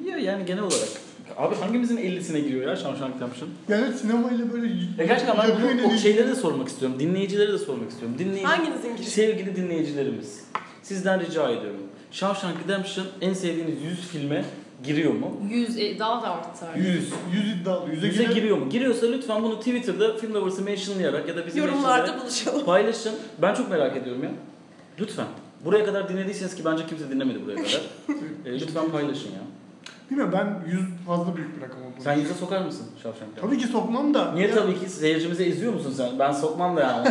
diyelim. 0.00 0.24
Ya 0.26 0.32
yani 0.32 0.46
genel 0.46 0.62
olarak. 0.62 0.88
Abi 1.36 1.54
hangimizin 1.54 1.96
50'sine 1.96 2.38
giriyor 2.38 2.68
ya 2.70 2.76
Shawshank 2.76 3.16
Redemption? 3.16 3.48
Yani 3.68 3.92
sinemayla 3.94 4.52
böyle 4.52 4.66
Ya 4.98 5.06
gerçekten 5.06 5.36
ben 5.38 5.78
bunu, 5.82 5.94
o 5.94 5.96
şeyleri 5.96 6.28
de 6.28 6.34
sormak 6.34 6.68
istiyorum. 6.68 6.98
Dinleyicilere 7.00 7.52
de 7.52 7.58
sormak 7.58 7.90
istiyorum. 7.90 8.18
Dinleyici, 8.18 8.46
Hanginizin 8.46 8.96
girişi? 8.96 9.10
sevgili 9.10 9.56
dinleyicilerimiz. 9.56 10.44
Sizden 10.82 11.20
rica 11.20 11.50
ediyorum. 11.50 11.80
Shawshank 12.10 12.56
Redemption 12.64 13.06
en 13.20 13.32
sevdiğiniz 13.32 13.82
100 13.82 14.00
filme 14.00 14.44
giriyor 14.84 15.12
mu? 15.14 15.40
100 15.50 15.78
e, 15.78 15.98
daha 15.98 16.22
da 16.22 16.30
artar. 16.30 16.74
100. 16.76 16.86
100 16.86 17.10
iddialı. 17.60 17.88
100'e 17.90 18.08
100'e 18.08 18.22
giren- 18.24 18.34
giriyor 18.34 18.56
mu? 18.58 18.68
Giriyorsa 18.70 19.06
lütfen 19.06 19.42
bunu 19.42 19.58
Twitter'da 19.58 20.16
Film 20.16 20.34
Lovers'ı 20.34 20.62
mentionlayarak 20.62 21.28
ya 21.28 21.36
da 21.36 21.46
bizim 21.46 21.62
Yorumlarda 21.64 22.20
buluşalım. 22.20 22.64
paylaşın. 22.64 23.14
Ben 23.42 23.54
çok 23.54 23.70
merak 23.70 23.96
ediyorum 23.96 24.22
ya. 24.22 24.30
Lütfen. 25.00 25.26
Buraya 25.64 25.84
kadar 25.84 26.08
dinlediyseniz 26.08 26.54
ki 26.54 26.64
bence 26.64 26.86
kimse 26.86 27.10
dinlemedi 27.10 27.44
buraya 27.44 27.56
kadar. 27.56 27.82
E, 28.46 28.52
lütfen 28.60 28.90
paylaşın 28.90 29.28
ya. 29.28 29.40
Bilmiyorum 30.10 30.34
ben 30.38 30.70
100 30.72 30.80
fazla 31.06 31.36
büyük 31.36 31.56
bir 31.56 31.62
rakam 31.62 31.78
olduğunu. 31.78 32.02
Sen 32.04 32.14
yüze 32.18 32.34
sokar 32.34 32.64
mısın 32.64 32.86
Redemption? 33.04 33.28
Tabii 33.40 33.58
ki 33.58 33.66
sokmam 33.66 34.14
da. 34.14 34.32
Niye 34.32 34.48
Ya- 34.48 34.54
tabii 34.54 34.80
ki 34.80 34.88
seyircimize 34.90 35.44
eziyor 35.44 35.72
musun 35.74 35.92
sen? 35.96 36.18
Ben 36.18 36.32
sokmam 36.32 36.76
da 36.76 36.80
yani. 36.80 37.08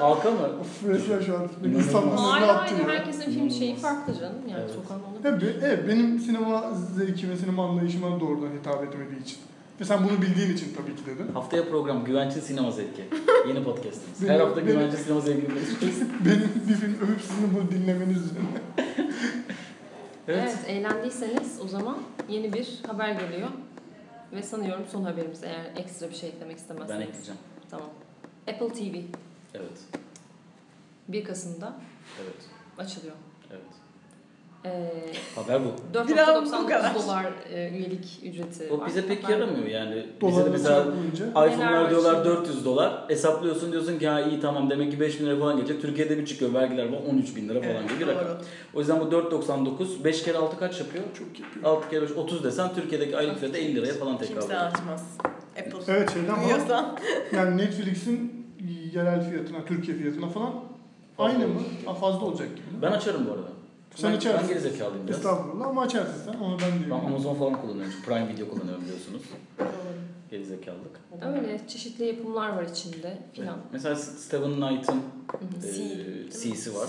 Halka 0.00 0.30
mı? 0.30 0.36
Of 0.60 0.88
resmen 0.88 1.20
şu 1.20 1.34
an 1.36 1.42
insanların 1.74 2.08
önüne 2.08 2.20
Hayır 2.20 2.48
attı 2.48 2.74
hayır 2.74 2.88
ya. 2.88 2.94
herkesin 2.94 3.22
film 3.32 3.50
şeyi 3.50 3.76
farklı 3.76 4.14
canım. 4.14 4.36
Yani 4.48 4.60
Evet. 4.60 4.70
sokan 4.74 4.96
olur. 4.98 5.18
Evet, 5.24 5.56
evet, 5.62 5.88
benim 5.88 6.18
sinema 6.18 6.64
zevki 6.96 7.30
ve 7.30 7.36
sinema 7.36 7.68
anlayışıma 7.68 8.20
doğrudan 8.20 8.48
hitap 8.60 8.84
etmediği 8.84 9.22
için. 9.22 9.38
Ve 9.80 9.84
sen 9.84 9.98
bunu 10.04 10.22
bildiğin 10.22 10.54
için 10.56 10.66
tabii 10.76 10.96
ki 10.96 11.06
dedin. 11.06 11.32
Haftaya 11.34 11.64
program 11.68 12.04
Güvenç'in 12.04 12.40
Sinema 12.40 12.70
Zevki. 12.70 13.04
Yeni 13.48 13.64
podcastımız. 13.64 14.22
Her 14.30 14.40
hafta 14.40 14.56
benim- 14.56 14.66
Güvenç'in 14.78 14.96
Sinema 14.96 15.20
Zevki'ni 15.20 15.48
konuşuyoruz. 15.48 16.00
benim 16.26 16.50
bir 16.68 16.74
film 16.74 16.94
övüp 16.94 17.20
sizin 17.20 17.54
bunu 17.54 17.70
dinlemeniz 17.70 18.16
üzerine. 18.16 18.60
Evet. 20.30 20.56
Evet. 20.58 20.64
eğlendiyseniz 20.68 21.60
o 21.64 21.68
zaman 21.68 21.98
yeni 22.28 22.52
bir 22.52 22.80
haber 22.86 23.12
geliyor. 23.12 23.48
Ve 24.32 24.42
sanıyorum 24.42 24.84
son 24.92 25.04
haberimiz 25.04 25.44
eğer 25.44 25.64
ekstra 25.76 26.10
bir 26.10 26.14
şey 26.14 26.28
eklemek 26.28 26.58
istemezseniz. 26.58 27.00
Ben 27.00 27.06
ekleyeceğim. 27.06 27.40
Tamam. 27.70 27.88
Apple 28.48 28.68
TV 28.68 28.96
Evet. 29.54 29.78
1 31.08 31.24
Kasım'da 31.24 31.74
Evet. 32.24 32.36
açılıyor. 32.78 33.14
Ee, 34.64 34.92
Haber 35.34 35.60
bu. 35.64 35.98
4.99 35.98 36.62
bu 36.62 36.66
kadar. 36.68 36.94
dolar 36.94 37.24
e, 37.52 37.70
üyelik 37.70 38.20
ücreti 38.24 38.72
O 38.72 38.78
var. 38.78 38.86
bize 38.88 39.06
pek 39.06 39.24
Ben- 39.24 39.30
yaramıyor 39.30 39.66
yani. 39.66 39.94
Bize 39.94 40.06
de 40.06 40.20
Dolarla 40.20 40.50
mesela 40.50 40.80
iPhone'lar 41.46 41.90
diyorlar 41.90 42.14
şimdi? 42.14 42.24
400 42.28 42.64
dolar. 42.64 43.04
Hesaplıyorsun 43.08 43.72
diyorsun 43.72 43.98
ki 43.98 44.08
ha 44.08 44.20
iyi 44.20 44.40
tamam 44.40 44.70
demek 44.70 44.90
ki 44.92 45.00
5 45.00 45.20
bin 45.20 45.26
lira 45.26 45.38
falan 45.38 45.56
gelecek. 45.56 45.82
Türkiye'de 45.82 46.18
bir 46.18 46.26
çıkıyor 46.26 46.54
vergiler 46.54 46.92
var 46.92 46.98
13 47.12 47.36
bin 47.36 47.48
lira 47.48 47.60
falan 47.60 47.74
Evet, 47.74 47.90
gibi 47.90 48.00
bir 48.00 48.06
rakam. 48.06 48.36
O 48.74 48.78
yüzden 48.78 49.00
bu 49.00 49.04
4.99 49.04 50.04
5 50.04 50.22
kere 50.22 50.38
6 50.38 50.58
kaç 50.58 50.80
yapıyor? 50.80 51.04
Çok 51.18 51.40
yapıyor. 51.40 51.64
6 51.76 51.90
kere 51.90 52.02
5 52.02 52.10
30 52.10 52.44
desen 52.44 52.74
Türkiye'deki 52.74 53.16
aylık 53.16 53.38
fiyatı 53.38 53.58
50 53.58 53.74
liraya 53.76 53.92
falan 53.94 54.18
tekabül 54.18 54.40
Kimse 54.40 54.58
açmaz. 54.58 55.04
Apple. 55.58 55.92
Evet 55.94 56.12
şeyden 56.12 56.26
falan. 56.34 56.42
Duyuyorsan. 56.44 56.98
Yani 57.36 57.56
Netflix'in 57.56 58.46
yerel 58.94 59.30
fiyatına, 59.30 59.64
Türkiye 59.64 59.96
fiyatına 59.96 60.28
falan 60.28 60.54
aynı 61.18 61.48
mı? 61.48 61.60
Ha, 61.86 61.94
Fazla 61.94 62.26
olacak 62.26 62.48
gibi. 62.56 62.82
Ben 62.82 62.92
açarım 62.92 63.26
bu 63.26 63.32
arada. 63.32 63.48
Sen 63.94 64.10
ben, 64.12 64.16
açarsın. 64.16 64.40
Ben 64.42 64.48
gerizekalıyım 64.48 65.06
biraz. 65.06 65.16
Estağfurullah 65.16 65.66
ama 65.66 65.82
açarsın 65.82 66.14
sen. 66.24 66.38
Onu 66.40 66.56
ben 66.60 66.68
Ben 66.72 66.84
diyorum. 66.84 67.06
Amazon 67.06 67.34
falan 67.34 67.60
kullanıyorum. 67.60 67.92
Çünkü 67.92 68.06
Prime 68.06 68.28
Video 68.28 68.48
kullanıyorum 68.48 68.82
biliyorsunuz. 68.84 69.22
Gerizekalılık. 70.30 71.00
Öyle 71.26 71.60
çeşitli 71.68 72.04
yapımlar 72.04 72.48
var 72.56 72.62
içinde 72.62 73.18
filan. 73.32 73.56
Mesela 73.72 73.96
Steven 73.96 74.54
Knight'ın 74.54 74.94
Hı 74.94 75.66
hı. 75.68 75.74
C. 75.76 75.82
e, 75.82 76.52
C'si 76.54 76.74
var. 76.74 76.88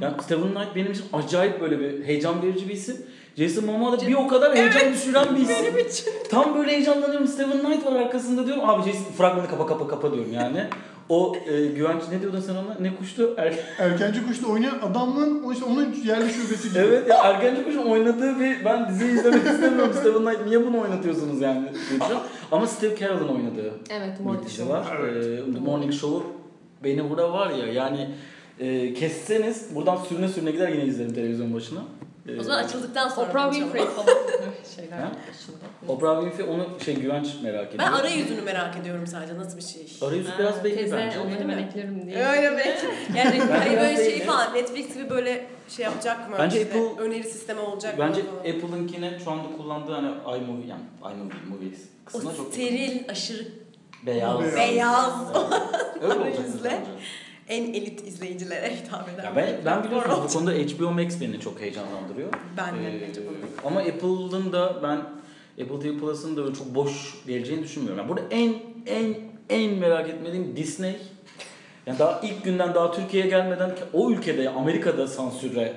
Yani 0.00 0.22
Steven 0.22 0.54
Knight 0.54 0.76
benim 0.76 0.92
için 0.92 1.04
acayip 1.12 1.60
böyle 1.60 1.80
bir 1.80 2.04
heyecan 2.04 2.42
verici 2.42 2.68
bir 2.68 2.74
isim. 2.74 2.96
Jason 3.36 3.64
Momoa 3.64 4.00
da 4.00 4.06
bir 4.06 4.14
o 4.14 4.28
kadar 4.28 4.56
heyecan 4.56 4.92
düşüren 4.92 5.36
bir 5.36 5.40
isim. 5.40 5.56
Benim 5.62 5.86
için. 5.88 6.06
Tam 6.30 6.54
böyle 6.54 6.70
heyecanlanıyorum. 6.72 7.28
Steven 7.28 7.60
Knight 7.60 7.86
var 7.86 7.92
arkasında 7.92 8.46
diyorum. 8.46 8.70
Abi 8.70 8.82
Jason 8.90 9.12
fragmanı 9.12 9.48
kapa 9.48 9.66
kapa 9.66 9.88
kapa 9.88 10.12
diyorum 10.12 10.32
yani. 10.32 10.68
O 11.12 11.36
e, 11.46 11.66
güvenç 11.66 12.02
ne 12.12 12.20
diyordun 12.20 12.40
sen 12.40 12.54
ona? 12.54 12.76
Ne 12.80 12.96
kuştu? 12.96 13.34
Er... 13.36 13.54
Erkenci 13.78 14.26
Kuş'ta 14.26 14.46
oynayan 14.46 14.78
adamın 14.90 15.42
o 15.42 15.52
işte 15.52 15.64
onun 15.64 15.94
yerli 16.04 16.32
şubesi 16.32 16.68
gibi. 16.68 16.78
evet 16.78 17.08
ya 17.08 17.16
Ergenci 17.16 17.64
Kuş'un 17.64 17.82
oynadığı 17.86 18.40
bir 18.40 18.64
ben 18.64 18.88
diziyi 18.88 19.12
izlemek 19.12 19.46
istemiyorum. 19.46 19.94
Steven 20.00 20.24
Knight 20.24 20.46
niye 20.46 20.66
bunu 20.66 20.80
oynatıyorsunuz 20.80 21.40
yani? 21.40 21.68
diyeceğim. 21.90 22.22
Ama 22.52 22.66
Steve 22.66 22.96
Carell'ın 22.96 23.28
oynadığı 23.28 23.72
Evet, 23.90 24.18
bir 24.18 24.24
Morning 24.24 24.44
dizi 24.46 24.56
Show. 24.56 24.74
var. 24.74 24.86
Evet. 25.00 25.26
E, 25.26 25.52
The 25.52 25.60
Morning 25.60 25.92
Show'u 25.92 26.22
beni 26.84 27.10
burada 27.10 27.32
var 27.32 27.50
ya 27.50 27.66
yani 27.72 28.10
e, 28.60 28.94
kesseniz 28.94 29.74
buradan 29.74 29.96
sürüne 29.96 30.28
sürüne 30.28 30.50
gider 30.50 30.68
yine 30.68 30.84
izlerim 30.84 31.14
televizyon 31.14 31.54
başına. 31.54 31.80
E, 32.28 32.40
O 32.40 32.42
zaman 32.42 32.64
açıldıktan 32.64 33.08
sonra 33.08 33.28
Oprah. 33.30 33.52
Winfrey 33.52 33.84
falan 33.96 34.06
şeyler. 34.76 34.98
Oprah 35.88 36.20
Winfrey 36.22 36.54
onu 36.54 36.68
şey 36.84 36.94
güvenç 36.96 37.26
merak 37.42 37.68
ediyor. 37.74 37.78
Ben 37.88 37.92
arayüzünü 37.92 38.40
merak 38.40 38.76
ediyorum 38.76 39.06
sadece 39.06 39.38
nasıl 39.38 39.56
bir 39.56 39.62
şey. 39.62 40.08
Arayüzü 40.08 40.30
Ha, 40.30 40.38
biraz 40.38 40.64
belli 40.64 40.74
teyze, 40.74 40.96
bence. 40.96 41.18
onu 41.18 41.28
Değil 41.28 41.40
hemen 41.40 41.56
mi? 41.56 41.62
eklerim 41.70 42.06
diye. 42.06 42.26
Öyle 42.26 42.50
belki. 42.56 42.86
Yani 43.18 43.38
hani 43.52 43.76
böyle 43.76 43.96
şey 44.10 44.22
falan 44.24 44.54
Netflix 44.54 44.94
gibi 44.94 45.10
böyle 45.10 45.46
şey 45.68 45.84
yapacak 45.84 46.30
mı? 46.30 46.36
Bence 46.38 46.62
İşte 46.62 46.78
Apple- 46.78 46.98
öneri 47.00 47.24
sistemi 47.24 47.60
olacak 47.60 47.94
Bence 47.98 48.22
mı? 48.22 48.28
falan. 48.28 48.54
Apple'ınkine 48.56 49.18
şu 49.24 49.30
anda 49.30 49.56
kullandığı 49.56 49.92
hani 49.92 50.08
iMovie 50.08 50.66
yani 50.66 50.82
iMovie 51.00 51.36
movies 51.50 51.78
kısmına 52.04 52.32
o 52.32 52.36
çok 52.36 52.52
steril, 52.52 53.02
aşırı 53.10 53.44
beyaz. 54.06 54.40
Beyaz. 54.40 54.56
beyaz 54.56 55.14
Öyle 56.02 56.06
olacak 56.14 56.22
arayüzle. 56.38 56.64
bence. 56.70 56.90
En 57.52 57.74
elit 57.74 58.06
izleyicilere 58.06 58.76
hitap 58.76 59.08
eden. 59.08 59.24
Ya 59.24 59.36
ben, 59.36 59.56
ben 59.64 59.84
biliyorsunuz 59.84 60.18
bu 60.24 60.38
konuda 60.38 60.52
HBO 60.52 60.90
Max 60.90 61.20
beni 61.20 61.40
çok 61.40 61.60
heyecanlandırıyor. 61.60 62.28
Ben 62.56 62.74
de 62.74 63.06
Ee, 63.06 63.66
Ama 63.66 63.80
Apple'ın 63.80 64.52
da 64.52 64.82
ben 64.82 64.96
Apple 65.64 65.80
TV 65.80 65.98
Plus'ın 66.00 66.36
da 66.36 66.42
öyle 66.42 66.54
çok 66.54 66.74
boş 66.74 67.14
geleceğini 67.26 67.62
düşünmüyorum. 67.62 67.98
Yani 67.98 68.08
burada 68.08 68.24
en 68.30 68.54
en 68.86 69.14
en 69.50 69.74
merak 69.74 70.08
etmediğim 70.08 70.56
Disney. 70.56 70.96
Yani 71.86 71.98
daha 71.98 72.20
ilk 72.20 72.44
günden 72.44 72.74
daha 72.74 72.92
Türkiye'ye 72.92 73.30
gelmeden 73.30 73.74
o 73.92 74.10
ülkede 74.10 74.50
Amerika'da 74.50 75.06
sansüre 75.06 75.72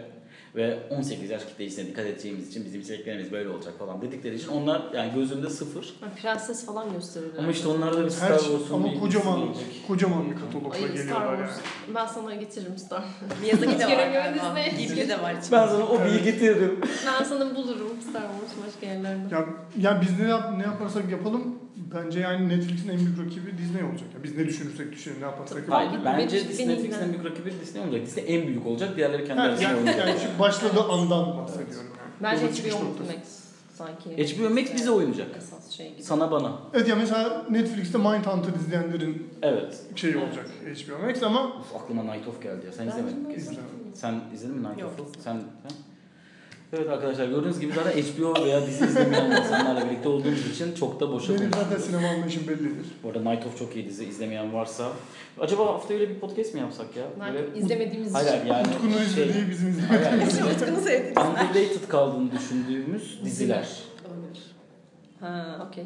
ve 0.55 0.79
18 0.89 1.29
yaş 1.29 1.45
kitlesine 1.45 1.87
dikkat 1.87 2.05
edeceğimiz 2.05 2.49
için 2.49 2.65
bizim 2.65 2.81
içeriklerimiz 2.81 3.31
böyle 3.31 3.49
olacak 3.49 3.73
falan 3.79 4.01
dedikleri 4.01 4.35
için 4.35 4.47
onlar 4.47 4.81
yani 4.93 5.11
gözümde 5.15 5.49
sıfır. 5.49 5.93
Ha, 6.01 6.07
Prenses 6.21 6.65
falan 6.65 6.93
gösterirler. 6.93 7.39
Ama 7.39 7.51
işte 7.51 7.67
onlarda 7.67 7.97
da 7.97 8.05
bir 8.05 8.09
Star 8.09 8.39
şey, 8.39 8.47
Wars'un 8.47 8.73
ama 8.73 8.91
bir 8.91 8.99
kocaman 8.99 9.41
kocaman 9.87 10.31
bir 10.31 10.35
katalogla 10.35 10.75
Ay, 10.75 10.93
geliyorlar 10.93 11.33
yani. 11.33 11.49
Ben 11.95 12.05
sana 12.05 12.35
getiririm 12.35 12.77
Star 12.77 13.03
Wars. 13.19 13.41
Miyazaki 13.41 13.79
de 13.79 13.97
var 13.97 14.11
galiba. 14.11 14.55
Ghibli 14.77 15.09
de 15.09 15.21
var 15.21 15.31
içinde. 15.31 15.51
Ben 15.51 15.67
sana 15.67 15.87
o 15.87 16.05
bilgi 16.05 16.23
getiririm. 16.23 16.79
Ben 17.07 17.23
sana 17.23 17.55
bulurum 17.55 18.01
Star 18.09 18.21
Wars 18.21 18.67
başka 18.67 18.85
yerlerde. 18.85 19.35
Ya, 19.35 19.45
ya 19.77 20.01
biz 20.01 20.19
ne, 20.19 20.27
yap, 20.27 20.57
ne 20.57 20.63
yaparsak 20.63 21.11
yapalım 21.11 21.64
bence 21.93 22.19
yani 22.19 22.49
Netflix'in 22.49 22.89
en 22.89 22.97
büyük 22.97 23.19
rakibi 23.19 23.57
Disney 23.57 23.83
olacak. 23.83 24.07
Ya 24.15 24.23
biz 24.23 24.37
ne 24.37 24.47
düşünürsek 24.47 24.91
düşünelim 24.91 25.21
ne 25.21 25.25
yaparsak 25.25 25.57
yapalım. 25.57 25.87
Hayır, 25.87 26.05
bence 26.05 26.37
Netflix'in 26.37 26.69
en 26.69 27.13
büyük 27.13 27.25
rakibi 27.25 27.51
Disney 27.61 27.83
olacak. 27.83 28.05
Disney 28.05 28.35
en 28.35 28.47
büyük 28.47 28.65
olacak. 28.65 28.97
Diğerleri 28.97 29.27
kendi 29.27 29.41
arasında 29.41 29.67
yani, 29.67 29.77
oynayacak. 29.77 30.07
yani 30.07 30.19
şu 30.19 30.39
başladığı 30.39 30.83
andan 30.83 31.37
bahsediyorum 31.37 31.87
yani. 31.99 32.41
Bence 32.41 32.47
HBO. 32.47 32.77
Max 32.79 33.45
sanki. 33.73 34.35
HBO 34.35 34.49
Max 34.49 34.73
bize 34.73 34.91
oynayacak. 34.91 35.27
Esas 35.37 35.69
şey 35.71 35.91
gibi. 35.93 36.03
Sana 36.03 36.31
bana. 36.31 36.59
Evet 36.73 36.87
ya 36.87 36.95
mesela 36.95 37.45
Netflix'te 37.49 37.97
Mindhunter 37.97 38.53
izleyenlerin 38.59 39.27
Evet. 39.41 39.81
şeyi 39.95 40.13
Evet. 40.13 40.23
olacak 40.23 40.45
HBO 40.63 41.05
Max 41.07 41.23
ama 41.23 41.43
Of, 41.47 41.75
aklıma 41.75 42.03
Night 42.03 42.27
of 42.27 42.41
geldi 42.41 42.65
ya. 42.65 42.71
Sen 42.71 42.87
izlemedin. 42.87 43.29
İzlemedim. 43.29 43.63
Sen 43.93 44.15
izledin 44.33 44.55
mi 44.55 44.69
Night 44.69 44.81
Yok. 44.81 44.91
of'u? 44.99 45.21
Sen, 45.21 45.33
sen? 45.33 45.71
Evet 46.73 46.89
arkadaşlar 46.89 47.27
gördüğünüz 47.27 47.59
gibi 47.59 47.73
zaten 47.73 47.91
HBO 48.01 48.43
veya 48.45 48.67
dizi 48.67 48.85
izlemeyen 48.85 49.31
insanlarla 49.31 49.85
birlikte 49.89 50.09
olduğumuz 50.09 50.51
için 50.51 50.73
çok 50.75 50.99
da 50.99 51.11
boşa 51.11 51.29
benim 51.33 51.51
konuşuyoruz. 51.51 51.69
zaten 51.69 51.83
sinema 51.91 52.07
anlayışım 52.07 52.47
bellidir. 52.47 52.85
Bu 53.03 53.09
arada 53.09 53.29
Night 53.29 53.45
of 53.45 53.59
çok 53.59 53.75
iyi 53.75 53.85
dizi 53.89 54.05
izlemeyen 54.05 54.53
varsa. 54.53 54.91
Acaba 55.39 55.65
hafta 55.65 55.93
öyle 55.93 56.09
bir 56.09 56.19
podcast 56.19 56.53
mi 56.53 56.59
yapsak 56.59 56.87
ya? 56.95 57.03
Ben 57.19 57.59
izlemediğimiz 57.61 58.13
Hayır 58.15 58.27
için. 58.27 58.37
hayır, 58.49 58.65
yani 58.65 58.67
Utku'nun 58.75 58.91
şey, 58.93 59.01
izlediği 59.05 59.49
bizim 59.49 59.79
hayır, 59.79 60.01
izlemediğimiz. 60.01 60.41
hayır, 60.41 60.55
Utku'nu 60.55 60.81
sevdiğiniz. 60.81 61.17
underrated 61.17 61.87
kaldığını 61.89 62.31
düşündüğümüz 62.31 63.19
diziler. 63.25 63.69
Olabilir. 64.07 64.43
Ha 65.19 65.67
okey. 65.69 65.83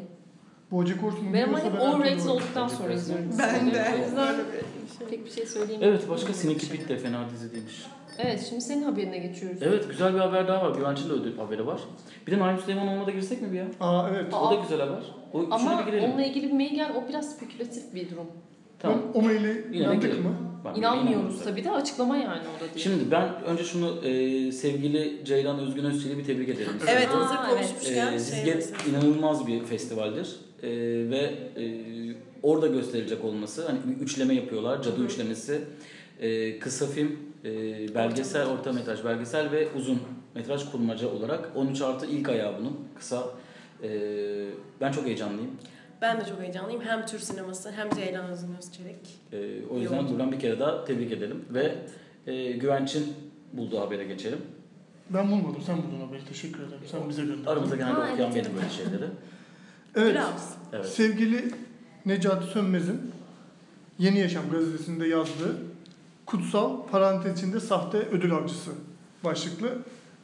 Bojack 0.70 1.02
Horseman 1.02 1.32
Ben 1.34 1.42
ama 1.42 1.58
hep 1.64 1.80
overrated 1.80 2.26
olduktan 2.26 2.68
sonra 2.68 2.88
Ben 2.88 2.94
izliyorum. 2.96 3.26
Ben 3.38 3.66
de. 3.66 3.72
Bir 3.72 4.98
şey. 4.98 5.06
pek 5.10 5.24
bir 5.26 5.30
şey 5.30 5.46
söyleyemiyorum. 5.46 5.96
Evet 5.98 6.08
başka 6.10 6.32
Sneaky 6.34 6.66
Pete 6.66 6.88
de 6.88 6.96
fena 6.98 7.30
dizi 7.30 7.52
değilmiş. 7.52 7.82
Evet 8.18 8.46
şimdi 8.48 8.60
senin 8.60 8.82
haberine 8.82 9.18
geçiyoruz. 9.18 9.58
Evet 9.62 9.88
güzel 9.90 10.14
bir 10.14 10.18
haber 10.18 10.48
daha 10.48 10.70
var. 10.70 10.76
Güvenç'in 10.76 11.08
de 11.08 11.12
ödül 11.12 11.36
haberi 11.36 11.66
var. 11.66 11.80
Bir 12.26 12.32
de 12.32 12.38
Naim 12.38 12.58
Süleymanoğlu'na 12.58 13.06
da 13.06 13.10
girsek 13.10 13.42
mi 13.42 13.52
bir 13.52 13.56
ya? 13.58 13.66
Aa 13.80 14.08
evet. 14.10 14.34
Aa. 14.34 14.48
O 14.48 14.50
da 14.50 14.62
güzel 14.62 14.80
haber. 14.80 15.02
O, 15.32 15.44
Ama 15.50 15.80
bir 15.80 15.92
girelim. 15.92 16.10
onunla 16.10 16.24
ilgili 16.24 16.46
bir 16.46 16.52
mail 16.52 16.74
gel 16.74 16.92
o 16.96 17.08
biraz 17.08 17.36
spekülatif 17.36 17.94
bir 17.94 18.10
durum. 18.10 18.26
Tamam. 18.78 18.98
Ben 19.14 19.20
o 19.20 19.22
maili 19.22 19.66
inandık 19.76 20.24
mı? 20.24 20.34
Bak, 20.64 20.78
İnanmıyoruz 20.78 21.44
tabii 21.44 21.64
de 21.64 21.70
açıklama 21.70 22.16
yani 22.16 22.40
o 22.56 22.60
da 22.60 22.74
değil. 22.74 22.84
Şimdi 22.84 23.10
ben 23.10 23.28
önce 23.44 23.64
şunu 23.64 24.06
e, 24.06 24.52
sevgili 24.52 25.24
Ceylan 25.24 25.58
Özgün 25.58 25.84
Özçelik'i 25.84 26.18
bir 26.18 26.24
tebrik 26.24 26.48
ederim. 26.48 26.72
Evet 26.88 27.08
Aa, 27.08 27.20
hazır 27.20 27.36
evet. 27.48 27.58
konuşmuşken 27.58 28.06
E, 28.06 28.10
şey 28.10 28.18
Zizget 28.18 28.56
mesela. 28.56 28.98
inanılmaz 28.98 29.46
bir 29.46 29.64
festivaldir. 29.64 30.36
E, 30.62 30.68
ve 31.10 31.34
e, 31.56 31.64
orada 32.42 32.66
gösterilecek 32.66 33.24
olması, 33.24 33.66
hani 33.66 33.78
bir 33.86 34.02
üçleme 34.04 34.34
yapıyorlar, 34.34 34.82
cadı 34.82 34.96
Hı 34.96 35.00
hı. 35.00 35.04
üçlemesi. 35.04 35.60
E, 36.20 36.58
kısa 36.58 36.86
film, 36.86 37.16
e, 37.44 37.50
belgesel, 37.94 38.42
Orta 38.42 38.52
orta 38.52 38.72
metraj 38.72 39.04
belgesel 39.04 39.52
ve 39.52 39.68
uzun 39.76 39.98
metraj 40.34 40.70
kurmaca 40.70 41.08
olarak 41.08 41.48
13 41.54 41.80
artı 41.82 42.06
ilk 42.06 42.28
ayağı 42.28 42.58
bunun. 42.58 42.78
Kısa. 42.98 43.24
E, 43.82 43.88
ben 44.80 44.92
çok 44.92 45.06
heyecanlıyım. 45.06 45.50
Ben 46.02 46.20
de 46.20 46.24
çok 46.24 46.40
heyecanlıyım. 46.40 46.82
Hem 46.82 47.06
Türk 47.06 47.20
sineması 47.22 47.72
hem 47.72 47.90
Ceylan 47.90 48.30
Özgün 48.30 48.54
Özçelik. 48.58 49.20
E, 49.32 49.66
o 49.70 49.78
yüzden 49.78 49.96
Yoğun. 49.96 50.08
buradan 50.08 50.32
bir 50.32 50.38
kere 50.40 50.60
daha 50.60 50.84
tebrik 50.84 51.12
edelim. 51.12 51.44
Ve 51.50 51.74
e, 52.26 52.52
Güvenç'in 52.52 53.14
bulduğu 53.52 53.80
habere 53.80 54.04
geçelim. 54.04 54.38
Ben 55.10 55.30
bulmadım. 55.30 55.62
Sen 55.66 55.76
buldun 55.76 56.06
haberi. 56.06 56.24
Teşekkür 56.24 56.58
ederim. 56.58 56.82
Sen 56.86 57.08
bize 57.08 57.22
gönderdin. 57.22 57.44
Aramızda 57.44 57.76
genelde 57.76 57.92
Ha, 57.94 58.12
okuyan 58.12 58.32
evet, 58.32 58.34
benim 58.34 58.50
evet. 58.50 58.54
böyle 58.56 58.70
şeyleri. 58.70 59.10
Evet. 59.96 60.10
Biraz. 60.14 60.56
Evet. 60.72 60.86
Sevgili 60.86 61.50
Necati 62.06 62.46
Sönmez'in 62.46 63.00
Yeni 63.98 64.18
Yaşam 64.18 64.50
gazetesinde 64.50 65.06
yazdığı 65.06 65.56
Kutsal 66.30 66.86
parantez 66.90 67.38
içinde 67.38 67.60
sahte 67.60 67.98
ödül 67.98 68.34
avcısı 68.34 68.70
başlıklı 69.24 69.68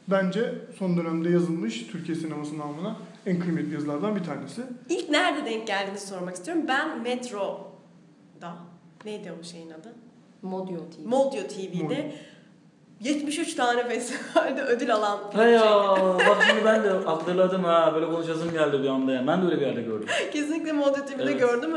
bence 0.07 0.53
son 0.79 0.97
dönemde 0.97 1.29
yazılmış 1.29 1.87
Türkiye 1.87 2.17
sineması 2.17 2.57
namına 2.59 2.95
en 3.25 3.39
kıymetli 3.39 3.73
yazılardan 3.73 4.15
bir 4.15 4.23
tanesi. 4.23 4.61
İlk 4.89 5.09
nerede 5.09 5.45
denk 5.45 5.67
geldiğini 5.67 5.99
sormak 5.99 6.35
istiyorum. 6.35 6.63
Ben 6.67 7.01
Metro'da, 7.01 8.53
neydi 9.05 9.33
o 9.41 9.43
şeyin 9.43 9.69
adı? 9.69 9.93
Modio 10.41 10.77
TV. 10.77 11.05
Modio 11.05 11.41
TV'de 11.47 12.15
73 13.01 13.53
tane 13.55 13.87
festivalde 13.87 14.61
ödül 14.67 14.93
alan 14.95 15.19
bir 15.33 15.37
He 15.39 15.49
ya 15.49 15.59
şey. 15.59 16.27
bak 16.27 16.43
şimdi 16.49 16.65
ben 16.65 16.83
de 16.83 16.89
hatırladım 17.05 17.63
ha 17.63 17.91
böyle 17.95 18.05
konuşasım 18.05 18.51
geldi 18.51 18.83
bir 18.83 18.87
anda 18.87 19.11
ya. 19.11 19.27
Ben 19.27 19.41
de 19.41 19.45
öyle 19.45 19.55
bir 19.61 19.65
yerde 19.65 19.81
gördüm. 19.81 20.07
Kesinlikle 20.33 20.71
Modio 20.71 21.05
TV'de 21.05 21.23
Evet. 21.23 21.39
gördüm 21.39 21.71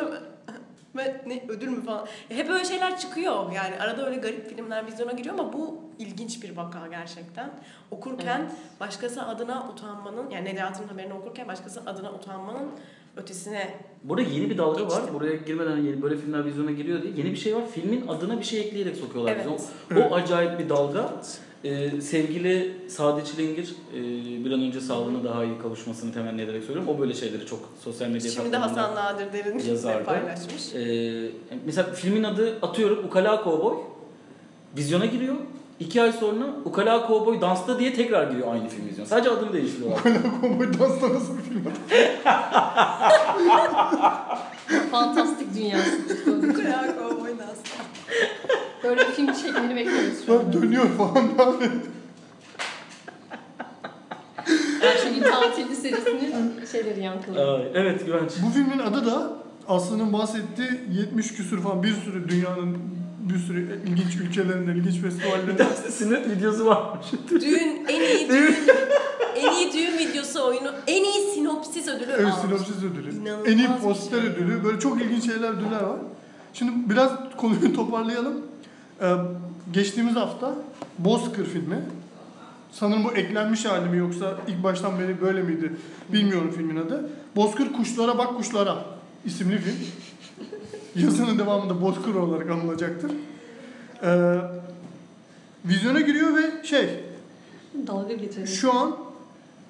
ve 0.96 1.22
ne 1.26 1.44
ödül 1.48 1.68
mü 1.68 1.84
falan. 1.84 2.06
Ya 2.30 2.36
hep 2.36 2.50
öyle 2.50 2.64
şeyler 2.64 2.98
çıkıyor. 2.98 3.52
Yani 3.52 3.76
arada 3.80 4.06
öyle 4.06 4.16
garip 4.16 4.48
filmler 4.48 4.86
vizyona 4.86 5.12
giriyor 5.12 5.38
ama 5.38 5.52
bu 5.52 5.78
ilginç 5.98 6.42
bir 6.42 6.56
vaka 6.56 6.86
gerçekten. 6.86 7.50
Okurken 7.90 8.40
Evet. 8.40 8.50
başkası 8.80 9.22
adına 9.22 9.68
utanmanın 9.72 10.30
yani 10.30 10.44
Necati'nin 10.54 10.88
haberini 10.88 11.14
okurken 11.14 11.48
başkası 11.48 11.80
adına 11.86 12.12
utanmanın 12.12 12.70
ötesine 13.16 13.74
Burada 14.04 14.22
yeni 14.22 14.50
bir 14.50 14.58
dalga 14.58 14.82
var. 14.82 14.88
Geçtim. 14.88 15.14
Buraya 15.14 15.36
girmeden 15.36 15.76
yeni 15.76 16.02
böyle 16.02 16.16
filmler 16.16 16.44
vizyona 16.44 16.70
giriyor 16.70 17.02
diye 17.02 17.12
yeni 17.16 17.30
bir 17.30 17.36
şey 17.36 17.56
var. 17.56 17.62
Filmin 17.74 18.06
adına 18.08 18.38
bir 18.38 18.44
şey 18.44 18.60
ekleyerek 18.60 18.96
sokuyorlar 18.96 19.32
Evet. 19.32 19.46
O, 19.96 20.00
o 20.00 20.14
acayip 20.14 20.58
bir 20.58 20.68
dalga. 20.68 21.12
Ee, 21.64 22.00
sevgili 22.00 22.76
Sadi 22.88 23.24
Çilingir 23.24 23.74
e, 23.94 23.98
bir 24.44 24.52
an 24.52 24.62
önce 24.62 24.80
sağlığına 24.80 25.24
daha 25.24 25.44
iyi 25.44 25.58
kavuşmasını 25.58 26.12
temenni 26.14 26.42
ederek 26.42 26.64
söylüyorum. 26.64 26.92
O 26.96 27.00
böyle 27.00 27.14
şeyleri 27.14 27.46
çok 27.46 27.58
sosyal 27.84 28.08
medya 28.08 28.30
Şimdi 28.30 28.56
Hasan 28.56 28.94
Nadir 28.94 29.32
Derin 29.32 29.58
yazardı. 29.58 30.04
paylaşmış. 30.04 30.74
Ee, 30.74 31.30
mesela 31.66 31.92
filmin 31.92 32.24
adı 32.24 32.58
atıyorum 32.62 33.04
Ukala 33.04 33.40
Cowboy. 33.44 33.76
Vizyona 34.76 35.06
giriyor. 35.06 35.34
İki 35.80 36.02
ay 36.02 36.12
sonra 36.12 36.44
Ukala 36.64 37.04
Cowboy 37.08 37.40
dansta 37.40 37.78
diye 37.78 37.94
tekrar 37.94 38.30
giriyor 38.30 38.52
aynı 38.52 38.68
film 38.68 38.88
vizyona. 38.88 39.08
Sadece 39.08 39.30
adını 39.30 39.52
değiştiriyorlar. 39.52 40.00
Kovboy 40.40 40.66
dansla 40.78 41.14
nasıl 41.14 41.38
bir 41.38 41.42
film? 41.42 41.64
Fantastik 44.90 45.54
dünyası. 45.54 46.08
Kral 46.24 46.96
Kovboy 46.98 47.30
Dans. 47.38 47.58
Böyle 48.84 49.00
bir 49.00 49.12
film 49.12 49.32
çekmeni 49.34 49.76
bekliyoruz 49.76 50.26
şu 50.26 50.32
an. 50.34 50.38
Sonra 50.40 50.52
dönüyor 50.52 50.86
falan 50.98 51.16
abi. 51.38 51.70
Ayşegül 54.82 55.22
Tatilli 55.22 55.76
serisinin 55.76 56.34
şeyleri 56.72 57.00
yankılı. 57.02 57.54
Ay, 57.54 57.62
evet 57.74 58.06
Güvenç. 58.06 58.30
Bu 58.46 58.50
filmin 58.50 58.78
adı 58.78 59.06
da 59.06 59.32
Aslı'nın 59.68 60.12
bahsettiği 60.12 60.68
70 60.92 61.32
küsür 61.34 61.60
falan 61.62 61.82
bir 61.82 61.94
sürü 61.94 62.28
dünyanın 62.28 62.78
bir 63.20 63.38
sürü 63.38 63.80
ilginç 63.86 64.16
ülkelerinden, 64.16 64.72
ilginç 64.74 64.94
Bir 64.96 65.00
festivallerinden 65.02 65.56
tanesinin 65.56 66.30
videosu 66.30 66.66
varmış. 66.66 67.06
Düğün, 67.30 67.84
en 67.88 68.00
iyi 68.00 68.28
düğün, 68.28 68.56
en 69.36 69.52
iyi 69.52 69.72
düğün 69.72 69.98
videosu 69.98 70.44
oyunu, 70.48 70.70
en 70.86 71.04
iyi 71.04 71.34
sinopsis 71.34 71.88
ödülü 71.88 72.10
Evet, 72.12 72.24
almış. 72.26 72.34
sinopsis 72.36 72.76
ödülü. 72.82 73.14
İnanılmaz 73.20 73.46
En 73.48 73.58
iyi 73.58 73.68
bir 73.68 73.82
poster 73.82 74.20
şey. 74.20 74.28
ödülü. 74.30 74.64
Böyle 74.64 74.78
çok 74.80 75.02
ilginç 75.02 75.24
şeyler 75.26 75.48
ödüller 75.50 75.82
var. 75.82 75.98
Şimdi 76.52 76.72
biraz 76.90 77.10
konuyu 77.36 77.72
toparlayalım. 77.76 78.34
Ee, 79.02 79.14
geçtiğimiz 79.72 80.16
hafta 80.16 80.54
Bozkır 80.98 81.44
filmi. 81.46 81.78
Sanırım 82.72 83.04
bu 83.04 83.12
eklenmiş 83.12 83.64
hali 83.64 83.88
mi 83.88 83.96
yoksa 83.98 84.34
ilk 84.48 84.62
baştan 84.62 84.98
beri 84.98 85.20
böyle 85.20 85.42
miydi 85.42 85.72
bilmiyorum 86.12 86.52
filmin 86.56 86.76
adı. 86.76 87.10
Bozkır 87.36 87.72
Kuşlara 87.72 88.18
Bak 88.18 88.36
Kuşlara 88.36 88.84
isimli 89.24 89.58
film. 89.58 89.76
Yazının 91.04 91.38
devamında 91.38 91.82
Bozkır 91.82 92.14
olarak 92.14 92.50
anılacaktır. 92.50 93.10
Ee, 94.02 94.38
vizyona 95.64 96.00
giriyor 96.00 96.36
ve 96.36 96.66
şey 96.66 97.04
Dalga 97.86 98.14
getirelim. 98.14 98.46
şu 98.46 98.72
an 98.72 98.96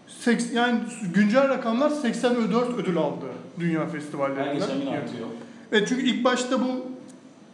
seks, 0.08 0.52
yani 0.52 0.80
güncel 1.14 1.48
rakamlar 1.48 1.90
84 1.90 2.78
ödül 2.78 2.96
aldı 2.96 3.26
dünya 3.60 3.80
Her 3.80 3.90
festivallerinden. 3.92 4.54
geçen 4.54 4.80
gün 4.80 4.86
artıyor. 4.86 5.26
Evet 5.72 5.88
çünkü 5.88 6.02
ilk 6.02 6.24
başta 6.24 6.60
bu 6.60 6.86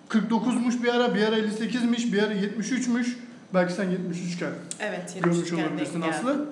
49'muş 0.09 0.83
bir 0.83 0.95
ara, 0.95 1.15
bir 1.15 1.23
ara 1.23 1.39
58'miş, 1.39 2.13
bir 2.13 2.23
ara 2.23 2.35
73'müş. 2.35 3.07
Belki 3.55 3.73
sen 3.73 3.91
73 3.91 4.35
iken 4.35 4.51
Evet, 4.81 5.17
görmüş 5.23 5.37
73 5.37 5.53
iken 5.53 5.65
olabilirsin. 5.65 6.01
Aslı. 6.01 6.47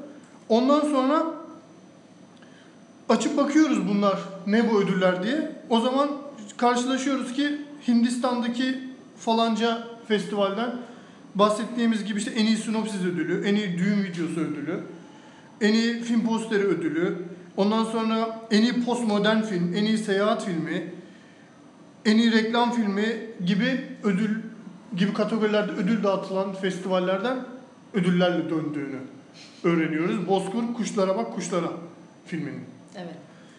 Ondan 0.49 0.81
sonra 0.81 1.27
açıp 3.09 3.37
bakıyoruz 3.37 3.89
bunlar 3.89 4.19
ne 4.47 4.71
bu 4.71 4.83
ödüller 4.83 5.23
diye. 5.23 5.53
O 5.71 5.81
zaman 5.81 6.11
karşılaşıyoruz 6.57 7.33
ki 7.33 7.61
Hindistan'daki 7.89 8.79
falanca 9.19 9.89
festivalden 10.09 10.71
bahsettiğimiz 11.35 12.05
gibi 12.05 12.19
işte 12.19 12.31
en 12.31 12.47
iyi 12.47 12.57
sinopsis 12.57 13.01
ödülü, 13.01 13.47
en 13.47 13.55
iyi 13.55 13.79
düğün 13.79 14.05
videosu 14.05 14.41
ödülü, 14.41 14.81
en 15.61 15.75
iyi 15.75 16.03
film 16.03 16.27
posteri 16.27 16.65
ödülü, 16.65 17.19
ondan 17.57 17.85
sonra 17.85 18.41
en 18.51 18.63
iyi 18.63 18.85
postmodern 18.85 19.43
film, 19.43 19.75
en 19.75 19.85
iyi 19.85 19.99
seyahat 19.99 20.45
filmi, 20.45 20.95
en 22.05 22.19
iyi 22.19 22.33
reklam 22.33 22.73
filmi 22.73 23.17
gibi 23.47 23.85
ödül 24.03 24.43
gibi 24.97 25.15
kategorilerde 25.15 25.73
ödül 25.73 26.03
dağıtılan 26.03 26.55
festivallerden 26.55 27.37
ödüllerle 27.95 28.51
döndüğünü 28.51 28.99
öğreniyoruz. 29.65 30.29
Bozkır 30.29 30.75
Kuşlara 30.77 31.17
Bak 31.17 31.35
Kuşlara 31.35 31.71
filminin. 32.27 32.65
Evet. 32.97 33.15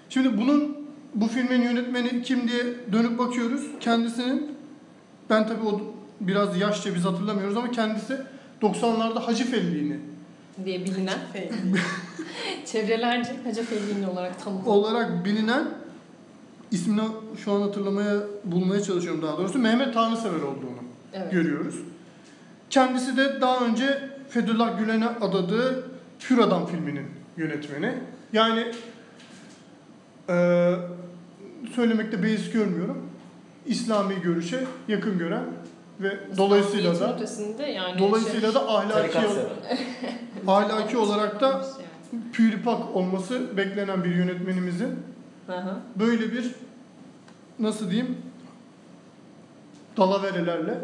Şimdi 0.09 0.37
bunun 0.37 0.77
bu 1.15 1.27
filmin 1.27 1.61
yönetmeni 1.61 2.21
kim 2.21 2.47
diye 2.47 2.63
dönüp 2.91 3.19
bakıyoruz. 3.19 3.61
Kendisinin 3.79 4.51
ben 5.29 5.47
tabii 5.47 5.67
o 5.67 5.81
biraz 6.21 6.57
yaşça 6.57 6.95
biz 6.95 7.05
hatırlamıyoruz 7.05 7.57
ama 7.57 7.71
kendisi 7.71 8.17
90'larda 8.61 9.19
Hacı 9.19 9.51
Felli'ni 9.51 9.99
Diye 10.65 10.85
bilinen. 10.85 11.19
Çevrelerce 12.65 13.35
Hacı 13.43 13.63
Fehli'nin 13.63 14.03
olarak 14.03 14.43
tanımlı. 14.43 14.71
olarak 14.71 15.25
bilinen 15.25 15.67
ismini 16.75 17.01
şu 17.43 17.51
an 17.51 17.61
hatırlamaya 17.61 18.19
bulmaya 18.43 18.83
çalışıyorum 18.83 19.21
daha 19.21 19.37
doğrusu 19.37 19.59
Mehmet 19.59 19.93
Tanrısever 19.93 20.41
olduğunu 20.41 20.79
Evet. 21.13 21.31
görüyoruz. 21.31 21.75
Kendisi 22.69 23.17
de 23.17 23.41
daha 23.41 23.65
önce 23.65 24.09
Fethullah 24.29 24.79
Gülen'e 24.79 25.07
adadığı 25.07 25.87
Hür 26.29 26.37
Adam 26.37 26.65
filminin 26.65 27.05
yönetmeni. 27.37 27.93
Yani 28.33 28.71
eee 30.29 30.75
söylemekte 31.75 32.23
beis 32.23 32.51
görmüyorum. 32.51 32.97
İslami 33.65 34.21
görüşe 34.21 34.63
yakın 34.87 35.17
gören 35.17 35.43
ve 36.01 36.19
dolayısıyla 36.37 36.93
İslamiyet'in 36.93 37.19
da 37.19 37.23
ötesinde 37.23 37.63
yani 37.63 37.99
dolayısıyla 37.99 38.53
da 38.53 38.69
ahlaki 38.69 39.17
ahlaki 40.47 40.97
olarak 40.97 41.41
da 41.41 41.63
şey, 41.63 41.85
püripak 42.33 42.95
olması 42.95 43.57
beklenen 43.57 44.03
bir 44.03 44.15
yönetmenimizin 44.15 44.99
hı. 45.47 45.75
böyle 45.95 46.31
bir 46.31 46.51
nasıl 47.59 47.91
diyeyim 47.91 48.17
dalaverelerle 49.97 50.77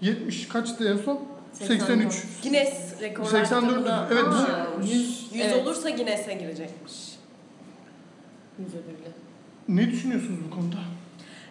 70 0.00 0.48
kaçtı 0.48 0.88
en 0.88 0.96
son? 0.96 1.20
83. 1.52 2.26
Guinness 2.42 3.00
rekorlar 3.00 3.30
84 3.30 3.78
kitabına 3.78 4.08
evet, 4.12 4.24
bu- 4.24 4.74
olmuş. 4.74 4.90
100 4.90 5.28
100 5.32 5.44
evet. 5.44 5.62
olursa 5.62 5.90
Guinness'e 5.90 6.34
girecekmiş. 6.34 6.92
Yüz 8.58 8.68
ödüllü. 8.68 9.12
Ne 9.68 9.90
düşünüyorsunuz 9.90 10.38
bu 10.46 10.54
konuda? 10.54 10.76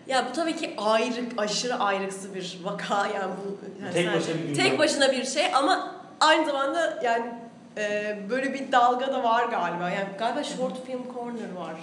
Ya 0.08 0.28
bu 0.30 0.34
tabii 0.34 0.56
ki 0.56 0.74
ayrık, 0.78 1.34
aşırı 1.38 1.76
ayrıksı 1.76 2.36
bir 2.36 2.60
vaka 2.64 3.08
yani 3.08 3.34
bu. 3.46 3.58
Yani 3.84 3.94
Tek 3.94 4.06
sadece- 4.06 4.20
başına 4.20 4.36
bir 4.44 4.56
dünya. 4.56 4.56
Tek 4.70 4.80
başına 4.80 5.12
bir 5.12 5.26
şey 5.26 5.56
ama 5.56 5.96
aynı 6.20 6.46
zamanda 6.46 7.02
yani 7.04 7.26
e, 7.78 8.18
böyle 8.30 8.54
bir 8.54 8.72
dalga 8.72 9.08
da 9.08 9.24
var 9.24 9.46
galiba. 9.46 9.90
Yani 9.90 10.08
galiba 10.20 10.44
Short 10.44 10.86
Film 10.86 11.02
Corner 11.14 11.52
var 11.56 11.76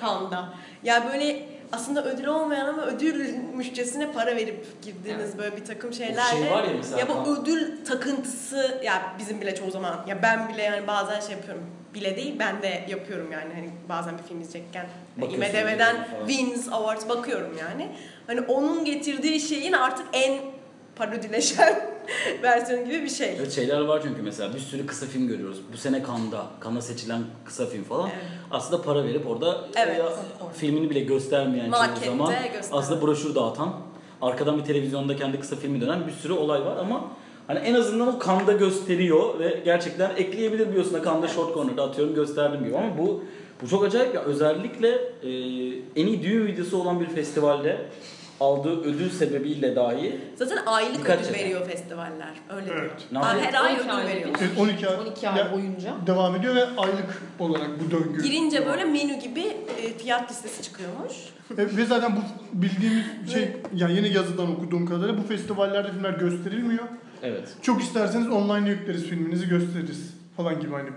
Cannes'da. 0.00 0.48
Yani 0.82 1.12
böyle 1.12 1.42
aslında 1.72 2.04
ödül 2.04 2.26
olmayan 2.26 2.66
ama 2.68 2.82
ödülmüşçesine 2.86 4.12
para 4.12 4.36
verip 4.36 4.66
girdiğiniz 4.82 5.38
böyle 5.38 5.56
bir 5.56 5.64
takım 5.64 5.92
şeylerle. 5.92 6.40
şey 6.42 6.50
var 6.50 6.64
ya 6.64 6.70
mesela- 6.76 6.98
Ya 7.00 7.08
bu 7.08 7.36
ödül 7.36 7.84
takıntısı 7.84 8.80
ya 8.84 9.02
bizim 9.18 9.40
bile 9.40 9.54
çoğu 9.54 9.70
zaman 9.70 10.04
ya 10.06 10.22
ben 10.22 10.48
bile 10.48 10.62
yani 10.62 10.86
bazen 10.86 11.20
şey 11.20 11.30
yapıyorum. 11.30 11.62
Bile 11.94 12.16
değil 12.16 12.36
ben 12.38 12.62
de 12.62 12.84
yapıyorum 12.88 13.32
yani 13.32 13.54
hani 13.54 13.70
bazen 13.88 14.18
bir 14.18 14.22
film 14.22 14.40
izleyecekken 14.40 14.86
Bakıyorsun 15.16 15.42
IMDb'den. 15.58 15.96
Wins 16.26 16.68
Awards 16.72 17.08
bakıyorum 17.08 17.56
yani. 17.60 17.88
Hani 18.26 18.40
onun 18.40 18.84
getirdiği 18.84 19.40
şeyin 19.40 19.72
artık 19.72 20.06
en 20.12 20.38
parodileşen 20.96 21.80
versiyonu 22.42 22.84
gibi 22.84 23.02
bir 23.02 23.08
şey. 23.08 23.36
Evet 23.38 23.52
şeyler 23.52 23.80
var 23.80 24.00
çünkü 24.02 24.22
mesela 24.22 24.54
bir 24.54 24.58
sürü 24.58 24.86
kısa 24.86 25.06
film 25.06 25.28
görüyoruz. 25.28 25.58
Bu 25.72 25.76
sene 25.76 26.02
Cannes'da, 26.06 26.46
Cannes'a 26.64 26.92
seçilen 26.92 27.22
kısa 27.44 27.66
film 27.66 27.84
falan. 27.84 28.08
Evet. 28.14 28.24
Aslında 28.50 28.82
para 28.82 29.04
verip 29.04 29.26
orada 29.26 29.64
Evet. 29.76 30.00
e, 30.00 30.58
filmini 30.58 30.90
bile 30.90 31.00
göstermeyen 31.00 31.70
çoğu 31.70 31.80
Markette 31.80 32.06
zaman 32.06 32.34
gösteren. 32.52 32.78
aslında 32.78 33.02
broşür 33.02 33.34
dağıtan, 33.34 33.74
arkadan 34.22 34.58
bir 34.58 34.64
televizyonda 34.64 35.16
kendi 35.16 35.40
kısa 35.40 35.56
filmi 35.56 35.80
dönen 35.80 36.06
bir 36.06 36.12
sürü 36.12 36.32
olay 36.32 36.64
var 36.64 36.76
ama 36.76 37.04
hani 37.46 37.58
en 37.58 37.74
azından 37.74 38.16
o 38.16 38.24
Cannes'da 38.26 38.52
gösteriyor 38.52 39.38
ve 39.38 39.62
gerçekten 39.64 40.10
ekleyebilir 40.16 40.68
biliyorsun 40.68 40.94
da 40.94 41.04
Cannes'da 41.04 41.28
Short 41.28 41.54
Corner'da 41.54 41.82
atıyorum 41.82 42.14
gösterdim 42.14 42.64
gibi 42.64 42.76
ama 42.76 42.98
bu 42.98 43.24
bu 43.62 43.68
çok 43.68 43.84
acayip 43.84 44.14
ya 44.14 44.20
özellikle 44.22 44.88
e, 45.22 45.28
en 45.96 46.06
iyi 46.06 46.22
düğün 46.22 46.46
videosu 46.46 46.82
olan 46.82 47.00
bir 47.00 47.06
festivalde 47.06 47.86
aldığı 48.40 48.80
ödül 48.80 49.10
sebebiyle 49.10 49.76
dahi 49.76 50.20
Zaten 50.36 50.58
aylık 50.66 51.10
ödül 51.10 51.24
sene. 51.24 51.38
veriyor 51.38 51.66
festivaller. 51.66 52.30
Öyle 52.56 52.66
Evet. 52.72 52.90
diyor. 53.10 53.22
Yapıyor? 53.24 53.44
her 53.44 53.64
ay 53.64 53.72
12 53.72 53.80
ödül 53.82 53.94
aylık 53.96 54.10
veriyor. 54.10 54.28
bir- 54.34 54.40
Evet, 54.40 54.58
12 54.58 54.88
ay, 54.88 54.96
12 54.96 55.28
ay 55.28 55.38
ya- 55.38 55.52
boyunca. 55.52 55.94
devam 56.06 56.36
ediyor 56.36 56.54
ve 56.54 56.64
aylık 56.76 57.22
olarak 57.38 57.70
bu 57.86 57.90
döngü. 57.90 58.22
Girince 58.22 58.66
böyle 58.66 58.84
menü 58.84 59.14
gibi 59.20 59.40
e, 59.82 59.98
fiyat 59.98 60.30
listesi 60.30 60.62
çıkıyormuş. 60.62 61.12
E, 61.58 61.76
Ve 61.76 61.84
zaten 61.84 62.16
bu 62.16 62.20
bildiğimiz 62.62 63.04
şey, 63.32 63.56
yani 63.74 63.96
yine 63.96 64.08
yazıdan 64.08 64.50
okuduğum 64.56 64.86
kadarıyla 64.86 65.18
bu 65.18 65.26
festivallerde 65.26 65.92
filmler 65.92 66.10
gösterilmiyor. 66.12 66.84
evet. 67.22 67.48
Çok 67.62 67.82
isterseniz 67.82 68.28
online 68.30 68.68
yükleriz 68.70 69.04
filminizi 69.04 69.48
gösteririz 69.48 70.14
falan 70.36 70.60
gibi 70.60 70.72
hani. 70.72 70.88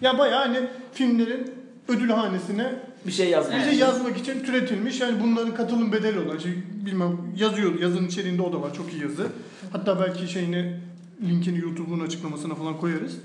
Ya 0.00 0.18
bayağı 0.18 0.38
hani 0.46 0.60
filmlerin 0.92 1.54
ödül 1.88 2.10
hanesine 2.10 2.72
Bir 3.06 3.12
şey 3.12 3.30
yazmış. 3.30 3.56
bize 3.58 3.76
yazmak 3.76 4.18
için 4.18 4.44
türetilmiş 4.44 5.00
yani 5.00 5.16
bunların 5.22 5.54
katılım 5.54 5.92
bedeli 5.92 6.18
olan 6.18 6.38
şey 6.38 6.52
bilmem 6.86 7.18
yazıyor 7.36 7.80
yazının 7.80 8.06
içeriğinde 8.08 8.42
o 8.42 8.52
da 8.52 8.62
var 8.62 8.74
çok 8.74 8.92
iyi 8.92 9.02
yazı. 9.02 9.26
Hatta 9.72 10.00
belki 10.00 10.32
şeyini 10.32 10.80
linkini 11.22 11.58
YouTube'un 11.58 12.00
açıklamasına 12.00 12.54
falan 12.54 12.76
koyarız. 12.76 13.16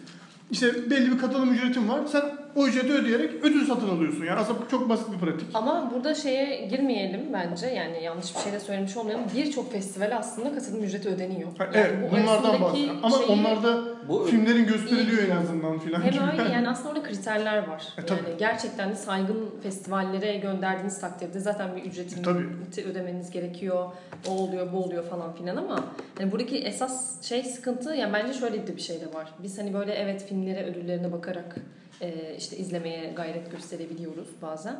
İşte 0.51 0.89
belli 0.89 1.11
bir 1.11 1.17
katılım 1.17 1.53
ücretin 1.53 1.89
var. 1.89 2.01
Sen 2.11 2.23
o 2.55 2.67
ücreti 2.67 2.93
ödeyerek 2.93 3.31
ödül 3.43 3.65
satın 3.67 3.89
alıyorsun. 3.89 4.25
Yani 4.25 4.39
aslında 4.39 4.59
çok 4.71 4.89
basit 4.89 5.07
bir 5.13 5.17
pratik. 5.17 5.47
Ama 5.53 5.91
burada 5.95 6.15
şeye 6.15 6.65
girmeyelim 6.65 7.21
bence. 7.33 7.67
Yani 7.67 8.03
yanlış 8.03 8.35
bir 8.35 8.41
şey 8.41 8.51
de 8.51 8.59
söylemiş 8.59 8.97
olmayalım. 8.97 9.25
Birçok 9.35 9.71
festivale 9.71 10.15
aslında 10.15 10.55
katılım 10.55 10.83
ücreti 10.83 11.09
ödeniyor. 11.09 11.49
Ha, 11.57 11.63
Yani 11.63 11.77
evet 11.77 11.93
bu 12.11 12.15
bunlardan 12.17 12.61
bahsediyorum. 12.61 12.99
Ama 13.03 13.17
şeyi- 13.17 13.29
onlarda 13.29 13.83
Bu 14.07 14.23
filmlerin 14.23 14.65
gösteriliyor 14.65 15.23
en 15.23 15.35
azından 15.35 15.79
filan 15.79 16.01
Hem 16.01 16.29
öyle 16.31 16.53
yani 16.53 16.69
aslında 16.69 16.89
orada 16.89 17.03
kriterler 17.03 17.67
var. 17.67 17.83
E, 17.97 18.05
tabii. 18.05 18.19
yani 18.29 18.37
gerçekten 18.39 18.89
de 18.91 18.95
saygın 18.95 19.49
festivallere 19.63 20.37
gönderdiğiniz 20.37 21.01
takdirde 21.01 21.39
zaten 21.39 21.75
bir 21.75 21.83
ücretini 21.83 22.19
E, 22.19 22.23
tabii. 22.23 22.47
ödemeniz 22.91 23.31
gerekiyor. 23.31 23.85
O 24.27 24.31
oluyor, 24.31 24.73
bu 24.73 24.77
oluyor 24.83 25.03
falan 25.03 25.33
filan 25.35 25.55
ama 25.55 25.79
hani 26.17 26.31
buradaki 26.31 26.57
esas 26.57 27.21
şey 27.23 27.43
sıkıntı 27.43 27.93
yani 27.93 28.13
bence 28.13 28.33
şöyle 28.33 28.67
de 28.67 28.75
bir 28.75 28.81
şey 28.81 29.01
de 29.01 29.13
var. 29.13 29.29
Biz 29.43 29.57
hani 29.57 29.73
böyle 29.73 29.93
evet 29.93 30.25
filmlere 30.29 30.63
ödüllerine 30.65 31.11
bakarak 31.11 31.55
e, 32.01 32.35
işte 32.37 32.57
izlemeye 32.57 33.13
gayret 33.15 33.51
gösterebiliyoruz 33.51 34.27
bazen. 34.41 34.75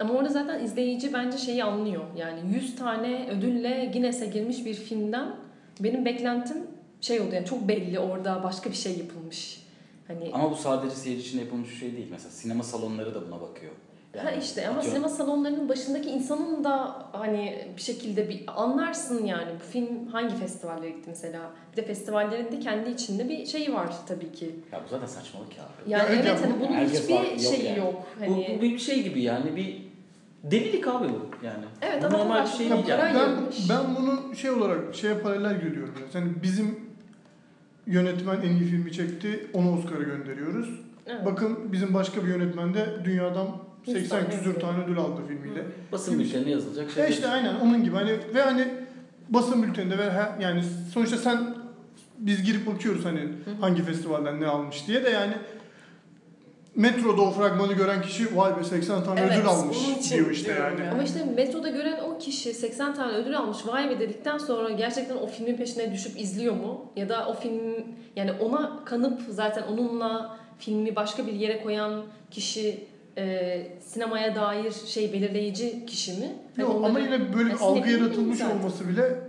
Ama 0.00 0.14
orada 0.14 0.28
zaten 0.28 0.64
izleyici 0.64 1.12
bence 1.12 1.38
şeyi 1.38 1.64
anlıyor. 1.64 2.02
Yani 2.16 2.54
100 2.54 2.76
tane 2.76 3.28
ödülle 3.30 3.90
Guinness'e 3.92 4.26
girmiş 4.26 4.64
bir 4.64 4.74
filmden 4.74 5.36
benim 5.80 6.04
beklentim 6.04 6.56
şey 7.00 7.20
oldu 7.20 7.34
yani 7.34 7.46
çok 7.46 7.68
belli 7.68 7.98
orada 7.98 8.42
başka 8.42 8.70
bir 8.70 8.76
şey 8.76 8.98
yapılmış. 8.98 9.64
Hani 10.08 10.30
Ama 10.32 10.50
bu 10.50 10.56
sadece 10.56 10.96
seyirci 10.96 11.28
için 11.28 11.38
yapılmış 11.38 11.70
bir 11.70 11.76
şey 11.76 11.96
değil. 11.96 12.06
Mesela 12.10 12.30
sinema 12.30 12.62
salonları 12.62 13.14
da 13.14 13.26
buna 13.26 13.40
bakıyor. 13.40 13.72
Ha 14.22 14.30
işte 14.30 14.68
ama 14.68 14.82
sinema 14.82 15.08
salonlarının 15.08 15.68
başındaki 15.68 16.10
insanın 16.10 16.64
da 16.64 17.02
hani 17.12 17.68
bir 17.76 17.82
şekilde 17.82 18.28
bir 18.28 18.44
anlarsın 18.56 19.24
yani 19.24 19.50
bu 19.60 19.64
film 19.72 20.06
hangi 20.06 20.36
festivallere 20.36 20.90
gitti 20.90 21.04
mesela. 21.06 21.40
Bir 21.72 21.76
de 21.76 21.82
festivallerin 21.86 22.52
de 22.52 22.60
kendi 22.60 22.90
içinde 22.90 23.28
bir 23.28 23.46
şeyi 23.46 23.72
var 23.74 23.88
tabii 24.08 24.32
ki. 24.32 24.54
Ya 24.72 24.80
bu 24.84 24.88
zaten 24.90 25.06
saçmalık 25.06 25.56
ya. 25.58 25.64
Yani 25.86 26.12
Ya 26.14 26.20
evet 26.22 26.40
hani 26.44 26.54
bu- 26.60 26.68
bunun 26.68 26.78
hiçbir 26.80 27.14
var- 27.14 27.22
yok 27.24 27.40
şeyi 27.40 27.64
yani. 27.64 27.78
yok. 27.78 27.94
Bu, 28.20 28.24
Hani 28.24 28.54
bu 28.58 28.62
bir 28.62 28.78
şey 28.78 29.02
gibi 29.02 29.22
yani 29.22 29.56
bir 29.56 29.82
delilik 30.44 30.88
abi 30.88 31.08
bu 31.08 31.46
yani. 31.46 31.64
Evet, 31.82 32.02
bu 32.02 32.06
ama 32.06 32.18
normal 32.18 32.42
bir 32.44 32.50
şey 32.50 32.70
değil 32.70 32.86
yani. 32.88 33.14
Ben, 33.14 33.28
ben 33.68 33.96
bunu 33.96 34.36
şey 34.36 34.50
olarak 34.50 34.94
şeye 34.94 35.14
paralel 35.18 35.60
görüyorum. 35.60 35.94
Hani 36.12 36.42
bizim 36.42 36.80
yönetmen 37.86 38.36
en 38.36 38.50
iyi 38.56 38.64
filmi 38.64 38.92
çekti, 38.92 39.46
onu 39.52 39.78
Oscar'a 39.78 40.02
gönderiyoruz. 40.02 40.80
evet. 41.06 41.24
Bakın 41.26 41.72
bizim 41.72 41.94
başka 41.94 42.22
bir 42.24 42.28
yönetmen 42.28 42.74
de 42.74 42.86
dünyadan 43.04 43.46
80 43.86 44.08
tane 44.08 44.30
küsür 44.30 44.50
ödül. 44.50 44.60
tane 44.60 44.84
ödül 44.84 44.98
aldı 44.98 45.20
filmiyle. 45.28 45.62
Basın 45.92 46.18
bültenine 46.18 46.50
yazılacak 46.50 46.90
şey. 46.90 47.04
E 47.04 47.08
işte 47.08 47.28
aynen 47.28 47.54
onun 47.54 47.84
gibi 47.84 47.94
hani 47.96 48.10
ve 48.34 48.42
hani 48.42 48.68
basın 49.28 49.62
bülteninde 49.62 49.98
ve 49.98 50.10
he- 50.10 50.42
yani 50.42 50.62
sonuçta 50.94 51.16
sen 51.16 51.54
biz 52.18 52.42
girip 52.42 52.66
bakıyoruz 52.66 53.04
hani 53.04 53.20
hangi 53.60 53.82
festivalden 53.82 54.40
ne 54.40 54.46
almış 54.46 54.86
diye 54.86 55.04
de 55.04 55.10
yani 55.10 55.32
Metro'da 56.76 57.22
o 57.22 57.30
fragmanı 57.30 57.72
gören 57.72 58.02
kişi 58.02 58.36
vay 58.36 58.56
be 58.58 58.64
80 58.64 59.04
tane 59.04 59.20
Evet, 59.20 59.32
ödül 59.32 59.46
almış 59.46 59.78
diyor 60.12 60.30
işte 60.30 60.52
yani. 60.52 60.80
ya. 60.86 60.92
Ama 60.92 61.02
işte 61.02 61.24
metroda 61.36 61.68
gören 61.68 62.00
o 62.04 62.18
kişi 62.18 62.54
80 62.54 62.94
tane 62.94 63.12
ödül 63.12 63.38
almış 63.38 63.58
vay 63.66 63.90
be 63.90 64.00
dedikten 64.00 64.38
sonra 64.38 64.70
gerçekten 64.70 65.16
o 65.16 65.26
filmin 65.26 65.56
peşine 65.56 65.92
düşüp 65.92 66.20
izliyor 66.20 66.54
mu? 66.54 66.92
Ya 66.96 67.08
da 67.08 67.28
o 67.28 67.34
film 67.34 67.84
yani 68.16 68.32
ona 68.32 68.84
kanıp 68.84 69.20
zaten 69.28 69.62
onunla 69.62 70.38
filmi 70.58 70.96
başka 70.96 71.26
bir 71.26 71.32
yere 71.32 71.62
koyan 71.62 72.02
kişi 72.30 72.86
e, 73.18 73.66
sinemaya 73.80 74.34
dair 74.34 74.72
şey 74.72 75.12
belirleyici 75.12 75.86
kişi 75.86 76.12
mi? 76.12 76.32
Hani 76.56 76.62
Yok, 76.64 76.84
ama 76.84 77.00
yine 77.00 77.34
böyle 77.34 77.50
bir 77.50 77.60
algı 77.60 77.90
yaratılmış 77.90 78.40
olması 78.40 78.88
bile 78.88 79.20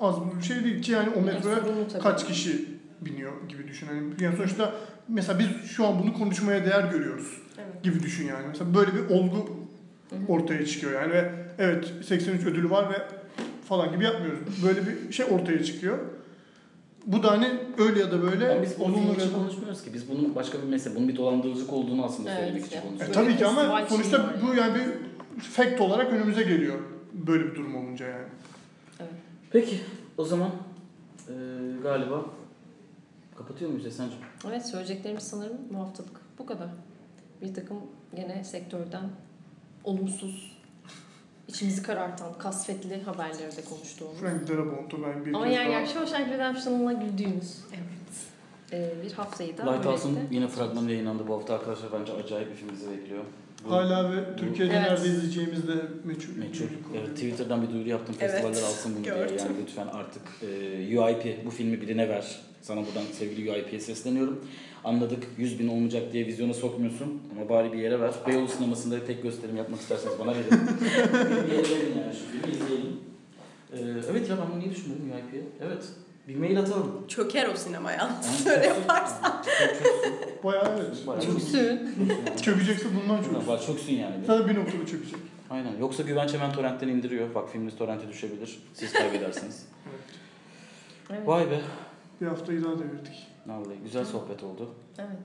az 0.00 0.16
bir 0.38 0.42
şey 0.42 0.64
değil 0.64 0.82
ki 0.82 0.92
yani 0.92 1.08
o 1.10 1.18
Yani 1.18 1.26
metroya 1.26 1.58
tabii. 1.92 2.02
kaç 2.02 2.26
kişi 2.26 2.68
biniyor 3.00 3.32
gibi 3.48 3.68
düşün. 3.68 3.86
Yani, 3.86 4.12
yani 4.20 4.36
sonuçta 4.36 4.72
mesela 5.08 5.38
biz 5.38 5.70
şu 5.70 5.86
an 5.86 6.02
bunu 6.02 6.14
konuşmaya 6.14 6.64
değer 6.64 6.84
görüyoruz 6.84 7.38
Evet. 7.58 7.82
gibi 7.82 8.02
düşün 8.02 8.26
yani. 8.26 8.46
Mesela 8.48 8.74
böyle 8.74 8.90
bir 8.94 9.14
olgu 9.14 9.56
ortaya 10.28 10.66
çıkıyor 10.66 11.02
yani 11.02 11.12
ve 11.12 11.32
evet 11.58 11.92
83 12.04 12.46
ödülü 12.46 12.70
var 12.70 12.90
ve 12.90 12.96
falan 13.68 13.92
gibi 13.92 14.04
yapmıyoruz. 14.04 14.40
Böyle 14.64 14.80
bir 14.86 15.12
şey 15.12 15.26
ortaya 15.30 15.64
çıkıyor. 15.64 15.98
Bu 17.06 17.22
da 17.22 17.30
hani 17.30 17.48
öyle 17.78 18.00
ya 18.00 18.10
da 18.12 18.22
böyle 18.22 18.50
Ama 18.52 18.62
biz 18.62 18.78
bunu 18.78 18.94
olumlu 18.94 19.12
için 19.14 19.32
konuşmuyoruz 19.32 19.82
ki. 19.84 19.94
Biz 19.94 20.08
bunun 20.10 20.34
başka 20.34 20.58
bir 20.58 20.66
mesele, 20.66 20.94
bunun 20.96 21.08
bir 21.08 21.16
dolandırıcılık 21.16 21.72
olduğunu 21.72 22.04
aslında 22.04 22.30
Evet, 22.30 22.40
söylemek 22.40 22.66
için. 22.66 22.76
E, 22.78 22.82
konuşuyoruz. 22.82 23.14
tabii 23.14 23.36
ki 23.36 23.46
ama 23.46 23.86
sonuçta 23.88 24.34
bu 24.42 24.54
yani 24.54 24.74
bir 25.36 25.40
fact 25.42 25.80
olarak 25.80 26.12
önümüze 26.12 26.42
geliyor. 26.42 26.78
Böyle 27.12 27.44
bir 27.50 27.54
durum 27.54 27.74
olunca 27.76 28.06
yani. 28.08 28.26
Peki 29.50 29.80
o 30.18 30.24
zaman 30.24 30.50
eee, 31.28 31.34
galiba 31.82 32.24
kapatıyor 33.36 33.70
muyuz 33.70 33.86
Esen'cim? 33.86 34.18
Evet 34.48 34.66
söyleyeceklerimiz 34.66 35.22
sanırım 35.22 35.56
bu 35.70 35.78
haftalık 35.78 36.20
bu 36.38 36.46
kadar. 36.46 36.68
Bir 37.42 37.54
takım 37.54 37.76
gene 38.16 38.44
sektörden 38.44 39.04
olumsuz, 39.84 40.51
içimizi 41.48 41.82
karartan, 41.82 42.38
kasvetli 42.38 43.02
haberleri 43.02 43.56
de 43.56 43.64
konuştuğumuz. 43.70 44.16
Frank 44.20 44.48
Darabont'u 44.48 45.02
ben 45.02 45.26
bir 45.26 45.34
Ama 45.34 45.44
kez 45.44 45.54
yer 45.54 45.66
daha- 45.68 45.78
yer 45.80 45.86
Shawshank 45.86 46.28
Redemption'la 46.32 46.92
güldüğümüz 46.92 47.56
e, 48.72 48.92
bir 49.06 49.12
haftayı 49.12 49.58
da 49.58 49.72
Lighthouse'un 49.72 50.14
böylelikle- 50.16 50.34
yine 50.36 50.48
fragmanı 50.48 50.90
yayınlandı 50.90 51.28
bu 51.28 51.34
hafta 51.34 51.54
arkadaşlar. 51.54 51.92
Bence 52.00 52.12
acayip 52.12 52.50
bir 52.50 52.56
film 52.56 52.68
bizi 52.72 52.90
bekliyor. 52.90 53.24
Bu 53.64 53.70
Hala 53.72 54.12
ve 54.16 54.36
Türkiye'de 54.36 54.72
Evet. 54.76 54.90
nerede 54.90 55.08
izleyeceğimiz 55.08 55.68
de 55.68 55.74
meçhul. 56.04 56.36
Meçhul. 56.36 56.64
Evet, 56.98 57.08
Twitter'dan 57.08 57.62
bir 57.62 57.72
duyuru 57.72 57.88
yaptım. 57.88 58.14
Evet, 58.20 58.30
Festivaller 58.30 58.62
alsın 58.62 58.94
bunu 58.96 59.04
diye. 59.04 59.14
gördüm. 59.14 59.36
Yani 59.38 59.50
lütfen 59.62 59.86
artık 59.86 60.22
e, 60.42 60.98
UIP 60.98 61.46
bu 61.46 61.50
filmi 61.50 61.80
birine 61.80 62.08
ver. 62.08 62.40
Sana 62.62 62.80
buradan 62.86 63.02
sevgili 63.12 63.50
UIP'ye 63.50 63.80
sesleniyorum. 63.80 64.44
Anladık 64.84 65.24
100 65.38 65.58
bin 65.58 65.68
olmayacak 65.68 66.12
diye 66.12 66.26
vizyona 66.26 66.54
sokmuyorsun 66.54 67.22
ama 67.36 67.48
bari 67.48 67.72
bir 67.72 67.78
yere 67.78 68.00
ver. 68.00 68.12
Beyoğlu 68.26 68.48
sinemasında 68.48 69.06
tek 69.06 69.22
gösterim 69.22 69.56
yapmak 69.56 69.80
isterseniz 69.80 70.18
bana 70.18 70.30
verin. 70.30 70.50
bir 70.80 71.52
yere 71.52 71.70
verin 71.70 71.98
yani 72.00 72.14
şu 72.14 72.24
filmi 72.32 72.56
izleyelim. 72.56 73.00
Ee, 73.72 73.78
evet 74.10 74.30
ya 74.30 74.38
ben 74.38 74.44
bunu 74.52 74.60
niye 74.60 74.70
düşünmedim 74.70 75.04
UIP'ye? 75.04 75.42
Evet. 75.60 75.84
Bir 76.28 76.36
mail 76.36 76.60
atalım. 76.60 77.04
Çöker 77.08 77.48
o 77.48 77.56
sinemaya. 77.56 77.98
Yani 77.98 78.12
Öyle 78.56 78.66
yaparsan. 78.66 79.42
Çok 79.44 79.44
çöksün. 79.78 80.12
Bayağı 80.44 80.78
evet. 80.78 81.06
Bayağı 81.06 81.22
Çöksün. 81.22 81.94
Çökecekse 82.42 82.88
bundan 83.02 83.22
çok. 83.22 83.48
Bayağı 83.48 83.66
çöksün 83.66 83.94
yani. 83.94 84.14
Sadece 84.26 84.48
bir 84.50 84.54
noktada 84.54 84.86
çökecek. 84.86 85.18
Aynen. 85.50 85.72
Yoksa 85.80 86.02
Güvenç 86.02 86.34
hemen 86.34 86.52
torrentten 86.52 86.88
indiriyor. 86.88 87.34
Bak 87.34 87.50
filminiz 87.52 87.76
torrente 87.76 88.08
düşebilir. 88.08 88.58
Siz 88.74 88.92
kaybedersiniz. 88.92 89.66
Evet. 91.10 91.28
Vay 91.28 91.50
be. 91.50 91.60
Bir 92.22 92.26
haftayı 92.26 92.64
daha 92.64 92.78
devirdik. 92.78 93.26
Vallahi 93.46 93.76
güzel 93.84 94.04
sohbet 94.04 94.42
oldu. 94.42 94.70
evet. 94.98 95.18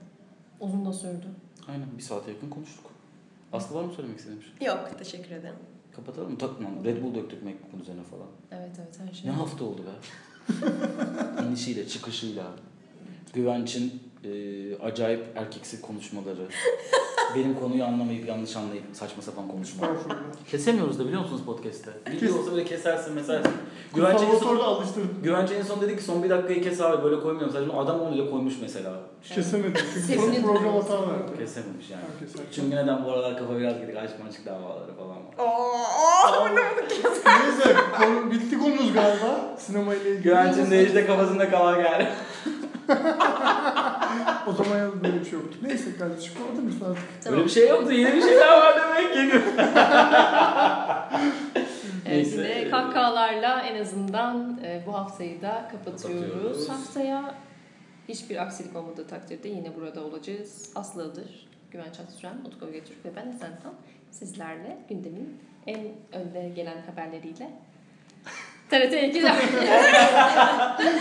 Uzun 0.60 0.84
da 0.86 0.92
sürdü. 0.92 1.26
Aynen 1.68 1.86
bir 1.98 2.02
saate 2.02 2.30
yakın 2.30 2.50
konuştuk. 2.50 2.84
Aslı 3.52 3.76
var 3.76 3.84
mı 3.84 3.92
söylemek 3.92 4.18
istediğin 4.18 4.40
bir 4.40 4.58
şey? 4.58 4.68
Yok 4.68 4.98
teşekkür 4.98 5.30
ederim. 5.30 5.56
Kapatalım 5.96 6.30
mı? 6.32 6.38
Takmam. 6.38 6.84
Red 6.84 7.02
Bull 7.02 7.14
döktük 7.14 7.42
MacBook'un 7.42 7.80
üzerine 7.80 8.02
falan. 8.02 8.26
Evet 8.52 8.70
evet 8.78 9.00
her 9.08 9.14
şey. 9.14 9.30
Ne 9.30 9.34
hafta 9.34 9.64
oldu 9.64 9.82
be? 9.82 9.90
İnişiyle, 11.48 11.88
çıkışıyla, 11.88 12.46
Güvenç'in 13.34 14.02
e, 14.24 14.30
acayip 14.82 15.24
erkeksi 15.36 15.80
konuşmaları, 15.80 16.48
benim 17.34 17.54
konuyu 17.54 17.84
anlamayıp 17.84 18.28
yanlış 18.28 18.56
anlayıp 18.56 18.84
saçma 18.92 19.22
sapan 19.22 19.48
konuşma. 19.48 19.86
Estağfurullah. 19.86 20.18
Kesemiyoruz 20.50 20.98
da 20.98 21.06
biliyor 21.06 21.22
musunuz 21.22 21.42
podcast'te? 21.46 21.90
Video 22.10 22.38
olsa 22.38 22.52
böyle 22.52 22.64
kesersin 22.64 23.14
mesersin. 23.14 23.52
Güvenç 23.94 24.20
en 24.22 24.38
son, 24.38 24.58
da 24.58 24.64
alıştırdım. 24.64 25.20
Güvenç 25.22 25.50
en 25.50 25.62
son 25.62 25.80
dedi 25.80 25.96
ki 25.96 26.02
son 26.02 26.22
bir 26.22 26.30
dakikayı 26.30 26.62
kes 26.62 26.80
abi 26.80 27.04
böyle 27.04 27.20
koymuyorum. 27.20 27.52
Sadece 27.52 27.72
adam 27.72 28.00
onu 28.00 28.14
bile 28.14 28.30
koymuş 28.30 28.54
mesela. 28.60 28.92
Kesemedim 29.22 29.74
çünkü 30.06 30.42
program 30.42 30.74
hata 30.74 31.08
verdi. 31.08 31.38
Kesememiş 31.38 31.90
yani. 31.90 32.02
Herkes 32.12 32.38
herkes. 32.38 32.56
Çünkü 32.56 32.76
neden 32.76 33.04
bu 33.04 33.12
aralar 33.12 33.38
kafa 33.38 33.58
biraz 33.58 33.80
gidik 33.80 33.96
aşk 33.96 34.24
maçık 34.24 34.46
davaları 34.46 34.94
falan 34.96 35.16
var. 35.16 35.34
Oo, 35.38 35.78
Neyse 37.26 37.76
konu, 37.98 38.30
bitti 38.30 38.58
konumuz 38.58 38.92
galiba. 38.92 39.56
Sinema 39.58 39.94
ile 39.94 40.10
ilgili. 40.10 40.22
Güvenç'in 40.22 40.70
de 40.70 40.86
işte 40.86 41.06
kafasında 41.06 41.50
kalan 41.50 41.78
yani. 41.80 42.08
O 44.46 44.52
zaman 44.52 44.78
yalnız 44.78 45.04
böyle 45.04 45.20
bir 45.20 45.24
şey 45.24 45.32
yoktu. 45.38 45.58
Neyse 45.62 45.96
kardeşim 45.98 46.32
orada 46.50 46.60
mısın 46.60 46.84
artık? 46.90 47.32
Öyle 47.32 47.44
bir 47.44 47.48
şey 47.50 47.68
yoktu. 47.68 47.92
Yeni 47.92 48.16
bir 48.16 48.22
şey 48.22 48.36
daha 48.36 48.60
var 48.60 48.76
demek 48.76 49.12
ki. 49.14 49.40
Evet, 52.06 52.26
Neyse. 52.26 52.40
yine 52.58 52.70
kahkahalarla 52.70 53.60
en 53.62 53.80
azından 53.82 54.60
e, 54.64 54.82
bu 54.86 54.94
haftayı 54.94 55.42
da 55.42 55.68
kapatıyoruz. 55.72 56.20
Kapatıyoruz. 56.22 56.68
Haftaya 56.68 57.34
hiçbir 58.08 58.42
aksilik 58.42 58.76
olmadığı 58.76 59.06
takdirde 59.06 59.48
yine 59.48 59.76
burada 59.76 60.04
olacağız. 60.04 60.72
Aslı 60.74 61.12
Iğdır, 61.12 61.48
Güvenç 61.70 62.00
Atsüren, 62.00 62.36
Utku 62.46 62.66
Ögetürk 62.66 63.04
ve 63.04 63.16
ben 63.16 63.28
Esen 63.28 63.60
Tan 63.62 63.74
sizlerle 64.10 64.78
gündemin 64.88 65.38
en 65.66 65.80
önde 66.12 66.48
gelen 66.48 66.82
haberleriyle 66.86 67.50
TRT 68.70 68.92
2'de 68.92 69.32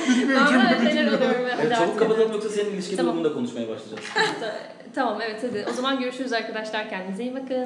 Bitmiyor 0.09 0.47
şeyler 0.47 0.81
bitmiyor. 0.81 1.21
Evet, 1.61 1.77
çabuk 1.77 1.99
kapatalım 1.99 2.31
yoksa 2.31 2.49
senin 2.49 2.71
ilişki 2.71 2.95
Tamam. 2.95 3.15
durumunda 3.15 3.33
konuşmaya 3.33 3.67
başlayacağız. 3.69 4.03
Tamam 4.95 5.21
evet 5.21 5.43
hadi. 5.43 5.65
O 5.69 5.73
zaman 5.73 5.99
görüşürüz 5.99 6.33
arkadaşlar. 6.33 6.89
Kendinize 6.89 7.23
iyi 7.23 7.35
bakın. 7.35 7.55